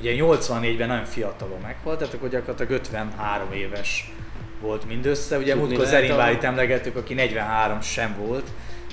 Ugye 0.00 0.12
84-ben 0.16 0.88
nagyon 0.88 1.04
fiatalon 1.04 1.58
meghalt, 1.62 1.98
tehát 1.98 2.14
akkor 2.14 2.28
gyakorlatilag 2.28 2.70
53 2.72 3.52
éves 3.52 4.12
volt 4.60 4.86
mindössze. 4.86 5.38
Ugye 5.38 5.54
múltkor 5.54 5.78
lehet 5.78 5.92
a- 5.94 5.96
Zerinválit 5.96 6.44
emlegettük, 6.44 6.96
aki 6.96 7.14
43 7.14 7.80
sem 7.80 8.14
volt. 8.18 8.46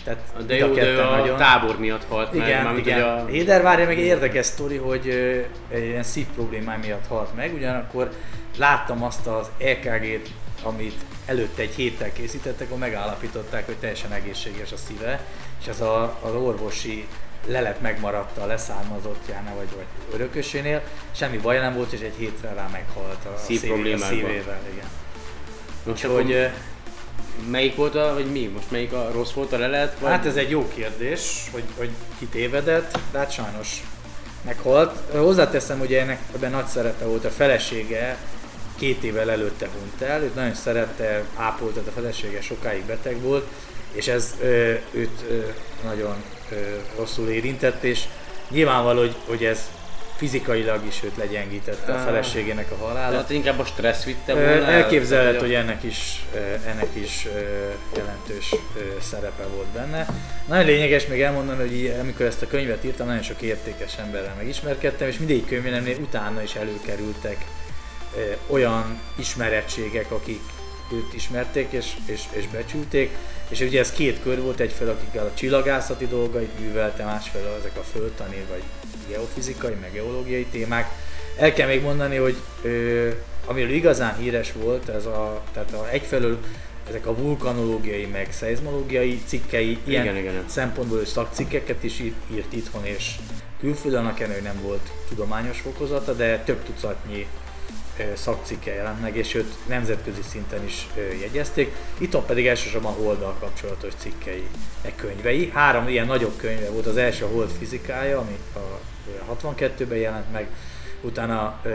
Tehát 0.03 0.19
De 0.45 0.55
jó, 0.55 0.73
de 0.73 0.85
ő 0.85 0.99
a 1.01 1.35
tábor 1.35 1.79
miatt 1.79 2.03
halt 2.09 2.33
meg. 2.33 2.47
igen, 2.47 2.77
igen. 2.77 3.01
A... 3.01 3.25
Hédervárja 3.25 3.85
meg 3.85 3.97
érdekes 3.97 4.45
sztori, 4.45 4.77
hogy 4.77 5.07
egy 5.69 5.83
ilyen 5.83 6.03
szív 6.03 6.25
problémái 6.35 6.77
miatt 6.81 7.07
halt 7.07 7.35
meg, 7.35 7.53
ugyanakkor 7.53 8.09
láttam 8.57 9.03
azt 9.03 9.27
az 9.27 9.51
EKG-t, 9.57 10.29
amit 10.63 10.95
előtte 11.25 11.61
egy 11.61 11.75
héttel 11.75 12.13
készítettek, 12.13 12.67
akkor 12.67 12.79
megállapították, 12.79 13.65
hogy 13.65 13.75
teljesen 13.77 14.11
egészséges 14.11 14.71
a 14.71 14.77
szíve, 14.77 15.25
és 15.61 15.67
ez 15.67 15.81
a, 15.81 16.17
az 16.21 16.33
orvosi 16.33 17.07
lelet 17.47 17.81
megmaradt 17.81 18.37
a 18.37 18.45
leszármazottjánál, 18.45 19.55
vagy, 19.55 19.67
vagy 19.75 19.85
örökösénél, 20.13 20.81
semmi 21.11 21.37
baj 21.37 21.57
nem 21.59 21.73
volt, 21.75 21.91
és 21.91 21.99
egy 21.99 22.15
hétre 22.17 22.53
rá 22.53 22.67
meghalt 22.71 23.25
a, 23.25 23.37
Szív 23.37 23.59
szívé- 23.59 23.93
a 23.93 23.97
szívével. 23.97 24.59
Igen. 24.73 24.87
Most 25.85 26.05
Úgyhogy, 26.05 26.31
ö, 26.31 26.45
Melyik 27.49 27.75
volt 27.75 27.95
a, 27.95 28.13
vagy 28.13 28.31
mi? 28.31 28.45
Most 28.45 28.71
melyik 28.71 28.93
a 28.93 29.09
rossz 29.11 29.31
volt 29.31 29.51
a 29.53 29.57
lelet? 29.57 29.99
Vagy? 29.99 30.11
Hát 30.11 30.25
ez 30.25 30.35
egy 30.35 30.49
jó 30.49 30.67
kérdés, 30.67 31.49
hogy, 31.51 31.63
hogy 31.77 31.89
ki 32.19 32.25
tévedett, 32.25 32.97
de 33.11 33.17
hát 33.17 33.31
sajnos 33.31 33.83
meghalt. 34.45 34.97
Hozzáteszem, 35.11 35.79
hogy 35.79 35.93
ennek 35.93 36.21
ebben 36.35 36.51
nagy 36.51 36.65
szerepe 36.65 37.05
volt 37.05 37.25
a 37.25 37.29
felesége, 37.29 38.17
két 38.83 39.03
évvel 39.03 39.31
előtte 39.31 39.69
hunyt 39.79 40.09
el, 40.09 40.23
őt 40.23 40.35
nagyon 40.35 40.53
szerette, 40.53 41.23
ápolta, 41.35 41.81
a 41.87 41.91
felesége 41.91 42.41
sokáig 42.41 42.85
beteg 42.85 43.21
volt, 43.21 43.47
és 43.91 44.07
ez 44.07 44.35
ö, 44.41 44.73
őt 44.91 45.25
ö, 45.29 45.39
nagyon 45.83 46.15
ö, 46.51 46.55
rosszul 46.97 47.29
érintett, 47.29 47.83
és 47.83 48.03
nyilvánvaló, 48.49 48.99
hogy, 48.99 49.15
hogy 49.27 49.43
ez 49.45 49.69
fizikailag 50.15 50.85
is 50.87 51.03
őt 51.03 51.17
legyengítette 51.17 51.93
a 51.93 51.97
feleségének 51.97 52.71
a 52.71 52.85
halála. 52.85 53.11
Tehát 53.11 53.29
inkább 53.29 53.59
a 53.59 53.65
stressz 53.65 54.03
vitte 54.03 54.33
volna. 54.33 54.49
el? 54.49 54.63
Elképzelhető, 54.63 55.37
Tehát, 55.37 55.41
hogy 55.41 55.53
ennek 55.53 55.83
is, 55.83 56.25
ennek 56.67 56.89
is 56.93 57.27
jelentős 57.95 58.55
szerepe 59.01 59.43
volt 59.55 59.67
benne. 59.67 60.05
Nagyon 60.47 60.65
lényeges 60.65 61.07
még 61.07 61.21
elmondani, 61.21 61.59
hogy 61.59 61.99
amikor 61.99 62.25
ezt 62.25 62.41
a 62.41 62.47
könyvet 62.47 62.83
írtam, 62.83 63.07
nagyon 63.07 63.23
sok 63.23 63.41
értékes 63.41 63.97
emberrel 63.97 64.33
megismerkedtem, 64.37 65.07
és 65.07 65.17
mindegyik 65.17 65.47
könyvénemnél 65.47 65.97
utána 66.01 66.41
is 66.41 66.55
előkerültek 66.55 67.45
olyan 68.47 68.99
ismerettségek, 69.15 70.11
akik 70.11 70.41
őt 70.93 71.13
ismerték 71.13 71.71
és, 71.71 71.93
és, 72.05 72.23
és 72.31 72.47
becsülték, 72.47 73.09
és 73.47 73.59
ugye 73.59 73.79
ez 73.79 73.91
két 73.91 74.21
kör 74.23 74.41
volt, 74.41 74.59
egyfelől 74.59 74.93
akikkel 74.93 75.25
a 75.25 75.33
csillagászati 75.33 76.07
dolgait 76.07 76.59
művelte, 76.59 77.03
másfelől 77.03 77.55
ezek 77.59 77.77
a 77.77 77.83
földtani 77.83 78.45
vagy 78.49 78.63
geofizikai, 79.07 79.73
meg 79.81 79.91
geológiai 79.91 80.45
témák. 80.45 80.91
El 81.37 81.53
kell 81.53 81.67
még 81.67 81.81
mondani, 81.81 82.15
hogy 82.15 82.35
ö, 82.61 83.09
amiről 83.45 83.71
igazán 83.71 84.17
híres 84.17 84.51
volt, 84.51 84.89
ez 84.89 85.05
a, 85.05 85.43
tehát 85.53 85.73
a, 85.73 85.89
egyfelől 85.91 86.37
ezek 86.89 87.07
a 87.07 87.15
vulkanológiai, 87.15 88.05
meg 88.05 88.27
szeizmológiai 88.31 89.21
cikkei, 89.25 89.77
ilyen 89.83 90.03
Igen, 90.03 90.17
igen. 90.17 90.43
szempontból 90.47 90.99
ő 90.99 91.05
szakcikkeket 91.05 91.83
is 91.83 91.99
írt, 91.99 92.15
írt 92.33 92.53
itthon 92.53 92.85
és 92.85 93.15
külföldön, 93.59 93.99
annak 93.99 94.43
nem 94.43 94.61
volt 94.61 94.91
tudományos 95.07 95.59
fokozata, 95.59 96.13
de 96.13 96.39
több 96.39 96.63
tucatnyi 96.63 97.27
szakcikke 98.15 98.73
jelent 98.73 99.01
meg, 99.01 99.15
és 99.15 99.33
őt 99.33 99.53
nemzetközi 99.67 100.21
szinten 100.21 100.63
is 100.63 100.87
jegyezték. 101.21 101.75
Itthon 101.97 102.25
pedig 102.25 102.47
elsősorban 102.47 102.93
a 102.93 102.95
Holddal 102.95 103.35
kapcsolatos 103.39 103.93
cikkei, 103.97 104.47
meg 104.83 104.95
könyvei. 104.95 105.49
Három 105.53 105.87
ilyen 105.87 106.05
nagyobb 106.05 106.37
könyve 106.37 106.69
volt, 106.69 106.85
az 106.85 106.97
első 106.97 107.25
a 107.25 107.27
Hold 107.27 107.49
fizikája, 107.49 108.19
ami 108.19 108.37
a 108.55 108.79
ö, 109.07 109.33
62-ben 109.33 109.97
jelent 109.97 110.31
meg, 110.31 110.47
utána 111.01 111.59
ö, 111.63 111.69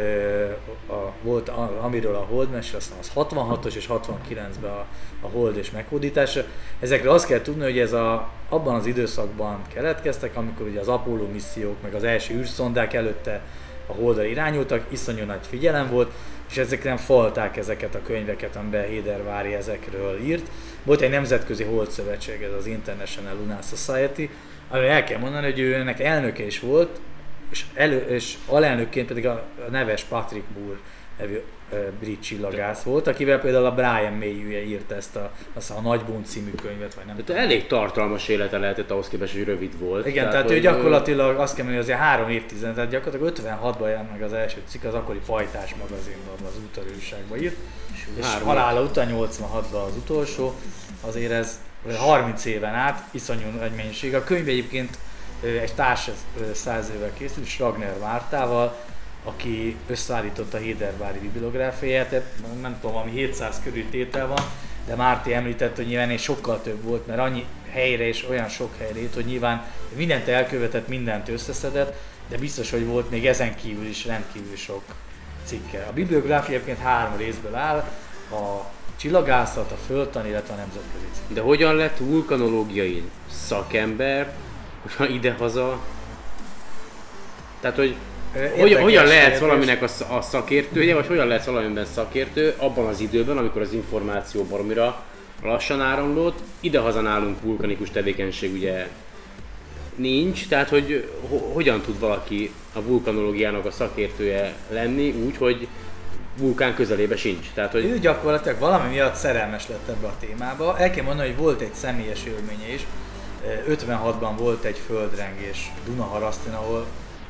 a, 0.86 1.12
volt, 1.22 1.48
a, 1.48 1.78
amiről 1.82 2.14
a 2.14 2.26
Hold 2.30 2.50
mesél, 2.50 2.76
aztán 2.76 2.98
az 2.98 3.10
66-os 3.14 3.74
és 3.74 3.88
69-ben 3.90 4.70
a, 4.70 4.86
a 5.20 5.28
Hold 5.28 5.56
és 5.56 5.70
meghódítása. 5.70 6.44
Ezekre 6.80 7.10
azt 7.10 7.26
kell 7.26 7.40
tudni, 7.40 7.62
hogy 7.62 7.78
ez 7.78 7.92
a, 7.92 8.30
abban 8.48 8.74
az 8.74 8.86
időszakban 8.86 9.62
keletkeztek, 9.74 10.36
amikor 10.36 10.66
ugye 10.66 10.80
az 10.80 10.88
Apollo 10.88 11.26
missziók, 11.32 11.82
meg 11.82 11.94
az 11.94 12.04
első 12.04 12.34
űrszondák 12.34 12.94
előtte 12.94 13.42
a 13.88 13.92
Holdra 13.92 14.24
irányultak, 14.24 14.86
iszonyú 14.88 15.24
nagy 15.24 15.46
figyelem 15.48 15.90
volt, 15.90 16.12
és 16.50 16.56
ezek 16.56 16.84
nem 16.84 16.96
falták 16.96 17.56
ezeket 17.56 17.94
a 17.94 18.02
könyveket, 18.02 18.56
amiben 18.56 18.88
Hédervári 18.88 19.54
ezekről 19.54 20.18
írt. 20.18 20.50
Volt 20.82 21.00
egy 21.00 21.10
nemzetközi 21.10 21.64
holdszövetség, 21.64 22.42
ez 22.42 22.52
az 22.58 22.66
International 22.66 23.34
Lunar 23.34 23.62
Society, 23.62 24.30
ami 24.68 24.86
el 24.86 25.04
kell 25.04 25.18
mondani, 25.18 25.44
hogy 25.44 25.58
ő 25.58 25.74
ennek 25.74 26.00
elnöke 26.00 26.46
is 26.46 26.60
volt, 26.60 27.00
és, 27.50 27.64
elő, 27.74 27.98
és 27.98 28.36
alelnökként 28.46 29.06
pedig 29.06 29.26
a, 29.26 29.44
a 29.66 29.70
neves 29.70 30.02
Patrick 30.02 30.44
Moore 30.58 30.78
nevű 31.18 31.40
brit 32.00 32.22
csillagász 32.22 32.82
volt, 32.82 33.06
akivel 33.06 33.40
például 33.40 33.64
a 33.64 33.74
Brian 33.74 34.12
May 34.12 34.44
ugye 34.46 34.64
írt 34.64 34.90
ezt 34.90 35.16
a, 35.16 35.32
azt 35.54 35.70
a 35.70 35.80
Nagybún 35.80 36.24
című 36.24 36.50
könyvet, 36.50 36.94
vagy 36.94 37.04
nem 37.04 37.16
Tehát 37.24 37.42
elég 37.42 37.66
tartalmas 37.66 38.28
élete 38.28 38.58
lehetett 38.58 38.90
ahhoz 38.90 39.08
képest, 39.08 39.32
hogy 39.32 39.44
rövid 39.44 39.78
volt. 39.78 40.06
igen, 40.06 40.28
tehát, 40.28 40.46
tehát 40.46 40.50
ő 40.50 40.60
gyakorlatilag 40.60 41.38
azt 41.38 41.54
kell 41.54 41.64
mondani, 41.64 41.84
hogy 41.84 41.92
azért 41.92 42.08
három 42.08 42.30
évtized, 42.30 42.74
tehát 42.74 42.90
gyakorlatilag 42.90 43.32
56-ban 43.36 43.86
jelent 43.86 44.10
meg 44.10 44.22
az 44.22 44.32
első 44.32 44.62
cikk, 44.68 44.84
az 44.84 44.94
akkori 44.94 45.20
Pajtás 45.26 45.74
magazinban, 45.74 46.34
az 46.46 46.60
útörőságban 46.64 47.38
írt, 47.42 47.56
és 48.18 48.24
három 48.24 48.46
halála 48.48 48.82
után 48.82 49.08
86-ban 49.12 49.86
az 49.86 49.96
utolsó, 49.96 50.54
azért 51.00 51.32
ez 51.32 51.60
30 51.96 52.44
éven 52.44 52.74
át 52.74 53.04
iszonyú 53.10 53.48
nagy 53.58 53.72
mennyiség. 53.76 54.14
A 54.14 54.24
könyv 54.24 54.48
egyébként 54.48 54.98
egy 55.42 55.74
társ 55.74 56.10
ö, 56.40 56.52
szerzővel 56.54 57.12
készült, 57.18 57.56
Ragnar 57.58 57.98
Mártával, 58.00 58.76
aki 59.24 59.76
összeállította 59.86 60.56
Hédervári 60.56 61.18
bibliográfiáját, 61.18 62.22
nem 62.60 62.78
tudom, 62.80 62.96
ami 62.96 63.10
700 63.10 63.60
körül 63.64 63.90
tétel 63.90 64.26
van, 64.26 64.40
de 64.86 64.94
Márti 64.94 65.34
említett, 65.34 65.76
hogy 65.76 65.86
nyilván 65.86 66.10
egy 66.10 66.20
sokkal 66.20 66.62
több 66.62 66.82
volt, 66.82 67.06
mert 67.06 67.18
annyi 67.18 67.44
helyre 67.70 68.06
és 68.06 68.28
olyan 68.28 68.48
sok 68.48 68.70
helyre 68.78 69.00
írt, 69.00 69.14
hogy 69.14 69.24
nyilván 69.24 69.66
mindent 69.96 70.28
elkövetett, 70.28 70.88
mindent 70.88 71.28
összeszedett, 71.28 72.00
de 72.28 72.36
biztos, 72.36 72.70
hogy 72.70 72.86
volt 72.86 73.10
még 73.10 73.26
ezen 73.26 73.56
kívül 73.56 73.86
is 73.86 74.06
rendkívül 74.06 74.56
sok 74.56 74.82
cikke. 75.44 75.86
A 75.88 75.92
bibliográfia 75.92 76.54
egyébként 76.54 76.78
három 76.78 77.16
részből 77.16 77.54
áll, 77.54 77.76
a 78.30 78.70
csillagászat, 78.96 79.72
a 79.72 79.76
földtan, 79.86 80.26
illetve 80.26 80.54
a 80.54 80.56
nemzetközi 80.56 81.04
cikk. 81.12 81.34
De 81.34 81.40
hogyan 81.40 81.74
lett 81.74 81.98
vulkanológiai 81.98 83.02
szakember, 83.30 84.34
hogyha 84.82 85.06
idehaza? 85.06 85.80
Tehát, 87.60 87.76
hogy 87.76 87.96
hogyan, 88.58 88.82
hogyan 88.82 89.06
lehetsz 89.06 89.38
valaminek 89.38 89.82
a, 89.82 90.14
a 90.16 90.20
szakértője, 90.20 90.94
vagy 90.94 91.06
hogyan 91.06 91.26
lehetsz 91.26 91.46
valamiben 91.46 91.84
szakértő 91.84 92.54
abban 92.56 92.86
az 92.86 93.00
időben, 93.00 93.36
amikor 93.36 93.62
az 93.62 93.72
információ 93.72 94.44
baromira 94.44 95.02
lassan 95.42 95.80
áramlott, 95.80 96.38
idehaza 96.60 97.00
nálunk 97.00 97.42
vulkanikus 97.42 97.90
tevékenység 97.90 98.52
ugye 98.52 98.88
nincs, 99.94 100.48
tehát 100.48 100.68
hogy 100.68 101.10
ho- 101.28 101.52
hogyan 101.52 101.80
tud 101.80 101.98
valaki 101.98 102.52
a 102.72 102.82
vulkanológiának 102.82 103.64
a 103.64 103.70
szakértője 103.70 104.54
lenni 104.70 105.10
úgy, 105.10 105.36
hogy 105.36 105.68
vulkán 106.36 106.74
közelébe 106.74 107.16
sincs. 107.16 107.46
Tehát, 107.54 107.72
hogy 107.72 107.84
Ő 107.84 107.98
gyakorlatilag 107.98 108.58
valami 108.58 108.88
miatt 108.88 109.14
szerelmes 109.14 109.68
lett 109.68 109.88
ebbe 109.88 110.06
a 110.06 110.16
témába. 110.20 110.78
El 110.78 110.90
kell 110.90 111.04
mondani, 111.04 111.28
hogy 111.28 111.38
volt 111.38 111.60
egy 111.60 111.74
személyes 111.74 112.24
élménye 112.24 112.74
is. 112.74 112.86
Ö, 113.68 113.74
56-ban 113.74 114.32
volt 114.38 114.64
egy 114.64 114.80
földrengés 114.86 115.70
Dunaharasztin, 115.86 116.52
ahol 116.52 116.86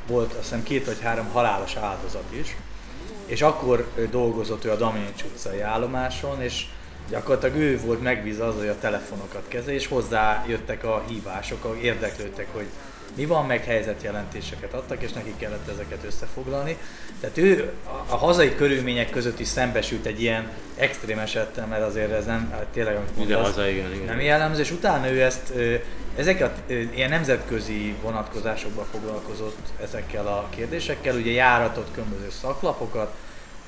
volt 0.09 0.33
azt 0.33 0.43
hiszem 0.43 0.63
két 0.63 0.87
vagy 0.87 1.01
három 1.01 1.29
halálos 1.33 1.77
áldozat 1.77 2.27
is. 2.31 2.57
És 3.27 3.43
akkor 3.43 3.89
dolgozott 4.11 4.65
ő 4.65 4.71
a 4.71 4.77
Damjanics 4.77 5.23
utcai 5.23 5.61
állomáson, 5.61 6.43
és 6.43 6.67
gyakorlatilag 7.11 7.57
ő 7.57 7.81
volt 7.81 8.03
megbízva 8.03 8.47
az, 8.47 8.55
hogy 8.57 8.69
a 8.69 8.79
telefonokat 8.79 9.45
kezel, 9.49 9.75
és 9.75 9.87
hozzá 9.87 10.45
jöttek 10.49 10.85
a 10.85 11.05
hívások, 11.09 11.65
ahol 11.65 11.77
érdeklődtek, 11.77 12.47
hogy 12.53 12.67
mi 13.15 13.27
van, 13.27 13.47
meg 13.47 13.65
helyzetjelentéseket 13.65 14.75
adtak, 14.75 15.03
és 15.03 15.13
neki 15.13 15.35
kellett 15.39 15.69
ezeket 15.69 16.05
összefoglalni. 16.07 16.77
Tehát 17.21 17.37
ő 17.37 17.73
a, 17.85 18.13
a 18.13 18.17
hazai 18.17 18.55
körülmények 18.55 19.11
között 19.11 19.41
is 19.41 19.49
szembesült 19.49 20.07
egy 20.07 20.21
ilyen 20.21 20.51
extrém 20.77 21.19
esettel, 21.19 21.67
mert 21.67 21.83
azért 21.83 22.13
ez 22.13 22.27
nem, 22.27 22.51
hát 22.51 22.67
tényleg 22.67 22.97
amit 22.97 23.17
mondasz, 23.17 23.39
Idehaza, 23.39 23.69
igen, 23.69 23.93
igen. 23.93 24.07
nem 24.07 24.21
jellemző, 24.21 24.61
és 24.61 24.71
utána 24.71 25.11
ő 25.11 25.23
ezt, 25.23 25.53
ö, 26.19 26.21
ezeket 26.21 26.63
ö, 26.67 26.73
ilyen 26.73 27.11
nemzetközi 27.11 27.97
vonatkozásokban 28.03 28.85
foglalkozott 28.85 29.69
ezekkel 29.83 30.27
a 30.27 30.49
kérdésekkel, 30.51 31.17
ugye 31.17 31.31
járatott 31.31 31.93
különböző 31.93 32.31
szaklapokat, 32.31 33.15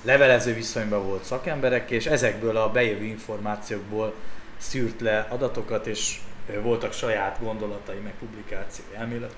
levelező 0.02 0.54
viszonyban 0.54 1.06
volt 1.06 1.24
szakemberek, 1.24 1.90
és 1.90 2.06
ezekből 2.06 2.56
a 2.56 2.70
bejövő 2.70 3.04
információkból 3.04 4.14
szűrt 4.56 5.00
le 5.00 5.26
adatokat, 5.30 5.86
és 5.86 6.20
voltak 6.62 6.92
saját 6.92 7.38
gondolatai, 7.42 7.98
meg 7.98 8.12
publikáció 8.18 8.84
elmélet, 8.94 9.34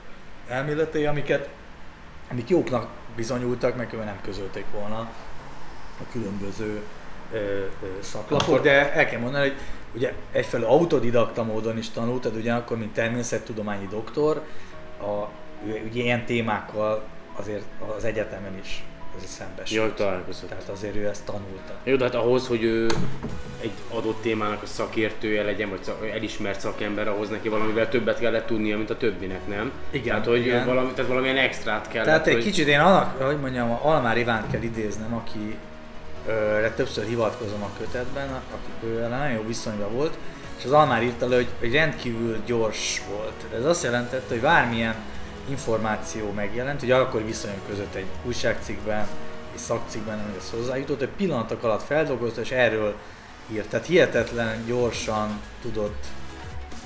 elméletei, 0.48 1.06
amiket 1.06 1.48
amik 2.30 2.48
jóknak 2.48 2.88
bizonyultak, 3.16 3.76
meg 3.76 3.92
nem 3.92 4.18
közölték 4.22 4.64
volna 4.72 4.98
a 6.00 6.12
különböző 6.12 6.82
ö, 7.32 7.36
ö, 7.36 7.66
szaklapok, 8.00 8.62
de 8.62 8.92
el 8.92 9.06
kell 9.06 9.20
mondani, 9.20 9.48
hogy 9.48 9.58
ugye 9.94 10.12
egyfelől 10.32 10.66
autodidakta 10.66 11.42
módon 11.42 11.78
is 11.78 11.90
tanult, 11.90 12.22
tehát 12.22 12.38
ugyanakkor, 12.38 12.78
mint 12.78 12.92
természettudományi 12.92 13.86
doktor, 13.90 14.42
a, 15.00 15.28
ő 15.66 15.82
ugye 15.90 16.02
ilyen 16.02 16.24
témákkal 16.24 17.02
azért 17.36 17.64
az 17.96 18.04
egyetemen 18.04 18.58
is 18.62 18.84
azért 19.16 19.30
szembesült. 19.30 19.80
Jaj, 19.80 19.94
találkozott. 19.94 20.48
Tehát 20.48 20.68
azért 20.68 20.96
ő 20.96 21.06
ezt 21.08 21.24
tanulta. 21.24 21.74
Jó, 21.84 21.96
de 21.96 22.04
hát 22.04 22.14
ahhoz, 22.14 22.46
hogy 22.46 22.62
ő 22.62 22.86
egy 23.60 23.72
adott 23.90 24.22
témának 24.22 24.62
a 24.62 24.66
szakértője 24.66 25.42
legyen, 25.42 25.68
vagy 25.68 25.82
szak, 25.82 26.08
elismert 26.08 26.60
szakember, 26.60 27.08
ahhoz 27.08 27.28
neki 27.28 27.48
valamivel 27.48 27.88
többet 27.88 28.18
kellett 28.18 28.46
tudnia, 28.46 28.76
mint 28.76 28.90
a 28.90 28.96
többinek, 28.96 29.48
nem? 29.48 29.72
Igen, 29.90 30.06
Tehát, 30.06 30.26
hogy 30.26 30.40
igen. 30.40 30.66
Valami, 30.66 30.90
tehát 30.92 31.10
valamilyen 31.10 31.36
extrát 31.36 31.88
kellett, 31.88 32.06
Tehát 32.06 32.26
egy 32.26 32.34
hogy... 32.34 32.42
kicsit 32.42 32.66
én, 32.66 32.80
annak, 32.80 33.22
hogy 33.22 33.40
mondjam, 33.40 33.78
Almár 33.82 34.18
Ivánt 34.18 34.50
kell 34.50 34.62
idéznem, 34.62 35.14
aki 35.14 35.56
ö, 36.26 36.66
többször 36.76 37.04
hivatkozom 37.04 37.62
a 37.62 37.70
kötetben, 37.78 38.28
aki 38.28 38.86
ő 38.86 39.08
nagyon 39.08 39.30
jó 39.30 39.42
viszonyban 39.46 39.92
volt, 39.92 40.18
és 40.58 40.64
az 40.64 40.72
Almár 40.72 41.02
írta 41.02 41.28
le, 41.28 41.36
hogy, 41.36 41.48
hogy 41.58 41.72
rendkívül 41.72 42.42
gyors 42.46 43.02
volt. 43.16 43.54
Ez 43.54 43.64
azt 43.64 43.82
jelentette, 43.82 44.28
hogy 44.28 44.40
bármilyen 44.40 44.94
információ 45.48 46.32
megjelent, 46.32 46.80
hogy 46.80 46.90
akkor 46.90 47.24
viszonyok 47.24 47.66
között 47.68 47.94
egy 47.94 48.06
újságcikkben, 48.24 49.06
egy 49.52 49.58
szakcikkben, 49.58 50.18
ami 50.18 50.36
ezt 50.38 50.50
hozzájutott, 50.50 50.98
hogy 50.98 51.08
pillanatok 51.08 51.62
alatt 51.62 51.82
feldolgozta, 51.82 52.40
és 52.40 52.50
erről 52.50 52.94
írt. 53.52 53.68
Tehát 53.68 53.86
hihetetlen 53.86 54.64
gyorsan 54.66 55.40
tudott 55.62 56.04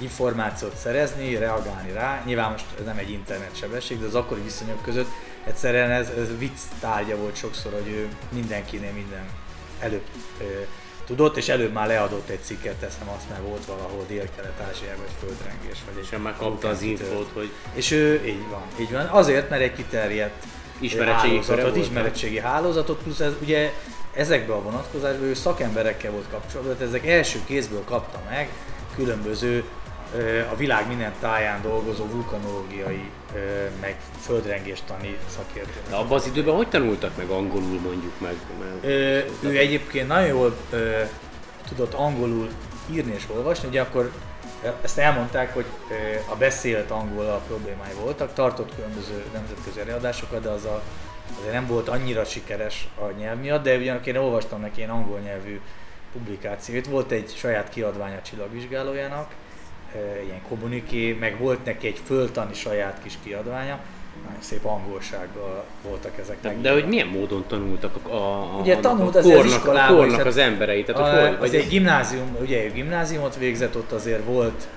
információt 0.01 0.77
szerezni, 0.77 1.37
reagálni 1.37 1.93
rá. 1.93 2.23
Nyilván 2.25 2.51
most 2.51 2.65
ez 2.79 2.85
nem 2.85 2.99
egy 2.99 3.11
internetsebesség, 3.11 4.01
de 4.01 4.07
az 4.07 4.15
akkori 4.15 4.43
viszonyok 4.43 4.83
között 4.83 5.09
egyszerűen 5.47 5.91
ez, 5.91 6.09
ez 6.09 6.39
vicc 6.39 6.61
tárgya 6.81 7.17
volt 7.17 7.37
sokszor, 7.37 7.73
hogy 7.73 7.89
ő 7.89 8.09
mindenkinél 8.33 8.93
minden 8.93 9.25
előbb 9.81 10.05
ö, 10.41 10.45
tudott, 11.07 11.37
és 11.37 11.49
előbb 11.49 11.73
már 11.73 11.87
leadott 11.87 12.29
egy 12.29 12.43
cikket, 12.43 12.75
teszem 12.75 13.09
azt, 13.17 13.29
mert 13.29 13.43
volt 13.43 13.65
valahol 13.65 14.05
Dél-Kelet-Ázsiában 14.09 15.05
egy 15.07 15.15
földrengés, 15.21 15.79
vagy 15.93 16.03
És 16.03 16.19
már 16.23 16.37
kapta 16.37 16.69
az 16.69 16.83
infót, 16.83 17.31
hogy 17.35 17.51
És 17.73 17.91
ő, 17.91 18.25
így 18.27 18.49
van, 18.51 18.63
így 18.81 18.93
van. 18.93 19.07
Azért, 19.07 19.51
mert 19.51 19.63
egy 19.63 19.75
kiterjedt 19.75 20.45
Ismeretségi 20.81 21.35
hálózatot, 21.35 21.77
ismeretségi 21.77 22.39
hálózatot, 22.39 23.03
plusz 23.03 23.21
ez 23.21 23.33
ugye 23.43 23.73
ezekben 24.13 24.57
a 24.57 24.63
vonatkozásban 24.63 25.27
ő 25.27 25.35
szakemberekkel 25.35 26.11
volt 26.11 26.29
kapcsolatban, 26.31 26.77
tehát 26.77 26.95
ezek 26.95 27.07
első 27.07 27.41
kézből 27.47 27.85
kapta 27.85 28.21
meg 28.29 28.49
különböző 28.95 29.65
a 30.53 30.57
világ 30.57 30.89
minden 30.89 31.13
táján 31.21 31.63
dolgozó 31.63 32.07
vulkanológiai, 32.07 33.11
meg 33.81 33.97
földrengéstani 34.21 35.19
szakértők. 35.29 35.89
de 35.89 35.97
abban 35.97 36.19
az 36.19 36.27
időben 36.27 36.55
hogy 36.55 36.69
tanultak 36.69 37.17
meg 37.17 37.29
angolul 37.29 37.81
mondjuk 37.81 38.21
meg? 38.21 38.35
Mert... 38.61 38.85
Ö, 38.85 39.19
ő 39.49 39.59
egyébként 39.59 40.09
nagyon 40.09 40.29
jól 40.29 40.57
ö, 40.71 41.03
tudott 41.69 41.95
angolul 41.95 42.49
írni 42.91 43.15
és 43.15 43.25
olvasni, 43.35 43.69
ugye 43.69 43.81
akkor 43.81 44.13
ezt 44.83 44.99
elmondták, 44.99 45.55
hogy 45.55 45.65
a 46.29 46.37
beszélt 46.37 46.91
angol 46.91 47.27
a 47.27 47.43
problémái 47.47 47.93
voltak, 48.01 48.33
tartott 48.33 48.75
különböző 48.75 49.25
nemzetközi 49.33 49.81
előadásokat, 49.81 50.43
de 50.43 50.49
az 50.49 50.65
a, 50.65 50.83
azért 51.39 51.53
nem 51.53 51.67
volt 51.67 51.89
annyira 51.89 52.25
sikeres 52.25 52.89
a 52.95 53.11
nyelv 53.19 53.39
miatt, 53.39 53.63
de 53.63 53.77
ugyanakkor 53.77 54.09
én 54.09 54.17
olvastam 54.17 54.61
neki 54.61 54.79
ilyen 54.79 54.91
angol 54.91 55.19
nyelvű 55.19 55.61
publikációt. 56.13 56.87
Volt 56.87 57.11
egy 57.11 57.35
saját 57.37 57.69
kiadványa 57.69 58.23
csillagvizsgálójának, 58.23 59.31
ö, 59.31 59.46
ilyen 60.25 60.43
kommuniké, 60.49 61.13
meg 61.13 61.39
volt 61.39 61.65
neki 61.65 61.87
egy 61.87 62.01
föltani 62.05 62.55
saját 62.55 63.01
kis 63.03 63.19
kiadványa, 63.25 63.79
nagyon 64.25 64.43
szép 64.43 64.65
angolsággal 64.65 65.65
voltak 65.83 66.19
ezek 66.19 66.37
De, 66.41 66.57
de 66.61 66.73
hogy 66.73 66.89
milyen 66.89 67.07
módon 67.07 67.45
tanultak 67.47 67.97
a, 68.03 68.15
a, 68.15 68.57
a, 68.57 68.61
Ugye 68.61 68.77
tanult 68.77 69.15
a 69.15 69.19
az 69.19 69.25
kornak, 69.25 69.45
a 69.45 69.47
iskolában 69.47 70.05
is, 70.05 70.09
kornak 70.09 70.27
az 70.27 70.37
emberei? 70.37 70.85
Tehát, 70.85 71.03
a, 71.03 71.21
hogy, 71.21 71.35
az 71.35 71.39
vagy 71.39 71.55
egy 71.55 71.69
gimnázium, 71.69 72.37
ugye 72.41 72.65
ő 72.65 72.71
gimnáziumot 72.71 73.37
végzett, 73.37 73.77
ott 73.77 73.93
azért 73.93 74.25
volt 74.25 74.69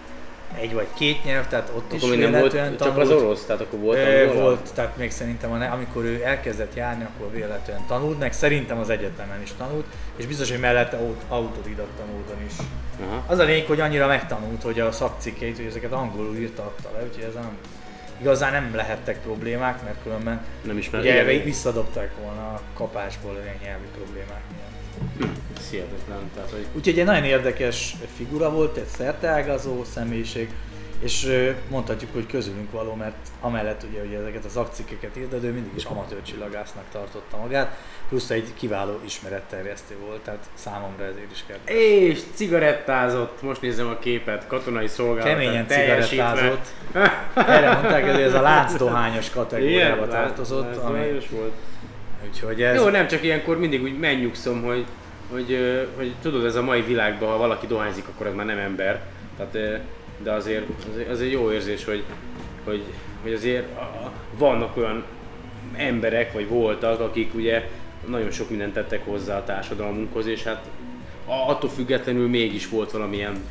egy 0.56 0.74
vagy 0.74 0.88
két 0.98 1.24
nyelv, 1.24 1.48
tehát 1.48 1.72
ott 1.76 1.94
is 1.94 2.04
akkor 2.04 2.18
nem 2.18 2.32
volt 2.32 2.52
véletlenül 2.52 2.78
csak 2.78 2.88
tanult. 2.88 3.12
az 3.12 3.22
orosz, 3.22 3.46
tehát 3.46 3.62
akkor 3.62 3.80
volt 3.80 4.28
angol? 4.28 4.42
volt, 4.42 4.74
tehát 4.74 4.98
még 4.98 5.12
szerintem, 5.12 5.52
amikor 5.52 6.04
ő 6.04 6.22
elkezdett 6.24 6.76
járni, 6.76 7.04
akkor 7.04 7.32
véletlenül 7.32 7.84
tanult, 7.88 8.20
meg 8.20 8.34
szerintem 8.34 8.80
az 8.80 8.90
egyetemen 8.90 9.42
is 9.42 9.52
tanult, 9.58 9.86
és 10.16 10.26
biztos, 10.26 10.50
hogy 10.50 10.60
mellette 10.60 10.98
aut- 10.98 11.24
autodidakta 11.28 12.04
módon 12.06 12.46
is. 12.46 12.54
Aha. 13.08 13.24
Az 13.28 13.40
a 13.40 13.44
lényeg, 13.44 13.66
hogy 13.66 13.80
annyira 13.80 14.08
megtanult, 14.08 14.62
hogy 14.62 14.80
a 14.80 14.92
szakcikkeit, 14.92 15.56
hogy 15.56 15.66
ezeket 15.66 15.92
angolul 15.92 16.36
írta, 16.36 16.62
adta 16.62 16.90
le, 16.98 17.04
úgyhogy 17.04 17.24
ez 17.24 17.34
nem 17.34 17.58
igazán 18.22 18.52
nem 18.52 18.76
lehettek 18.76 19.22
problémák, 19.22 19.84
mert 19.84 19.96
különben 20.04 20.42
Nem 20.62 20.78
ismer. 20.78 21.02
ugye 21.02 21.24
visszadobták 21.44 22.12
volna 22.24 22.42
a 22.42 22.62
kapásból 22.74 23.32
olyan 23.32 23.56
nyelvi 23.64 23.88
problémák 23.98 24.42
miatt. 24.52 25.39
Ez 25.60 25.70
hihetetlen. 25.70 26.30
Tehát, 26.36 26.50
hogy 26.50 26.66
Úgyhogy 26.74 27.00
egy 27.00 27.06
nagyon 27.06 27.24
érdekes 27.24 27.96
figura 28.16 28.52
volt, 28.52 28.78
egy 28.78 28.86
szerteágazó 28.86 29.84
személyiség, 29.84 30.50
és 31.00 31.46
mondhatjuk, 31.70 32.14
hogy 32.14 32.26
közülünk 32.26 32.72
való, 32.72 32.94
mert 32.94 33.16
amellett 33.42 33.86
ugye, 33.90 34.00
hogy 34.00 34.14
ezeket 34.14 34.46
az 34.46 34.56
akcikkeket 34.58 35.18
írt, 35.18 35.30
de 35.30 35.48
ő 35.48 35.52
mindig 35.52 35.72
is 35.76 35.84
amatőr 35.84 36.22
csillagásznak 36.22 36.84
tartotta 36.92 37.38
magát, 37.38 37.78
plusz 38.10 38.30
egy 38.30 38.54
kiváló 38.58 39.00
ismeretterjesztő 39.06 39.96
volt, 40.06 40.22
tehát 40.22 40.50
számomra 40.54 41.04
ezért 41.04 41.32
is 41.32 41.44
kell. 41.48 41.76
És 41.76 42.22
cigarettázott, 42.34 43.42
most 43.42 43.62
nézem 43.62 43.88
a 43.88 44.00
képet, 44.00 44.48
katonai 44.48 44.88
szolgálat. 44.88 45.24
Keményen 45.24 45.68
cigarettázott. 45.68 46.68
Erre 47.36 47.72
mondták, 47.72 48.12
hogy 48.12 48.22
ez 48.22 48.34
a 48.34 48.42
láncdohányos 48.42 49.30
kategóriába 49.30 50.08
tartozott, 50.08 50.76
ami, 50.76 51.00
volt. 51.30 51.54
úgyhogy 52.28 52.62
ez... 52.62 52.76
Jó, 52.76 52.88
nem 52.88 53.08
csak 53.08 53.24
ilyenkor 53.24 53.60
mindig 53.60 53.82
úgy 53.82 54.00
megnyugszom, 54.00 54.64
hogy, 54.64 54.86
hogy, 55.32 55.58
hogy 55.96 56.14
tudod, 56.22 56.46
ez 56.46 56.56
a 56.56 56.62
mai 56.62 56.82
világban, 56.82 57.30
ha 57.30 57.38
valaki 57.38 57.68
dohányzik, 57.68 58.08
akkor 58.08 58.28
ez 58.28 58.34
már 58.34 58.46
nem 58.46 58.58
ember. 58.58 59.02
Tehát, 59.38 59.82
de 60.24 60.32
azért, 60.32 60.66
azért, 60.92 61.10
azért 61.10 61.32
jó 61.32 61.52
érzés, 61.52 61.86
hogy, 61.86 62.04
hogy, 62.64 62.84
hogy 63.22 63.34
azért 63.34 63.68
vannak 64.38 64.78
olyan 64.78 65.04
emberek, 65.76 66.34
vagy 66.34 66.48
voltak, 66.48 67.00
akik 67.00 67.34
ugye 67.34 67.70
nagyon 68.08 68.32
sok 68.32 68.50
mindent 68.50 68.74
tettek 68.74 69.06
hozzá 69.06 69.38
a 69.38 69.44
társadalmunkhoz, 69.44 70.26
és 70.26 70.44
hát 70.44 70.70
attól 71.26 71.70
függetlenül 71.70 72.28
mégis 72.28 72.70
volt 72.70 72.92
valamilyen 72.92 73.44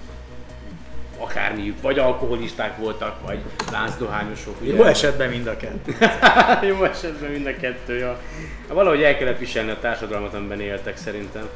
akármiük, 1.18 1.82
vagy 1.82 1.98
alkoholisták 1.98 2.76
voltak, 2.76 3.26
vagy 3.26 3.38
láncdohányosok. 3.72 4.60
ugye? 4.60 4.74
Jó 4.74 4.82
esetben 4.82 5.28
mind 5.28 5.46
a 5.46 5.56
kettő. 5.56 5.96
Jó 6.68 6.84
esetben 6.84 7.30
mind 7.30 7.46
a 7.46 7.56
kettő, 7.60 7.98
ja. 7.98 8.18
Hát 8.66 8.72
Valahogy 8.72 9.02
el 9.02 9.16
kellett 9.16 9.38
viselni 9.38 9.70
a 9.70 9.78
társadalmat, 9.78 10.34
amiben 10.34 10.60
éltek 10.60 10.96
szerintem. 10.96 11.48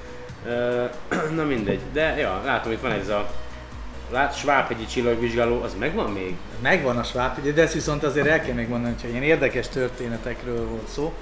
Na 1.37 1.45
mindegy, 1.45 1.81
de 1.93 2.17
ja, 2.17 2.41
látom, 2.45 2.73
itt 2.73 2.81
van 2.81 2.91
ez 2.91 3.09
a 3.09 3.31
lát, 4.11 4.37
Svábhegyi 4.37 4.87
csillagvizsgáló, 4.87 5.63
az 5.63 5.75
megvan 5.79 6.11
még? 6.11 6.37
Megvan 6.63 6.99
a 6.99 7.03
Svábhegyi, 7.03 7.53
de 7.53 7.63
ezt 7.63 7.73
viszont 7.73 8.03
azért 8.03 8.27
el 8.27 8.41
kell 8.41 8.55
még 8.55 8.69
mondani, 8.69 8.93
hogyha 8.93 9.09
ilyen 9.09 9.23
érdekes 9.23 9.69
történetekről 9.69 10.67
volt 10.67 10.89
szó. 10.89 11.13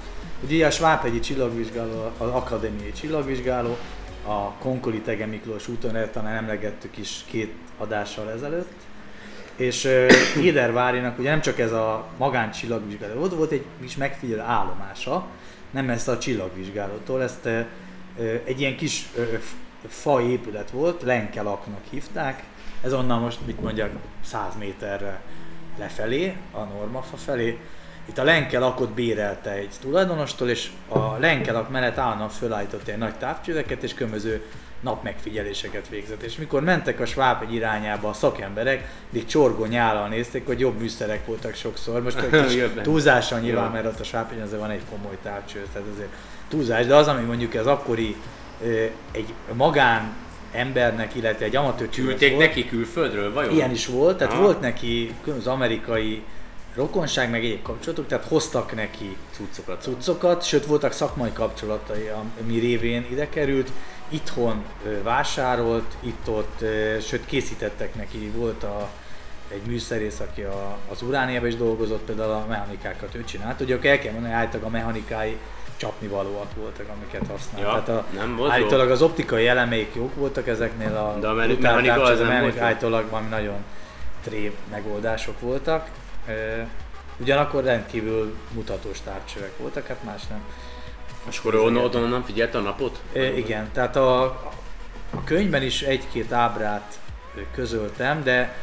Ugye 0.43 0.65
a 0.65 0.71
Svábhegyi 0.71 1.19
csillagvizsgáló, 1.19 2.11
az 2.17 2.27
akadémiai 2.29 2.91
csillagvizsgáló, 2.91 3.77
a 4.25 4.51
Konkoli 4.51 4.99
Tege 4.99 5.25
Miklós 5.25 5.67
úton, 5.67 6.09
talán 6.11 6.35
emlegettük 6.35 6.97
is 6.97 7.23
két 7.25 7.53
adással 7.77 8.29
ezelőtt. 8.31 8.71
És 9.55 9.87
Édervárinak 10.41 11.19
ugye 11.19 11.29
nem 11.29 11.41
csak 11.41 11.59
ez 11.59 11.71
a 11.71 12.07
magáncsillagvizsgáló, 12.17 13.21
ott 13.21 13.35
volt 13.35 13.51
egy 13.51 13.65
kis 13.81 13.95
megfigyelő 13.95 14.41
állomása, 14.41 15.25
nem 15.71 15.89
ezt 15.89 16.07
a 16.07 16.17
csillagvizsgálótól, 16.17 17.21
ezt 17.23 17.49
egy 18.43 18.59
ilyen 18.59 18.75
kis 18.75 19.09
fa 19.87 20.21
épület 20.21 20.69
volt, 20.71 21.01
Lenkelaknak 21.01 21.81
hívták, 21.89 22.43
ez 22.81 22.93
onnan 22.93 23.21
most, 23.21 23.39
mit 23.45 23.61
mondjak, 23.61 23.91
100 24.23 24.55
méterre 24.59 25.21
lefelé, 25.77 26.35
a 26.51 26.59
Normafa 26.59 27.17
felé. 27.17 27.57
Itt 28.05 28.17
a 28.17 28.23
lenkelakot 28.23 28.89
bérelte 28.89 29.51
egy 29.51 29.69
tulajdonostól, 29.81 30.49
és 30.49 30.69
a 30.87 31.17
lenkelak 31.17 31.69
mellett 31.69 31.97
állandóan 31.97 32.29
fölállított 32.29 32.87
egy 32.87 32.97
nagy 32.97 33.15
távcsöveket, 33.15 33.83
és 33.83 33.93
különböző 33.93 34.41
napmegfigyeléseket 34.81 35.89
végzett. 35.89 36.21
És 36.21 36.35
mikor 36.35 36.61
mentek 36.61 36.99
a 36.99 37.05
Sváb 37.05 37.41
egy 37.41 37.53
irányába 37.53 38.09
a 38.09 38.13
szakemberek, 38.13 38.89
még 39.09 39.25
csorgó 39.25 39.65
nyállal 39.65 40.07
nézték, 40.07 40.45
hogy 40.45 40.59
jobb 40.59 40.79
műszerek 40.79 41.25
voltak 41.25 41.55
sokszor. 41.55 42.01
Most 42.01 42.19
egy 42.19 42.45
kis 42.45 42.61
túlzással 42.83 43.39
nyilván, 43.39 43.71
mert 43.71 43.85
ott 43.85 43.99
a 43.99 44.03
Sváb 44.03 44.31
azért 44.43 44.59
van 44.59 44.69
egy 44.69 44.81
komoly 44.89 45.17
távcső, 45.23 45.65
tehát 45.73 45.87
azért 45.93 46.09
túlzás, 46.47 46.85
de 46.85 46.95
az, 46.95 47.07
ami 47.07 47.25
mondjuk 47.25 47.53
az 47.53 47.67
akkori 47.67 48.15
egy 49.11 49.33
magán 49.53 50.13
embernek, 50.51 51.15
illetve 51.15 51.45
egy 51.45 51.55
amatőr 51.55 51.89
Küldték 51.89 52.37
neki 52.37 52.65
külföldről, 52.65 53.33
vajon? 53.33 53.53
Ilyen 53.53 53.71
is 53.71 53.85
volt, 53.85 54.17
tehát 54.17 54.33
Aha. 54.33 54.41
volt 54.41 54.61
neki 54.61 55.15
az 55.37 55.47
amerikai 55.47 56.23
rokonság, 56.75 57.29
meg 57.29 57.43
egyéb 57.43 57.61
kapcsolatok, 57.61 58.07
tehát 58.07 58.25
hoztak 58.25 58.75
neki 58.75 59.17
Cuccokat. 59.31 59.81
cuccokat, 59.81 60.43
sőt 60.43 60.65
voltak 60.65 60.91
szakmai 60.91 61.31
kapcsolatai, 61.33 62.11
ami 62.41 62.59
révén 62.59 63.07
ide 63.11 63.29
került, 63.29 63.71
itthon 64.09 64.63
vásárolt, 65.03 65.95
itt-ott, 65.99 66.63
sőt 67.01 67.25
készítettek 67.25 67.95
neki, 67.95 68.31
volt 68.35 68.63
a, 68.63 68.89
egy 69.47 69.61
műszerész, 69.67 70.19
aki 70.19 70.41
a, 70.41 70.77
az 70.91 71.01
urániában 71.01 71.47
is 71.47 71.55
dolgozott, 71.55 72.01
például 72.01 72.31
a 72.31 72.45
mechanikákat 72.49 73.15
ő 73.15 73.23
csinált. 73.23 73.61
Ugye 73.61 73.77
el 73.81 73.99
kell 73.99 74.11
mondani, 74.11 74.33
hogy 74.33 74.43
általában 74.43 74.73
a 74.73 74.77
mechanikái 74.77 75.37
csapnivalóak 75.75 76.55
voltak, 76.55 76.85
amiket 76.95 77.27
használt. 77.27 77.63
Ja, 77.63 77.83
Tehát 77.83 77.89
a, 77.89 78.05
nem 78.15 78.35
volt 78.35 78.49
jó. 78.49 78.55
állítólag 78.55 78.91
az 78.91 79.01
optikai 79.01 79.47
elemeik 79.47 79.95
jók 79.95 80.15
voltak 80.15 80.47
ezeknél 80.47 80.95
a 80.95 81.19
De 81.19 81.27
a 81.27 81.33
mechanika 81.33 82.01
az 82.01 82.19
nem 82.19 82.41
volt 82.41 82.57
állítólag 82.57 83.09
valami 83.09 83.29
nagyon 83.29 83.63
trév 84.23 84.51
megoldások 84.71 85.39
voltak. 85.39 85.89
Ugyanakkor 87.17 87.63
rendkívül 87.63 88.37
mutatós 88.53 89.01
távcsövek 89.01 89.57
voltak, 89.57 89.87
hát 89.87 90.03
más 90.03 90.27
nem. 90.27 90.43
És 91.29 91.37
akkor 91.37 91.55
onnan, 91.55 92.09
nem 92.09 92.23
figyelte 92.23 92.57
a 92.57 92.61
napot? 92.61 93.01
E, 93.13 93.37
igen, 93.37 93.69
tehát 93.71 93.95
a, 93.95 94.23
a 95.09 95.23
könyvben 95.23 95.63
is 95.63 95.81
egy-két 95.81 96.31
ábrát 96.31 96.99
közöltem, 97.53 98.23
de 98.23 98.55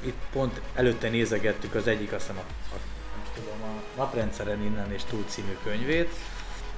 itt 0.00 0.18
pont 0.32 0.60
előtte 0.74 1.08
nézegettük 1.08 1.74
az 1.74 1.86
egyik, 1.86 2.12
azt 2.12 2.26
hiszem 2.26 2.42
a, 2.42 2.74
a, 2.74 2.78
tudom, 3.34 3.62
a 3.62 3.96
Naprendszeren 3.96 4.62
innen 4.62 4.92
és 4.92 5.02
túl 5.04 5.24
című 5.26 5.56
könyvét, 5.64 6.14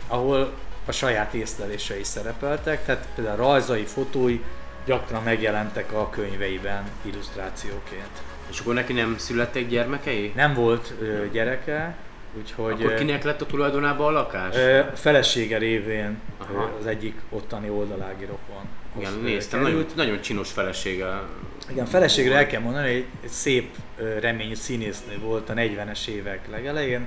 ahol 0.06 0.52
a 0.86 0.92
saját 0.92 1.34
észlelései 1.34 2.04
szerepeltek, 2.04 2.84
tehát 2.84 3.08
például 3.14 3.36
rajzai, 3.36 3.84
fotói 3.84 4.40
gyakran 4.84 5.22
megjelentek 5.22 5.92
a 5.92 6.10
könyveiben 6.10 6.84
illusztrációként. 7.02 8.22
És 8.50 8.60
akkor 8.60 8.74
neki 8.74 8.92
nem 8.92 9.18
születtek 9.18 9.68
gyermekei? 9.68 10.32
Nem 10.34 10.54
volt 10.54 10.94
ö, 11.00 11.28
gyereke, 11.32 11.96
úgyhogy... 12.38 12.72
Akkor 12.72 12.94
kinek 12.94 13.24
lett 13.24 13.40
a 13.40 13.46
tulajdonába 13.46 14.06
a 14.06 14.10
lakás? 14.10 14.56
Ö, 14.56 14.80
felesége 14.94 15.58
révén 15.58 16.18
Aha. 16.38 16.70
az 16.80 16.86
egyik 16.86 17.20
ottani 17.28 17.68
oldalági 17.68 18.24
rokon. 18.24 18.62
Igen, 18.98 19.12
néztem, 19.22 19.62
került. 19.62 19.94
nagyon, 19.96 20.06
nagyon 20.06 20.20
csinos 20.20 20.50
felesége. 20.50 21.22
Igen, 21.70 21.86
feleségre 21.86 22.36
el 22.36 22.46
kell 22.46 22.60
mondani, 22.60 22.88
egy, 22.88 23.04
egy 23.22 23.30
szép 23.30 23.74
ö, 23.98 24.18
reményű 24.18 24.54
színésznő 24.54 25.18
volt 25.18 25.48
a 25.50 25.54
40-es 25.54 26.06
évek 26.06 26.48
legelején. 26.50 27.06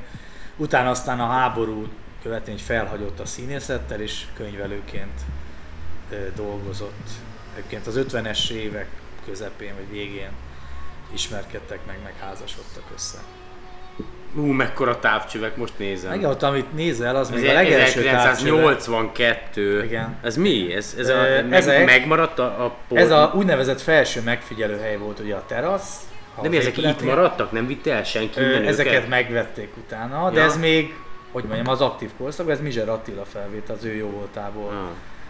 Utána 0.58 0.90
aztán 0.90 1.20
a 1.20 1.28
háború 1.28 1.88
követően 2.22 2.58
felhagyott 2.58 3.20
a 3.20 3.26
színészettel, 3.26 4.02
és 4.02 4.26
könyvelőként 4.36 5.22
dolgozott. 6.36 7.10
Egyébként 7.56 7.88
az 7.88 8.06
50-es 8.10 8.50
évek 8.50 8.88
közepén 9.26 9.74
vagy 9.76 9.90
végén 9.92 10.30
ismerkedtek 11.14 11.80
meg, 11.88 11.98
meg 12.04 12.14
házasodtak 12.20 12.84
össze. 12.96 13.18
Ú, 14.36 14.46
mekkora 14.46 15.00
távcsövek, 15.00 15.56
most 15.58 15.74
nézem. 15.78 16.14
Igen, 16.14 16.30
ott 16.30 16.44
amit 16.44 16.74
nézel, 16.74 17.16
az 17.16 17.32
Ez 17.32 17.40
még 17.42 17.50
a 17.50 17.54
legelső 17.54 18.04
távcsöve. 18.04 18.30
1982. 18.30 19.84
Igen. 19.84 20.16
Ez 20.24 20.38
mi? 20.38 20.74
Ez, 20.76 20.96
ez 21.00 21.10
a, 21.10 21.16
meg, 21.18 21.54
ezek- 21.54 21.86
megmaradt 21.86 22.40
a, 22.40 22.44
a 22.66 22.76
pol... 22.88 22.98
Ez 22.98 23.12
a 23.12 23.32
úgynevezett 23.36 23.82
felső 23.82 24.22
megfigyelő 24.22 24.78
hely 24.80 24.98
volt 24.98 25.20
ugye 25.20 25.36
a 25.36 25.44
terasz. 25.48 25.98
De 26.42 26.50
mi 26.50 26.58
ezek 26.58 26.78
itt 26.78 27.04
maradtak? 27.04 27.52
Nem 27.52 27.68
vitte 27.68 27.94
el 27.94 28.04
senki 28.04 28.40
Ö, 28.40 28.66
Ezeket 28.66 28.94
őket? 28.94 29.08
megvették 29.10 29.70
utána, 29.78 30.30
de 30.32 30.40
Ja. 30.40 30.46
ez 30.46 30.58
még, 30.58 30.94
hogy 31.32 31.44
mondjam, 31.44 31.68
az 31.68 31.82
aktív 31.82 32.10
korszak, 32.18 32.50
ez 32.50 32.60
Mizser 32.62 32.90
Attila 32.90 33.26
felvét 33.26 33.70
az 33.70 33.84
ő 33.84 33.94
jó 33.96 34.08
voltából. 34.10 34.70
Ah. 34.70 34.76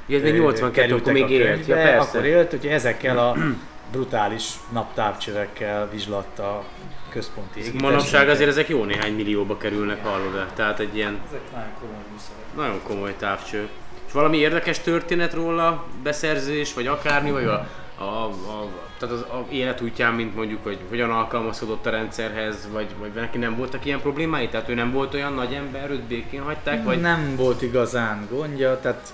Ja, 0.07 0.17
ez 0.17 0.23
még 0.23 0.33
82, 0.33 0.95
akkor 0.95 1.13
még 1.13 1.29
élt. 1.29 1.65
Ja, 1.67 1.75
persze. 1.75 1.97
Akkor 2.09 2.25
élt, 2.25 2.49
hogy 2.49 2.67
ezekkel 2.67 3.17
a 3.17 3.35
brutális 3.93 4.53
naptávcsövekkel 4.71 5.89
vizslatta 5.89 6.43
a 6.43 6.63
központi 7.09 7.59
égítést. 7.59 7.83
Manapság 7.83 8.29
azért 8.29 8.49
ezek 8.49 8.69
jó 8.69 8.83
néhány 8.83 9.13
millióba 9.15 9.57
kerülnek, 9.57 10.03
hallod 10.05 10.35
-e? 10.35 10.45
Tehát 10.55 10.79
egy 10.79 10.95
ilyen 10.95 11.19
Ezek 11.27 11.41
nagyon 11.51 11.69
komoly 11.79 12.03
műszerek. 12.11 12.55
nagyon 12.55 12.81
komoly 12.83 13.15
távcső. 13.17 13.69
És 14.07 14.11
valami 14.13 14.37
érdekes 14.37 14.79
történet 14.79 15.33
róla, 15.33 15.85
beszerzés, 16.03 16.73
vagy 16.73 16.87
akármi, 16.87 17.31
vagy 17.31 17.45
a, 17.45 17.67
a, 17.97 18.23
a, 18.25 18.67
tehát 18.99 19.15
az 19.15 19.21
a 19.21 19.45
életútján, 19.49 20.13
mint 20.13 20.35
mondjuk, 20.35 20.63
hogy 20.63 20.79
hogyan 20.89 21.11
alkalmazkodott 21.11 21.85
a 21.85 21.89
rendszerhez, 21.89 22.67
vagy, 22.71 22.87
vagy 22.99 23.11
neki 23.13 23.37
nem 23.37 23.55
voltak 23.55 23.85
ilyen 23.85 24.01
problémái? 24.01 24.47
Tehát 24.47 24.69
ő 24.69 24.73
nem 24.73 24.91
volt 24.91 25.13
olyan 25.13 25.33
nagy 25.33 25.53
ember, 25.53 25.91
őt 25.91 26.03
békén 26.03 26.41
hagyták, 26.41 26.83
vagy 26.83 27.01
Nem 27.01 27.35
volt 27.35 27.61
igazán 27.61 28.27
gondja, 28.31 28.79
tehát, 28.79 29.13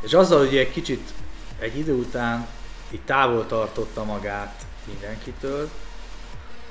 és 0.00 0.12
azzal, 0.12 0.38
hogy 0.38 0.56
egy 0.56 0.72
kicsit 0.72 1.10
egy 1.58 1.78
idő 1.78 1.92
után 1.94 2.46
így 2.90 3.00
távol 3.04 3.46
tartotta 3.46 4.04
magát 4.04 4.62
mindenkitől, 4.84 5.68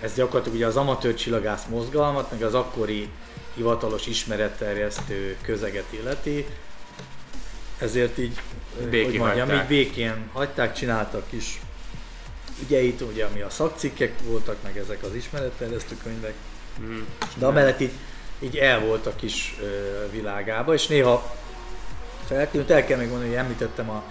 ez 0.02 0.14
gyakorlatilag 0.14 0.58
ugye 0.58 0.66
az 0.68 0.76
amatőr 0.76 1.14
csillagász 1.16 1.66
mozgalmat, 1.70 2.32
meg 2.32 2.42
az 2.44 2.54
akkori 2.54 3.10
hivatalos 3.54 4.08
ismeretterjesztő 4.08 5.38
közeget 5.42 5.86
illeti, 5.90 6.46
ezért 7.78 8.18
így, 8.18 8.40
Békén 8.90 9.10
hogy 9.10 9.20
mondjam, 9.20 9.48
hagyták. 9.48 9.64
így 9.64 9.68
békén 9.78 10.30
hagyták, 10.34 10.74
csináltak 10.74 11.26
is 11.30 11.60
ügyeit, 12.62 13.02
ugye 13.02 13.26
ami 13.26 13.42
a 13.42 13.50
szakcikkek 13.50 14.14
voltak, 14.24 14.56
meg 14.64 14.78
ezek 14.78 15.04
az 15.04 15.14
ismeretterjesztő 15.16 15.98
könyvek, 16.04 16.34
Mm. 16.82 17.02
de 17.38 17.46
amellett 17.46 17.80
így, 17.80 17.92
így 18.40 18.58
el 18.58 18.80
volt 18.80 19.06
a 19.06 19.16
kis 19.16 19.56
ö, 19.62 19.66
világába, 20.12 20.74
és 20.74 20.88
néha 20.88 21.36
feltűnt, 22.28 22.70
el 22.70 22.86
kell 22.86 22.98
még 22.98 23.08
mondani, 23.08 23.30
hogy 23.30 23.38
említettem 23.38 23.90
a, 23.90 24.04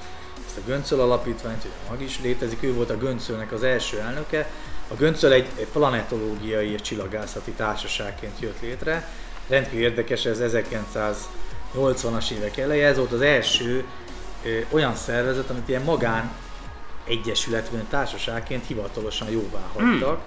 ezt 0.47 0.57
a 0.57 0.61
Göncöl 0.67 1.01
alapítványt, 1.01 1.63
hogy 1.63 1.71
a 1.87 1.91
mag 1.91 2.03
is 2.03 2.21
létezik, 2.21 2.63
ő 2.63 2.73
volt 2.73 2.91
a 2.91 2.97
Göncölnek 2.97 3.53
az 3.53 3.63
első 3.63 3.99
elnöke. 3.99 4.51
A 4.89 4.95
Göncöl 4.95 5.33
egy, 5.33 5.49
egy 5.59 5.67
planetológiai 5.67 6.73
és 6.73 6.81
csillagászati 6.81 7.51
társaságként 7.51 8.41
jött 8.41 8.61
létre. 8.61 9.09
Rendkívül 9.49 9.85
érdekes, 9.85 10.25
ez 10.25 10.41
1980-as 11.75 12.31
évek 12.31 12.57
eleje, 12.57 12.87
ez 12.87 12.97
volt 12.97 13.13
az 13.13 13.21
első 13.21 13.85
ö, 14.45 14.59
olyan 14.71 14.95
szervezet, 14.95 15.51
amit 15.51 15.69
ilyen 15.69 15.83
magán 15.83 16.33
egyesület 17.05 17.69
vagy 17.69 17.83
társaságként 17.83 18.67
hivatalosan 18.67 19.31
jóvá 19.31 19.71
hagytak. 19.73 20.21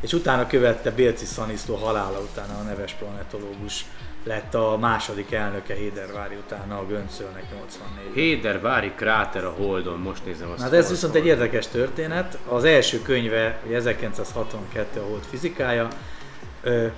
És 0.00 0.12
utána 0.12 0.46
követte 0.46 0.90
Bélci 0.90 1.24
Szanisztó 1.24 1.74
halála 1.74 2.20
utána 2.20 2.58
a 2.58 2.62
neves 2.62 2.92
planetológus 2.92 3.84
lett 4.24 4.54
a 4.54 4.76
második 4.80 5.32
elnöke 5.32 5.74
Hédervári 5.74 6.34
utána 6.34 6.78
a 6.78 6.86
Göncölnek 6.86 7.44
84 7.52 8.14
Hédervári 8.14 8.92
kráter 8.96 9.44
a 9.44 9.50
Holdon, 9.50 9.98
most 9.98 10.24
nézem 10.24 10.50
azt. 10.50 10.62
Na 10.62 10.68
de 10.68 10.76
ez 10.76 10.90
viszont 10.90 11.12
van. 11.12 11.22
egy 11.22 11.28
érdekes 11.28 11.66
történet. 11.66 12.38
Az 12.48 12.64
első 12.64 13.02
könyve, 13.02 13.60
ugye 13.66 13.76
1962 13.76 15.00
a 15.00 15.04
Hold 15.04 15.22
fizikája, 15.22 15.88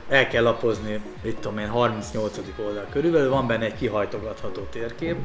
el 0.09 0.29
kell 0.29 0.43
lapozni, 0.43 1.01
mit 1.22 1.37
tudom 1.37 1.59
én, 1.59 1.68
38. 1.68 2.39
oldal 2.59 2.87
körülbelül, 2.91 3.31
van 3.31 3.47
benne 3.47 3.64
egy 3.64 3.77
kihajtogatható 3.77 4.62
térkép 4.70 5.16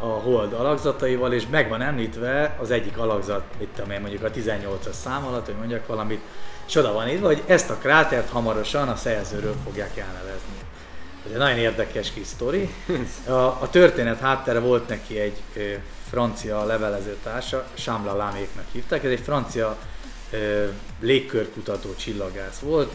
a 0.00 0.06
hold 0.06 0.52
alakzataival, 0.52 1.32
és 1.32 1.46
meg 1.50 1.68
van 1.68 1.82
említve 1.82 2.56
az 2.60 2.70
egyik 2.70 2.98
alakzat, 2.98 3.42
mit 3.58 3.68
tudom 3.68 3.90
én, 3.90 4.00
mondjuk 4.00 4.22
a 4.22 4.30
18-as 4.30 4.92
szám 4.92 5.26
alatt, 5.26 5.46
hogy 5.46 5.54
mondjak 5.54 5.86
valamit, 5.86 6.20
és 6.66 6.74
oda 6.74 6.92
van 6.92 7.08
írva, 7.08 7.26
hogy 7.26 7.42
ezt 7.46 7.70
a 7.70 7.74
krátert 7.74 8.30
hamarosan 8.30 8.88
a 8.88 8.96
szerzőről 8.96 9.54
fogják 9.64 9.96
elnevezni. 9.96 10.57
Ez 11.26 11.32
egy 11.32 11.38
nagyon 11.38 11.58
érdekes 11.58 12.12
kis 12.12 12.26
sztori. 12.26 12.74
A, 13.26 13.32
a 13.32 13.68
történet 13.70 14.20
háttere 14.20 14.58
volt 14.58 14.88
neki 14.88 15.18
egy 15.18 15.42
ö, 15.56 15.72
francia 16.10 16.64
levelezőtársa, 16.64 17.66
Chamla 17.74 18.16
Laméknak 18.16 18.64
hívták, 18.72 19.04
ez 19.04 19.10
egy 19.10 19.20
francia 19.20 19.76
ö, 20.30 20.66
légkörkutató 21.00 21.94
csillagász 21.94 22.58
volt, 22.58 22.92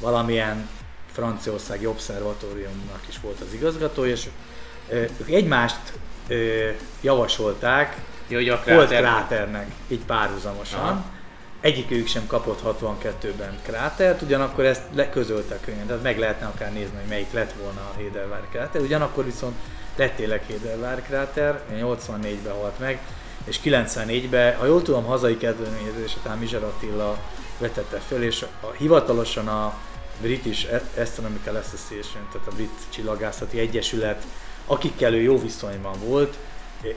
valamilyen 0.00 0.68
franciaországi 1.12 1.86
obszervatóriumnak 1.86 3.00
is 3.08 3.20
volt 3.20 3.40
az 3.40 3.54
igazgató, 3.54 4.04
és 4.04 4.28
ö, 4.88 4.94
ők 4.96 5.30
egymást 5.30 5.92
ö, 6.28 6.68
javasolták 7.00 7.96
Ja, 8.28 8.36
hogy 8.36 8.48
a 8.48 8.58
kráter... 8.60 9.00
kráternek, 9.00 9.66
így 9.88 10.04
párhuzamosan. 10.06 10.80
Aha. 10.80 11.04
Egyikük 11.66 12.06
sem 12.06 12.26
kapott 12.26 12.60
62-ben 12.64 13.58
krátert, 13.62 14.22
ugyanakkor 14.22 14.64
ezt 14.64 14.82
leközölte 14.94 15.54
a 15.54 15.58
könyvben, 15.64 15.86
tehát 15.86 16.02
meg 16.02 16.18
lehetne 16.18 16.46
akár 16.46 16.72
nézni, 16.72 16.96
hogy 16.96 17.08
melyik 17.08 17.32
lett 17.32 17.52
volna 17.62 17.80
a 17.80 17.96
Hédervár 17.98 18.42
kráter. 18.50 18.80
Ugyanakkor 18.80 19.24
viszont 19.24 19.54
lett 19.96 20.16
tényleg 20.16 20.42
Hédervár 20.46 21.02
kráter, 21.02 21.62
84-ben 21.72 22.52
halt 22.52 22.78
meg, 22.78 22.98
és 23.44 23.60
94-ben, 23.64 24.56
ha 24.56 24.66
jól 24.66 24.82
tudom, 24.82 25.04
hazai 25.04 25.36
kezdeményezés 25.36 26.16
után 26.16 26.38
Mizser 26.38 26.62
Attila 26.62 27.18
vetette 27.58 27.98
föl, 27.98 28.22
és 28.22 28.42
a, 28.42 28.66
hivatalosan 28.78 29.48
a 29.48 29.78
British 30.20 30.66
Astronomical 30.98 31.56
Association, 31.56 32.28
tehát 32.32 32.48
a 32.48 32.54
Brit 32.54 32.78
Csillagászati 32.88 33.58
Egyesület, 33.58 34.22
akikkel 34.66 35.14
ő 35.14 35.20
jó 35.20 35.40
viszonyban 35.40 35.98
volt, 36.04 36.36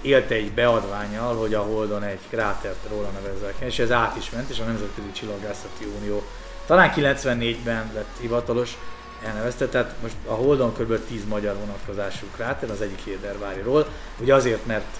élte 0.01 0.35
egy 0.35 0.51
beadványal, 0.51 1.35
hogy 1.35 1.53
a 1.53 1.61
Holdon 1.61 2.03
egy 2.03 2.19
krátert 2.29 2.89
róla 2.89 3.09
nevezzel 3.09 3.53
el, 3.59 3.67
és 3.67 3.79
ez 3.79 3.91
át 3.91 4.15
is 4.17 4.29
ment, 4.29 4.49
és 4.49 4.59
a 4.59 4.63
Nemzetközi 4.63 5.11
Csillagászati 5.11 5.85
Unió. 5.99 6.23
Talán 6.65 6.93
94-ben 6.95 7.91
lett 7.93 8.15
hivatalos, 8.19 8.77
elnevezte, 9.25 9.67
tehát 9.67 9.95
most 10.01 10.15
a 10.25 10.33
Holdon 10.33 10.73
kb. 10.73 10.99
10 11.07 11.25
magyar 11.27 11.55
vonatkozású 11.55 12.25
kráter, 12.35 12.69
az 12.69 12.81
egyik 12.81 12.99
Héderváriról, 13.03 13.87
ugye 14.19 14.33
azért, 14.33 14.65
mert 14.65 14.97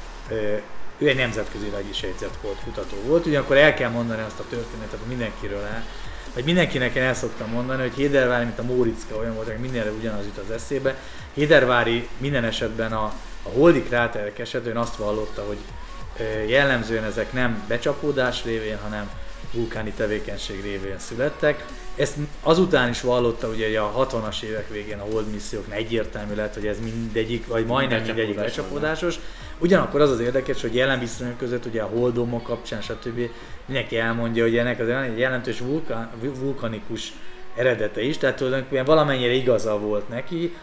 ő 0.98 1.08
egy 1.08 1.16
nemzetközileg 1.16 1.86
is 1.90 2.02
jegyzett 2.02 2.38
volt, 2.42 2.58
kutató 2.64 2.98
volt, 3.06 3.26
ugyanakkor 3.26 3.58
el 3.58 3.74
kell 3.74 3.90
mondani 3.90 4.22
azt 4.22 4.40
a 4.40 4.46
történetet 4.50 5.00
mindenkiről 5.08 5.64
el, 5.64 5.84
vagy 6.34 6.44
mindenkinek 6.44 6.96
én 6.96 7.04
el 7.04 7.14
szoktam 7.14 7.50
mondani, 7.50 7.82
hogy 7.82 7.94
Hédervári, 7.94 8.44
mint 8.44 8.60
a 8.60 8.64
Móriczka 8.64 9.16
olyan 9.16 9.34
volt, 9.34 9.48
hogy 9.48 9.58
mindenre 9.58 9.92
ugyanaz 9.92 10.26
jut 10.26 10.38
az 10.38 10.52
eszébe. 10.52 10.96
Hédervári 11.34 12.08
minden 12.18 12.44
esetben 12.44 12.92
a, 12.94 13.14
a 13.44 13.50
holdi 13.50 13.84
kráterek 13.84 14.40
esetén 14.40 14.78
azt 14.78 14.96
vallotta, 14.96 15.44
hogy 15.48 15.58
jellemzően 16.48 17.04
ezek 17.04 17.34
nem 17.34 17.64
becsapódás 17.68 18.44
révén, 18.44 18.78
hanem 18.84 19.10
vulkáni 19.54 19.92
tevékenység 19.92 20.62
révén 20.62 21.00
születtek. 21.00 21.66
Ezt 21.96 22.16
azután 22.44 22.90
is 22.90 23.02
vallotta, 23.02 23.48
ugye 23.48 23.66
hogy 23.66 23.76
a 23.76 24.08
60-as 24.08 24.42
évek 24.42 24.70
végén 24.70 25.00
a 25.00 25.06
hold 25.12 25.32
misszióknál 25.32 25.78
egyértelmű 25.78 26.36
lett, 26.36 26.54
hogy 26.54 26.68
ez 26.68 26.78
mindegyik, 26.80 27.48
vagy 27.48 27.66
majdnem 27.66 28.04
mindegyik 28.04 28.36
Becsapódás 28.36 28.56
becsapódásos. 28.56 29.20
Ugyanakkor 29.58 30.02
az 30.02 30.10
az 30.10 30.20
érdekes, 30.20 30.62
hogy 30.62 30.76
jelen 30.76 31.00
viszonyok 31.00 31.38
között 31.38 31.66
ugye 31.66 31.82
a 31.82 31.88
holdomok 31.88 32.44
kapcsán, 32.44 32.82
stb. 32.82 33.30
mindenki 33.66 33.98
elmondja, 33.98 34.44
hogy 34.44 34.58
ennek 34.58 34.78
van 34.78 35.04
egy 35.04 35.18
jelentős 35.18 35.60
vulkán, 35.60 36.12
vulkanikus 36.40 37.14
eredete 37.56 38.02
is, 38.02 38.18
tehát 38.18 38.36
tulajdonképpen 38.36 38.86
valamennyire 38.86 39.34
igaza 39.34 39.80
volt 39.80 40.10
neki, 40.10 40.56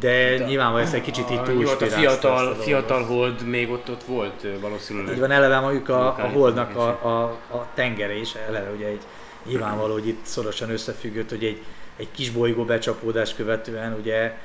de, 0.00 0.36
de 0.38 0.44
nyilvánvalóan 0.44 0.84
ezt 0.84 0.94
egy 0.94 1.02
kicsit 1.02 1.30
így 1.30 1.36
a, 1.38 1.42
túl 1.42 1.54
nyugodt 1.54 1.82
a 1.82 1.86
fiatal, 1.86 2.54
fiatal 2.54 3.04
hold 3.04 3.46
még 3.46 3.70
ott, 3.70 3.90
ott 3.90 4.02
volt 4.02 4.46
valószínűleg. 4.60 5.14
így 5.14 5.20
van, 5.20 5.30
eleve 5.30 5.60
mondjuk 5.60 5.88
a, 5.88 6.06
a 6.06 6.28
holdnak 6.32 6.76
a, 6.76 6.88
a, 6.88 7.22
a 7.56 7.66
tengere 7.74 8.16
is, 8.16 8.34
eleve 8.48 8.70
ugye 8.70 8.86
egy 8.86 9.00
nyilvánvaló, 9.44 9.92
hogy 9.92 10.08
itt 10.08 10.24
szorosan 10.24 10.70
összefüggött, 10.70 11.28
hogy 11.28 11.44
egy, 11.44 11.62
egy 11.96 12.08
kis 12.14 12.30
bolygó 12.30 12.64
becsapódás 12.64 13.34
követően 13.34 13.96
ugye 14.00 14.38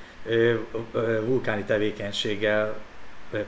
vulkáni 1.25 1.63
tevékenységgel 1.63 2.75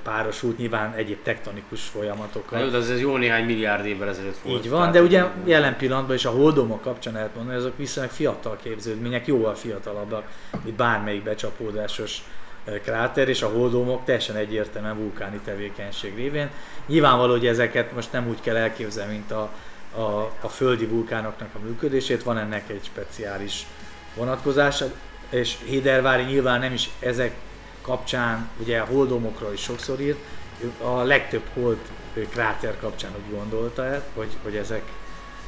párosult, 0.03 0.57
nyilván 0.57 0.93
egyéb 0.93 1.21
tektonikus 1.23 1.81
folyamatokkal. 1.81 2.59
jó, 2.59 2.67
de 2.67 2.77
ez 2.77 2.99
jó 2.99 3.17
néhány 3.17 3.45
milliárd 3.45 3.85
évvel 3.85 4.09
ezelőtt 4.09 4.37
volt. 4.37 4.63
Így 4.63 4.69
van, 4.69 4.79
tehát- 4.79 4.93
de 4.93 5.01
ugye 5.01 5.25
jelen 5.45 5.77
pillanatban 5.77 6.15
is 6.15 6.25
a 6.25 6.29
holdomok 6.29 6.81
kapcsán 6.81 7.13
lehet 7.13 7.35
mondani, 7.35 7.55
hogy 7.55 7.65
azok 7.65 7.77
viszonylag 7.77 8.11
fiatal 8.11 8.57
képződmények, 8.63 9.27
jóval 9.27 9.55
fiatalabbak, 9.55 10.23
mint 10.63 10.75
bármelyik 10.75 11.23
becsapódásos 11.23 12.23
kráter, 12.83 13.29
és 13.29 13.41
a 13.41 13.47
holdomok 13.47 14.05
teljesen 14.05 14.35
egyértelműen 14.35 14.97
vulkáni 14.97 15.39
tevékenység 15.45 16.15
révén. 16.15 16.49
Nyilvánvaló, 16.87 17.31
hogy 17.31 17.47
ezeket 17.47 17.93
most 17.95 18.11
nem 18.11 18.27
úgy 18.27 18.41
kell 18.41 18.55
elképzelni, 18.55 19.11
mint 19.11 19.31
a, 19.31 19.49
a, 19.95 20.31
a 20.41 20.47
földi 20.47 20.85
vulkánoknak 20.85 21.49
a 21.53 21.59
működését, 21.65 22.23
van 22.23 22.37
ennek 22.37 22.69
egy 22.69 22.83
speciális 22.83 23.65
vonatkozása, 24.15 24.85
és 25.29 25.55
Hédervári 25.65 26.23
nyilván 26.23 26.59
nem 26.59 26.73
is 26.73 26.89
ezek 26.99 27.35
kapcsán, 27.89 28.49
ugye 28.59 28.79
a 28.79 28.85
holdomokról 28.85 29.53
is 29.53 29.61
sokszor 29.61 29.99
írt, 29.99 30.19
a 30.81 31.01
legtöbb 31.01 31.43
hold 31.53 31.77
kráter 32.29 32.79
kapcsán 32.79 33.11
úgy 33.15 33.35
gondolta, 33.35 33.85
el, 33.85 34.03
hogy, 34.15 34.29
hogy 34.43 34.55
ezek 34.55 34.81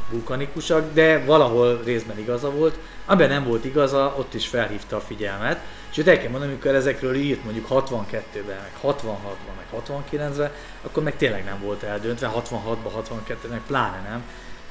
vulkanikusak, 0.10 0.94
de 0.94 1.26
valahol 1.26 1.82
részben 1.84 2.20
igaza 2.20 2.52
volt. 2.52 2.78
Amiben 3.06 3.30
nem 3.30 3.44
volt 3.44 3.66
igaza, 3.66 4.16
ott 4.18 4.34
is 4.34 4.48
felhívta 4.48 4.96
a 4.96 5.00
figyelmet. 5.00 5.60
Itt 5.96 6.08
el 6.08 6.18
kell 6.18 6.30
mondani, 6.30 6.52
amikor 6.52 6.76
ezekről 6.76 7.16
írt 7.16 7.44
mondjuk 7.44 7.68
62-ben, 7.70 8.58
meg 8.62 8.72
66-ban, 8.84 9.56
meg 9.58 9.82
69-ben, 9.88 10.52
akkor 10.82 11.04
meg 11.04 11.18
tényleg 11.18 11.44
nem 11.44 11.60
volt 11.64 11.84
eldöntve, 11.84 12.32
66-ban, 12.36 13.04
62-ben, 13.08 13.52
meg 13.52 13.62
pláne 13.68 14.10
nem. 14.10 14.24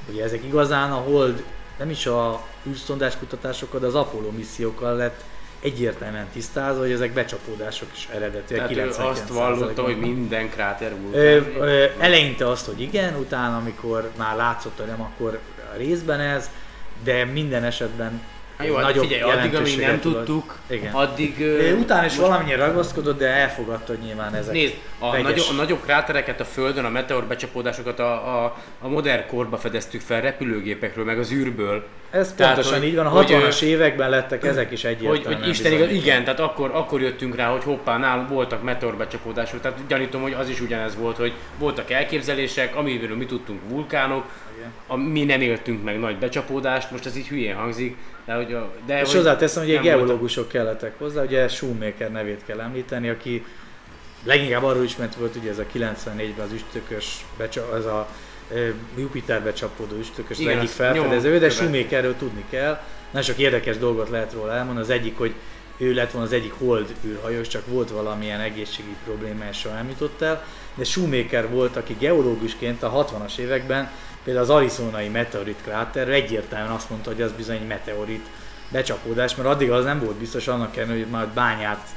Ugye 0.08 0.24
ezek 0.24 0.44
igazán 0.44 0.92
a 0.92 0.96
hold, 0.96 1.44
nem 1.78 1.90
is 1.90 2.06
a 2.06 2.46
űrszondás 2.68 3.16
kutatásokkal, 3.16 3.80
de 3.80 3.86
az 3.86 3.94
Apollo 3.94 4.30
missziókkal 4.30 4.96
lett 4.96 5.24
egyértelműen 5.62 6.26
tisztázva, 6.32 6.80
hogy 6.80 6.90
ezek 6.92 7.12
becsapódások 7.12 7.88
is 7.94 8.08
eredetileg 8.14 8.46
Tehát 8.46 8.70
ő 8.70 8.74
99 8.74 9.18
azt 9.20 9.28
vallotta, 9.28 9.82
hogy 9.82 9.98
minden 9.98 10.50
kráter 10.50 10.92
vulkán. 11.00 11.44
eleinte 11.98 12.48
azt, 12.48 12.66
hogy 12.66 12.80
igen, 12.80 13.14
utána, 13.14 13.56
amikor 13.56 14.10
már 14.16 14.36
látszott, 14.36 14.76
hogy 14.78 14.86
nem, 14.86 15.00
akkor 15.00 15.38
részben 15.76 16.20
ez, 16.20 16.50
de 17.04 17.24
minden 17.24 17.64
esetben 17.64 18.20
Hát 18.56 18.68
jó, 18.68 18.74
hát 18.74 18.84
nagyobb 18.84 19.04
figyelj, 19.04 19.22
addig, 19.22 19.54
amíg 19.54 19.78
nem 19.80 20.00
tudott. 20.00 20.24
tudtuk, 20.24 20.58
Igen. 20.66 20.92
addig... 20.92 21.40
Ö, 21.40 21.72
Utána 21.72 22.04
is 22.04 22.12
most- 22.14 22.26
valamennyire 22.28 22.66
ragaszkodott, 22.66 23.18
de 23.18 23.26
elfogadta, 23.26 23.94
nyilván 24.04 24.34
ezek 24.34 24.52
Nézd, 24.52 24.74
a, 24.98 25.16
nagyobb, 25.16 25.46
a 25.50 25.52
nagyobb 25.52 25.82
krátereket 25.82 26.40
a 26.40 26.44
Földön, 26.44 26.84
a 26.84 26.88
meteor 26.88 27.24
becsapódásokat 27.24 27.98
a, 27.98 28.44
a, 28.44 28.56
a 28.80 28.88
modern 28.88 29.26
korba 29.26 29.56
fedeztük 29.56 30.00
fel 30.00 30.20
repülőgépekről, 30.20 31.04
meg 31.04 31.18
az 31.18 31.32
űrből. 31.32 31.86
Ez 32.10 32.32
Tehát, 32.36 32.54
pontosan 32.54 32.78
hogy- 32.78 32.88
így 32.88 32.94
van, 32.96 33.06
a 33.06 33.08
hogy, 33.08 33.30
60-as 33.30 33.62
ö, 33.62 33.66
években 33.66 34.10
lettek 34.10 34.44
ezek 34.44 34.70
is 34.70 34.82
Hogy, 34.82 34.90
egyértelműen 34.90 35.40
hogy 35.40 35.48
Isten 35.48 35.72
igaz, 35.72 35.90
igen, 35.90 36.24
tehát 36.24 36.40
akkor, 36.40 36.70
akkor 36.72 37.00
jöttünk 37.00 37.36
rá, 37.36 37.50
hogy 37.50 37.62
hoppá, 37.64 37.98
nálunk 37.98 38.28
voltak 38.28 38.62
meteorbecsapódások, 38.62 39.60
tehát 39.60 39.78
gyanítom, 39.88 40.22
hogy 40.22 40.32
az 40.32 40.48
is 40.48 40.60
ugyanez 40.60 40.96
volt, 40.96 41.16
hogy 41.16 41.32
voltak 41.58 41.90
elképzelések, 41.90 42.76
amiből 42.76 43.16
mi 43.16 43.26
tudtunk 43.26 43.60
vulkánok, 43.68 44.24
Igen. 44.58 44.70
a, 44.86 44.96
mi 44.96 45.24
nem 45.24 45.40
éltünk 45.40 45.84
meg 45.84 45.98
nagy 45.98 46.16
becsapódást, 46.18 46.90
most 46.90 47.06
ez 47.06 47.16
így 47.16 47.28
hülyén 47.28 47.54
hangzik, 47.54 47.96
de 48.26 48.34
hogy, 48.34 48.52
a, 48.52 48.72
de 48.86 49.00
És 49.00 49.06
hogy 49.06 49.16
hozzáteszem, 49.16 49.62
hogy 49.62 49.72
egy 49.72 49.76
nem 49.78 49.84
voltak- 49.84 50.06
geológusok 50.06 50.48
kellettek 50.48 50.98
hozzá, 50.98 51.22
ugye 51.22 51.48
Schumacher 51.48 52.10
nevét 52.10 52.40
kell 52.46 52.60
említeni, 52.60 53.08
aki 53.08 53.44
leginkább 54.24 54.62
arról 54.64 54.84
ismert 54.84 55.14
volt, 55.14 55.36
ugye 55.36 55.50
ez 55.50 55.58
a 55.58 55.64
94-ben 55.74 56.44
az 56.46 56.52
üstökös, 56.52 57.24
becsa, 57.36 57.68
a 57.84 58.08
Jupiterbe 58.96 59.52
csapódó 59.52 59.96
üstökös 59.96 60.36
az 60.36 60.42
Igen, 60.42 60.56
egyik 60.56 60.68
azt 60.68 60.74
felfedező, 60.74 61.38
de. 61.38 61.50
Shoemakerről 61.50 62.16
tudni 62.16 62.44
kell. 62.50 62.80
Nagyon 63.10 63.28
sok 63.28 63.38
érdekes 63.38 63.78
dolgot 63.78 64.08
lehet 64.08 64.32
róla 64.32 64.52
elmondani. 64.52 64.86
Az 64.86 64.90
egyik, 64.90 65.18
hogy 65.18 65.34
ő 65.76 65.94
lett 65.94 66.10
volna 66.10 66.26
az 66.26 66.32
egyik 66.32 66.52
hold 66.52 66.94
űrhajós, 67.04 67.48
csak 67.48 67.66
volt 67.66 67.90
valamilyen 67.90 68.40
egészségi 68.40 68.96
probléma, 69.04 69.44
és 69.50 69.58
soha 69.58 69.74
nem 69.74 69.88
jutott 69.88 70.22
el. 70.22 70.44
De 70.74 70.84
Shoemaker 70.84 71.48
volt, 71.48 71.76
aki 71.76 71.96
geológusként 71.98 72.82
a 72.82 73.06
60-as 73.06 73.36
években 73.38 73.90
például 74.24 74.44
az 74.44 74.50
arizonai 74.50 75.08
meteorit 75.08 75.58
kráterre 75.62 76.12
egyértelműen 76.12 76.72
azt 76.72 76.90
mondta, 76.90 77.10
hogy 77.10 77.22
az 77.22 77.32
bizony 77.32 77.56
egy 77.56 77.66
meteorit 77.66 78.26
becsapódás, 78.68 79.34
mert 79.34 79.48
addig 79.48 79.70
az 79.70 79.84
nem 79.84 80.00
volt 80.00 80.16
biztos, 80.16 80.48
annak 80.48 80.76
ellenére, 80.76 80.98
hogy 80.98 81.10
már 81.10 81.28
bányát 81.28 81.88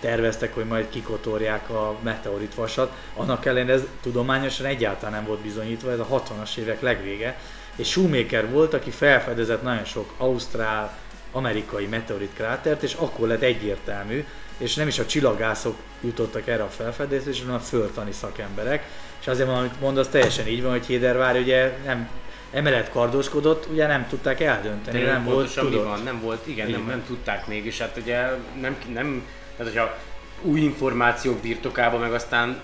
terveztek, 0.00 0.54
hogy 0.54 0.64
majd 0.64 0.88
kikotorják 0.88 1.70
a 1.70 1.96
meteorit 2.02 2.54
vasat. 2.54 2.92
Annak 3.16 3.46
ellenére 3.46 3.72
ez 3.72 3.82
tudományosan 4.02 4.66
egyáltalán 4.66 5.14
nem 5.14 5.24
volt 5.24 5.40
bizonyítva, 5.40 5.90
ez 5.90 5.98
a 5.98 6.06
60-as 6.10 6.56
évek 6.56 6.80
legvége. 6.80 7.38
És 7.76 7.90
Shoemaker 7.90 8.50
volt, 8.50 8.74
aki 8.74 8.90
felfedezett 8.90 9.62
nagyon 9.62 9.84
sok 9.84 10.12
ausztrál, 10.16 10.96
amerikai 11.32 11.86
meteorit 11.86 12.34
krátert, 12.34 12.82
és 12.82 12.94
akkor 12.94 13.28
lett 13.28 13.42
egyértelmű, 13.42 14.24
és 14.58 14.74
nem 14.74 14.86
is 14.88 14.98
a 14.98 15.06
csillagászok 15.06 15.76
jutottak 16.00 16.46
erre 16.48 16.62
a 16.62 16.68
felfedezésre, 16.68 17.44
hanem 17.44 17.60
a 17.60 17.64
földtani 17.64 18.12
szakemberek. 18.12 18.88
És 19.20 19.26
azért 19.26 19.48
van, 19.48 19.58
amit 19.58 19.80
mondasz, 19.80 20.08
teljesen 20.08 20.46
így 20.46 20.62
van, 20.62 20.70
hogy 20.70 20.86
Hédervár 20.86 21.36
ugye 21.36 21.72
nem 21.84 22.08
emellett 22.52 22.90
kardoskodott, 22.90 23.66
ugye 23.70 23.86
nem 23.86 24.06
tudták 24.08 24.40
eldönteni, 24.40 24.96
Tényleg 24.98 25.14
nem 25.14 25.24
volt 25.24 25.36
pontosan 25.36 25.64
mi 25.64 25.70
tudott. 25.70 25.86
van, 25.86 26.02
nem 26.02 26.20
volt, 26.20 26.46
igen, 26.46 26.70
nem, 26.70 26.86
nem 26.86 27.04
tudták 27.06 27.46
még, 27.46 27.66
és 27.66 27.78
hát 27.78 27.96
ugye 27.96 28.26
nem, 28.60 28.76
nem 28.92 29.26
tehát 29.56 29.72
hogyha 29.72 29.96
új 30.42 30.60
információk 30.60 31.40
birtokában 31.40 32.00
meg 32.00 32.12
aztán 32.12 32.60